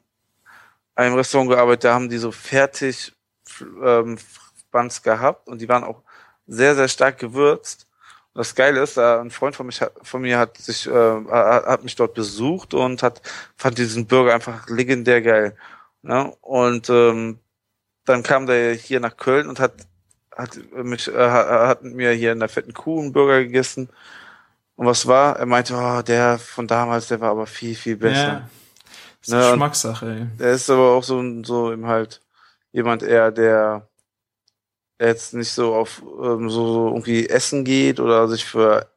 einem 0.94 1.16
Restaurant 1.16 1.50
gearbeitet, 1.50 1.86
da 1.86 1.96
haben 1.96 2.10
die 2.10 2.20
so 2.20 2.32
fertig 2.32 3.14
ähm, 3.84 4.20
Buns 4.72 5.02
gehabt 5.02 5.48
und 5.48 5.60
die 5.60 5.68
waren 5.68 5.84
auch 5.84 6.03
sehr, 6.48 6.76
sehr 6.76 6.88
stark 6.88 7.18
gewürzt. 7.20 7.88
Und 8.34 8.39
das 8.39 8.56
Geile 8.56 8.82
ist, 8.82 8.98
da 8.98 9.22
ein 9.22 9.32
Freund 9.32 9.56
von, 9.56 9.66
mich, 9.68 9.82
hat- 9.82 9.94
von 10.02 10.22
mir 10.22 10.39
hat 10.39 10.58
sich, 10.58 10.88
äh, 10.88 11.24
hat 11.30 11.84
mich 11.84 11.96
dort 11.96 12.14
besucht 12.16 12.74
und 12.74 13.04
hat, 13.04 13.22
fand 13.56 13.78
diesen 13.78 14.08
Burger 14.08 14.34
einfach 14.34 14.68
legendär 14.70 15.22
geil. 15.22 15.56
Ne? 16.02 16.34
Und 16.41 16.89
ähm, 16.89 17.39
dann 18.06 18.24
kam 18.24 18.48
der 18.48 18.74
hier 18.74 19.00
nach 19.00 19.16
Köln 19.18 19.48
und 19.48 19.60
hat, 19.60 19.74
hat 20.36 20.58
mich, 20.74 21.08
äh, 21.08 21.30
hat 21.30 21.84
mit 21.84 21.94
mir 21.96 22.12
hier 22.12 22.32
in 22.32 22.39
der 22.39 22.50
fetten 22.50 22.74
Kuh 22.74 23.00
einen 23.02 23.14
Burger 23.14 23.44
gegessen. 23.44 23.89
Und 24.76 24.88
was 24.88 25.06
war? 25.06 25.38
Er 25.38 25.46
meinte, 25.46 25.76
oh, 25.76 26.02
der 26.02 26.39
von 26.39 26.68
damals, 26.68 27.08
der 27.08 27.22
war 27.22 27.30
aber 27.30 27.46
viel, 27.46 27.76
viel 27.76 27.96
besser. 27.98 28.24
Ja. 28.24 28.50
Das 29.22 29.28
ist 29.28 29.34
Ne, 29.34 29.38
und- 29.46 29.52
Geschmackssache, 29.52 30.06
ey. 30.08 30.38
Der 30.39 30.52
ist 30.54 30.70
aber 30.72 30.91
auch 30.94 31.04
so, 31.04 31.24
so 31.44 31.72
eben 31.72 31.86
halt 31.88 32.20
jemand 32.72 33.04
eher, 33.04 33.32
der 33.32 33.88
jetzt 35.00 35.34
nicht 35.34 35.52
so 35.52 35.74
auf 35.76 36.02
ähm, 36.02 36.50
so, 36.50 36.74
so 36.74 36.88
irgendwie 36.89 37.28
Essen 37.28 37.64
geht 37.64 38.00
oder 38.00 38.28
sich 38.28 38.46
für 38.46 38.88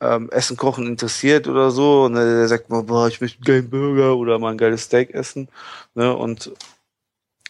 ähm, 0.00 0.30
Essen 0.30 0.56
kochen 0.56 0.86
interessiert 0.86 1.48
oder 1.48 1.70
so. 1.70 2.04
Und 2.04 2.14
der 2.14 2.48
sagt 2.48 2.70
mal, 2.70 2.82
boah, 2.82 3.08
ich 3.08 3.20
möchte 3.20 3.38
einen 3.38 3.44
geilen 3.44 3.70
Burger 3.70 4.16
oder 4.16 4.38
mal 4.38 4.50
ein 4.52 4.58
geiles 4.58 4.84
Steak 4.84 5.10
essen. 5.10 5.48
Ne? 5.94 6.14
Und 6.14 6.52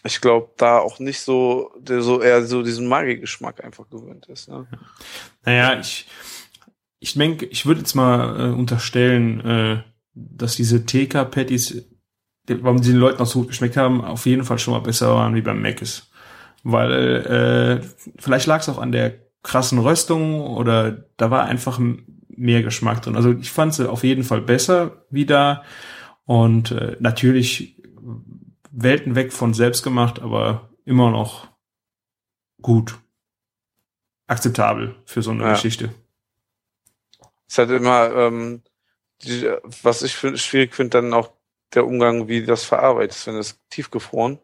ich 0.03 0.21
glaube, 0.21 0.49
da 0.57 0.79
auch 0.79 0.99
nicht 0.99 1.19
so, 1.19 1.71
der 1.77 2.01
so 2.01 2.21
eher 2.21 2.45
so 2.45 2.63
diesen 2.63 2.87
Magigeschmack 2.87 3.63
einfach 3.63 3.89
gewöhnt 3.89 4.27
ist. 4.27 4.47
Ne? 4.47 4.65
Naja, 5.43 5.79
ich, 5.79 6.07
ich 6.99 7.13
denke, 7.13 7.45
ich 7.45 7.65
würde 7.65 7.81
jetzt 7.81 7.95
mal 7.95 8.39
äh, 8.39 8.53
unterstellen, 8.53 9.41
äh, 9.45 9.83
dass 10.13 10.55
diese 10.55 10.85
TK-Patties, 10.85 11.83
warum 12.47 12.81
die 12.81 12.89
den 12.89 12.97
Leuten 12.97 13.21
auch 13.21 13.27
so 13.27 13.39
gut 13.39 13.49
geschmeckt 13.49 13.77
haben, 13.77 14.03
auf 14.03 14.25
jeden 14.25 14.45
Fall 14.45 14.57
schon 14.57 14.73
mal 14.73 14.79
besser 14.79 15.13
waren 15.13 15.35
wie 15.35 15.41
beim 15.41 15.61
Mc's. 15.61 16.09
Weil 16.63 17.81
äh, 17.81 18.11
vielleicht 18.19 18.47
lag 18.47 18.61
es 18.61 18.69
auch 18.69 18.77
an 18.77 18.91
der 18.91 19.15
krassen 19.43 19.79
Röstung 19.79 20.41
oder 20.41 20.91
da 21.17 21.31
war 21.31 21.45
einfach 21.45 21.79
mehr 22.27 22.63
Geschmack 22.63 23.01
drin. 23.01 23.15
Also 23.15 23.31
ich 23.31 23.51
fand 23.51 23.73
sie 23.73 23.89
auf 23.89 24.03
jeden 24.03 24.23
Fall 24.23 24.41
besser 24.41 25.05
wie 25.09 25.25
da 25.25 25.63
und 26.25 26.71
äh, 26.71 26.97
natürlich 26.99 27.81
Welten 28.71 29.15
weg 29.15 29.33
von 29.33 29.53
selbst 29.53 29.83
gemacht, 29.83 30.21
aber 30.21 30.69
immer 30.85 31.09
noch 31.09 31.47
gut. 32.61 32.97
Akzeptabel 34.27 34.95
für 35.05 35.21
so 35.21 35.31
eine 35.31 35.43
Ja. 35.43 35.51
Geschichte. 35.53 35.93
Es 37.47 37.57
hat 37.57 37.69
immer, 37.69 38.13
ähm, 38.13 38.61
die, 39.23 39.49
was 39.81 40.03
ich 40.03 40.15
find, 40.15 40.37
schwierig 40.37 40.75
finde, 40.75 41.01
dann 41.01 41.13
auch 41.13 41.31
der 41.73 41.87
Umgang, 41.87 42.27
wie 42.27 42.45
das 42.45 42.65
verarbeitest, 42.65 43.27
wenn 43.27 43.35
es 43.35 43.59
tiefgefroren. 43.69 44.39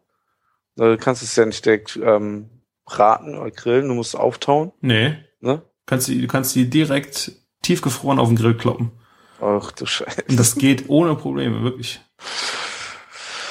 Du 0.76 0.96
kannst 0.98 1.22
es 1.22 1.36
ja 1.36 1.46
nicht 1.46 1.64
direkt 1.64 1.98
ähm, 2.02 2.50
braten 2.84 3.36
oder 3.38 3.50
grillen, 3.50 3.88
du 3.88 3.94
musst 3.94 4.14
es 4.14 4.20
auftauen. 4.20 4.72
Nee, 4.80 5.16
Ne? 5.40 5.62
kannst 5.86 6.08
die, 6.08 6.20
du 6.22 6.26
kannst 6.26 6.54
die 6.54 6.70
direkt 6.70 7.32
tiefgefroren 7.62 8.18
auf 8.18 8.28
den 8.28 8.36
Grill 8.36 8.54
kloppen. 8.56 8.92
Ach 9.40 9.70
du 9.72 9.84
Scheiße. 9.84 10.24
Und 10.28 10.38
das 10.38 10.54
geht 10.56 10.88
ohne 10.88 11.14
Probleme, 11.16 11.62
wirklich. 11.62 12.00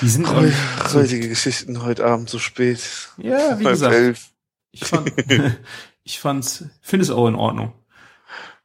Die 0.01 0.09
sind 0.09 0.24
nicht 0.41 0.55
so, 0.88 0.99
Heutige 0.99 1.30
Geschichten 1.30 1.84
heute 1.84 2.05
Abend 2.05 2.30
so 2.30 2.39
spät. 2.39 2.80
Ja, 3.17 3.59
wie 3.59 3.65
Halb 3.65 3.74
gesagt, 3.76 3.93
elf. 3.95 4.30
ich 4.71 4.84
fand, 4.86 5.11
ich 6.03 6.19
fand's, 6.19 6.65
finde 6.82 7.03
es 7.03 7.11
auch 7.11 7.28
in 7.28 7.36
Ordnung. 7.36 7.74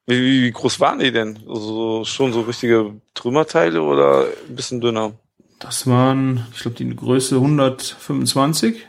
Wie, 0.06 0.20
wie, 0.22 0.42
wie 0.44 0.50
groß 0.50 0.80
waren 0.80 0.98
die 1.00 1.12
denn? 1.12 1.38
Also 1.46 2.04
schon 2.06 2.32
so 2.32 2.40
richtige 2.40 2.98
Trümmerteile 3.12 3.82
oder 3.82 4.26
ein 4.48 4.56
bisschen 4.56 4.80
dünner? 4.80 5.12
Das 5.58 5.86
waren, 5.86 6.46
ich 6.54 6.60
glaube, 6.60 6.76
die 6.76 6.94
Größe 6.94 7.36
125. 7.36 8.86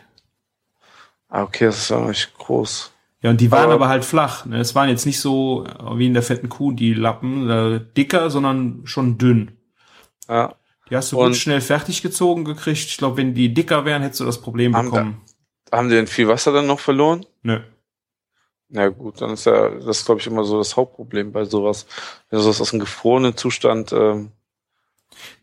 Ah, 1.30 1.44
okay, 1.44 1.66
das 1.66 1.80
ist 1.80 1.90
ja 1.90 2.00
nicht 2.02 2.34
groß. 2.38 2.92
Ja, 3.22 3.32
und 3.32 3.42
die 3.42 3.52
waren 3.52 3.66
Aber- 3.66 3.74
aber 3.74 3.90
halt 3.90 4.06
flach. 4.06 4.46
Ne? 4.46 4.60
Es 4.60 4.76
waren 4.76 4.90
jetzt 4.90 5.06
nicht 5.06 5.20
so 5.20 5.66
äh, 5.66 5.98
wie 5.98 6.08
in 6.08 6.14
der 6.14 6.24
fetten 6.24 6.50
Kuh, 6.50 6.72
die 6.72 6.94
Lappen, 6.94 7.50
äh, 7.50 7.82
dicker, 7.98 8.30
sondern 8.30 8.82
schon 8.86 9.18
dünn. 9.18 9.52
Ja. 10.28 10.56
Die 10.90 10.96
hast 10.96 11.12
du 11.12 11.20
Und- 11.20 11.28
gut 11.32 11.36
schnell 11.38 11.62
fertig 11.62 12.02
gezogen 12.02 12.46
gekriegt. 12.46 12.78
Ich 12.80 12.98
glaube, 12.98 13.18
wenn 13.18 13.34
die 13.34 13.54
dicker 13.54 13.86
wären, 13.86 14.02
hättest 14.02 14.22
du 14.22 14.26
das 14.26 14.42
Problem 14.42 14.76
Haben 14.76 14.90
bekommen. 14.90 15.22
Haben 15.72 15.90
die 15.90 15.96
denn 15.96 16.08
viel 16.08 16.28
Wasser 16.28 16.52
dann 16.52 16.66
noch 16.68 16.80
verloren? 16.80 17.26
Nö. 17.44 17.60
Na 18.70 18.88
gut, 18.90 19.22
dann 19.22 19.32
ist 19.32 19.46
ja 19.46 19.70
das, 19.70 20.06
glaube 20.06 20.22
ich, 20.22 20.28
immer 20.28 20.44
so 20.44 20.58
das 20.60 20.78
Hauptproblem 20.78 21.32
bei 21.32 21.44
sowas. 21.46 21.86
Wenn 22.30 22.40
sowas 22.40 22.62
aus 22.62 22.72
einem 22.72 22.80
gefrorenen 22.80 23.36
Zustand, 23.36 23.92
ähm, 23.94 24.32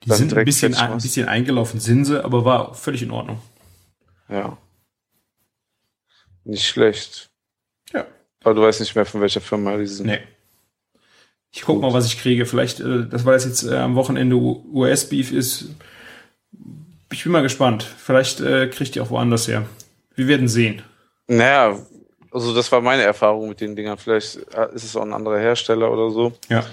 Die 0.05 0.13
sind 0.13 0.35
ein 0.35 0.45
bisschen, 0.45 0.75
ein 0.75 0.99
bisschen 0.99 1.29
eingelaufen, 1.29 1.81
sind 1.81 2.05
sie, 2.05 2.23
aber 2.23 2.45
war 2.45 2.75
völlig 2.75 3.03
in 3.03 3.11
Ordnung. 3.11 3.41
ja. 4.29 4.57
Nicht 6.45 6.69
schlecht. 6.69 7.29
Ja. 7.93 8.07
Aber 8.45 8.55
du 8.55 8.63
weißt 8.63 8.79
nicht 8.79 8.95
mehr, 8.95 9.05
von 9.05 9.21
welcher 9.21 9.41
Firma 9.41 9.77
die 9.77 9.87
sind. 9.87 10.07
Nee. 10.07 10.21
Ich 11.51 11.63
guck 11.63 11.81
mal, 11.81 11.93
was 11.93 12.07
ich 12.07 12.21
kriege. 12.21 12.47
Vielleicht, 12.47 12.79
äh, 12.79 13.07
das 13.09 13.25
weil 13.25 13.35
es 13.35 13.45
jetzt 13.45 13.65
äh, 13.65 13.77
am 13.77 13.97
Wochenende 13.97 14.37
US-Beef 14.37 15.33
ist. 15.33 15.71
Ich 17.11 17.25
bin 17.25 17.33
mal 17.33 17.43
gespannt. 17.43 17.83
Vielleicht 17.83 18.41
äh, 18.41 18.69
kriegt 18.69 18.95
ihr 18.95 19.03
auch 19.03 19.11
woanders 19.11 19.49
her. 19.49 19.67
Wir 20.15 20.29
werden 20.29 20.47
sehen. 20.47 20.83
Naja, 21.27 21.85
also 22.31 22.55
das 22.55 22.71
war 22.71 22.81
meine 22.81 23.03
Erfahrung 23.03 23.49
mit 23.49 23.61
den 23.61 23.75
Dingern. 23.75 23.99
Vielleicht 23.99 24.37
äh, 24.55 24.73
ist 24.75 24.85
es 24.85 24.95
auch 24.95 25.03
ein 25.03 25.15
anderer 25.15 25.39
Hersteller 25.39 25.91
oder 25.91 26.11
so. 26.11 26.33
Ja. 26.49 26.65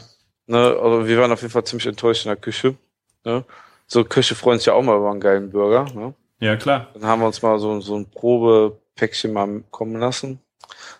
Ne, 0.45 0.57
also 0.57 1.07
wir 1.07 1.17
waren 1.17 1.31
auf 1.31 1.41
jeden 1.41 1.51
Fall 1.51 1.63
ziemlich 1.63 1.87
enttäuscht 1.87 2.25
in 2.25 2.29
der 2.29 2.37
Küche. 2.37 2.75
Ne? 3.23 3.43
So 3.87 4.03
Köche 4.03 4.35
freuen 4.35 4.59
sich 4.59 4.67
ja 4.67 4.73
auch 4.73 4.81
mal 4.81 4.97
über 4.97 5.11
einen 5.11 5.19
geilen 5.19 5.51
Burger. 5.51 5.85
Ne? 5.93 6.13
Ja, 6.39 6.55
klar. 6.55 6.89
Dann 6.93 7.05
haben 7.05 7.21
wir 7.21 7.27
uns 7.27 7.41
mal 7.41 7.59
so, 7.59 7.79
so 7.81 7.95
ein 7.95 8.09
Probepäckchen 8.09 9.33
mal 9.33 9.63
kommen 9.71 9.99
lassen. 9.99 10.39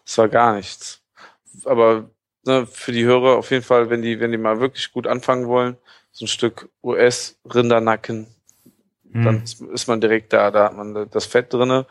Das 0.05 0.17
war 0.17 0.29
gar 0.29 0.55
nichts. 0.55 1.01
Aber 1.65 2.09
ne, 2.45 2.65
für 2.65 2.91
die 2.91 3.05
Hörer 3.05 3.37
auf 3.37 3.51
jeden 3.51 3.63
Fall, 3.63 3.89
wenn 3.89 4.01
die, 4.01 4.19
wenn 4.19 4.31
die 4.31 4.37
mal 4.37 4.59
wirklich 4.59 4.91
gut 4.91 5.07
anfangen 5.07 5.47
wollen, 5.47 5.77
so 6.11 6.25
ein 6.25 6.29
Stück 6.29 6.69
US-Rindernacken 6.83 8.27
Mhm. 9.13 9.23
Dann 9.23 9.43
ist 9.73 9.87
man 9.87 10.01
direkt 10.01 10.33
da, 10.33 10.51
da 10.51 10.65
hat 10.65 10.75
man 10.75 11.09
das 11.09 11.25
Fett 11.25 11.53
drinne. 11.53 11.85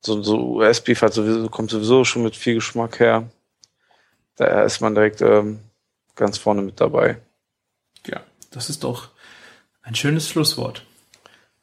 So, 0.00 0.22
so 0.22 0.56
US-Beef 0.56 1.02
hat 1.02 1.12
sowieso, 1.12 1.48
kommt 1.48 1.70
sowieso 1.70 2.04
schon 2.04 2.22
mit 2.22 2.36
viel 2.36 2.54
Geschmack 2.54 3.00
her. 3.00 3.28
Da 4.36 4.62
ist 4.62 4.80
man 4.80 4.94
direkt 4.94 5.20
ähm, 5.20 5.58
ganz 6.14 6.38
vorne 6.38 6.62
mit 6.62 6.80
dabei. 6.80 7.18
Ja, 8.06 8.20
das 8.52 8.70
ist 8.70 8.84
doch 8.84 9.10
ein 9.88 9.94
schönes 9.94 10.28
Schlusswort. 10.28 10.84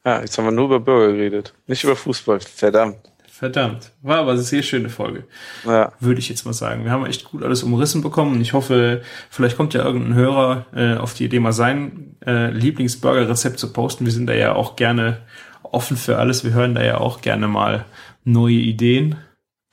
Ja, 0.03 0.21
jetzt 0.21 0.38
haben 0.38 0.45
wir 0.45 0.51
nur 0.51 0.65
über 0.65 0.80
Burger 0.80 1.13
geredet, 1.13 1.53
nicht 1.67 1.84
über 1.84 1.95
Fußball. 1.95 2.39
Verdammt. 2.39 2.97
Verdammt. 3.28 3.91
War 4.01 4.19
aber 4.19 4.32
eine 4.32 4.39
sehr 4.39 4.63
schöne 4.63 4.88
Folge. 4.88 5.26
Ja. 5.65 5.91
Würde 5.99 6.19
ich 6.19 6.30
jetzt 6.30 6.45
mal 6.45 6.53
sagen. 6.53 6.86
Wir 6.86 6.91
haben 6.91 7.05
echt 7.05 7.26
gut 7.26 7.43
alles 7.43 7.63
umrissen 7.63 8.01
bekommen. 8.01 8.39
Ich 8.39 8.53
hoffe, 8.53 9.01
vielleicht 9.30 9.57
kommt 9.57 9.73
ja 9.73 9.84
irgendein 9.84 10.13
Hörer 10.13 10.65
äh, 10.73 10.95
auf 10.95 11.15
die 11.15 11.26
Idee, 11.26 11.41
mal 11.41 11.51
sein 11.51 12.15
äh, 12.26 12.49
Lieblingsburger-Rezept 12.51 13.59
zu 13.59 13.73
posten. 13.73 14.05
Wir 14.05 14.13
sind 14.13 14.28
da 14.28 14.34
ja 14.34 14.53
auch 14.53 14.78
gerne 14.78 15.23
offen 15.63 15.97
für 15.97 16.17
alles. 16.17 16.45
Wir 16.45 16.53
hören 16.53 16.76
da 16.76 16.84
ja 16.84 16.97
auch 16.99 17.19
gerne 17.19 17.49
mal 17.49 17.84
neue 18.23 18.53
Ideen. 18.53 19.17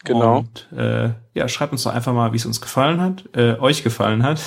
Genau. 0.03 0.39
Und 0.39 0.69
äh, 0.77 1.11
ja, 1.35 1.47
schreibt 1.47 1.71
uns 1.71 1.85
doch 1.85 1.95
einfach 1.95 2.13
mal, 2.13 2.33
wie 2.33 2.39
es 2.39 2.47
uns 2.47 2.61
gefallen 2.61 3.01
hat, 3.01 3.29
äh, 3.35 3.55
euch 3.61 3.85
gefallen 3.85 4.25
hat. 4.25 4.41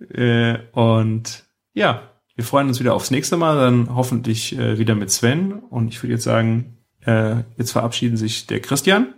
äh, 0.14 0.58
und 0.72 1.44
ja, 1.74 2.00
wir 2.36 2.44
freuen 2.44 2.68
uns 2.68 2.78
wieder 2.80 2.94
aufs 2.94 3.10
nächste 3.10 3.38
Mal, 3.38 3.56
dann 3.56 3.96
hoffentlich 3.96 4.56
äh, 4.56 4.78
wieder 4.78 4.94
mit 4.94 5.10
Sven. 5.10 5.52
Und 5.54 5.88
ich 5.88 6.02
würde 6.02 6.12
jetzt 6.12 6.24
sagen, 6.24 6.76
äh, 7.06 7.36
jetzt 7.56 7.72
verabschieden 7.72 8.18
sich 8.18 8.46
der 8.46 8.60
Christian. 8.60 9.14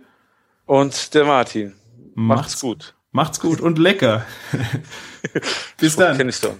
Und 0.65 1.13
der 1.13 1.25
Martin. 1.25 1.75
Macht's, 2.15 2.41
macht's 2.41 2.61
gut. 2.61 2.95
Macht's 3.11 3.39
gut 3.41 3.59
und 3.59 3.77
lecker. 3.77 4.25
Bis 5.77 5.97
dann. 5.97 6.17
Kenn 6.17 6.29
ich 6.29 6.39
doch. 6.39 6.55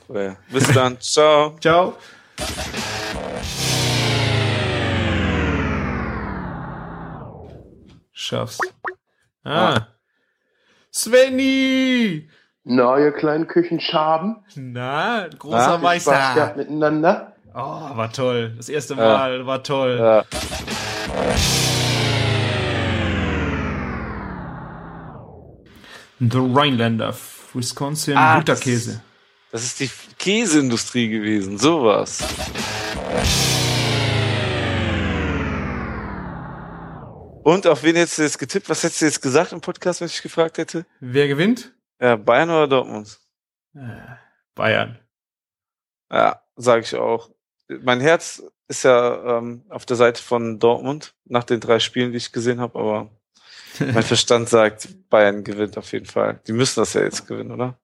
Bis 0.51 0.67
dann. 0.73 0.99
Ciao. 0.99 1.57
Ciao. 1.61 1.95
Schaff's. 8.11 8.59
Ah. 9.43 9.75
ah. 9.75 9.87
Svenny! 10.91 12.27
Na, 12.71 12.99
ihr 12.99 13.11
kleinen 13.11 13.47
Küchenschaben? 13.47 14.35
Na, 14.53 15.27
großer 15.39 15.57
Na, 15.57 15.77
Meister. 15.79 16.13
Spaß 16.13 16.55
miteinander. 16.55 17.33
Oh, 17.55 17.57
war 17.57 18.13
toll. 18.13 18.53
Das 18.57 18.69
erste 18.69 18.93
Mal 18.93 19.39
ja. 19.39 19.45
war 19.47 19.63
toll. 19.63 19.97
Ja. 19.99 20.23
The 26.19 26.37
Rhinelander, 26.37 27.15
Wisconsin, 27.55 28.15
ah, 28.15 28.37
Butterkäse. 28.37 29.01
Das 29.51 29.63
ist 29.63 29.79
die 29.79 29.89
Käseindustrie 30.19 31.09
gewesen, 31.09 31.57
sowas. 31.57 32.19
Und 37.41 37.65
auf 37.65 37.81
wen 37.81 37.95
hättest 37.95 38.19
du 38.19 38.21
jetzt 38.21 38.37
getippt? 38.37 38.69
Was 38.69 38.83
hättest 38.83 39.01
du 39.01 39.05
jetzt 39.05 39.21
gesagt 39.23 39.53
im 39.53 39.61
Podcast, 39.61 40.01
wenn 40.01 40.07
ich 40.07 40.21
gefragt 40.21 40.59
hätte? 40.59 40.85
Wer 40.99 41.27
gewinnt? 41.27 41.71
Ja, 42.01 42.15
Bayern 42.15 42.49
oder 42.49 42.67
Dortmund? 42.67 43.19
Äh, 43.75 44.15
Bayern. 44.55 44.99
Ja, 46.11 46.41
sage 46.55 46.81
ich 46.83 46.95
auch. 46.95 47.29
Mein 47.67 47.99
Herz 48.01 48.41
ist 48.67 48.83
ja 48.83 49.37
ähm, 49.37 49.65
auf 49.69 49.85
der 49.85 49.97
Seite 49.97 50.21
von 50.21 50.59
Dortmund 50.59 51.13
nach 51.25 51.43
den 51.43 51.59
drei 51.59 51.79
Spielen, 51.79 52.11
die 52.11 52.17
ich 52.17 52.31
gesehen 52.31 52.59
habe, 52.59 52.79
aber 52.79 53.09
mein 53.79 54.03
Verstand 54.03 54.49
sagt, 54.49 55.09
Bayern 55.09 55.43
gewinnt 55.43 55.77
auf 55.77 55.91
jeden 55.91 56.05
Fall. 56.05 56.39
Die 56.47 56.53
müssen 56.53 56.79
das 56.79 56.93
ja 56.93 57.01
jetzt 57.01 57.27
gewinnen, 57.27 57.51
oder? 57.51 57.77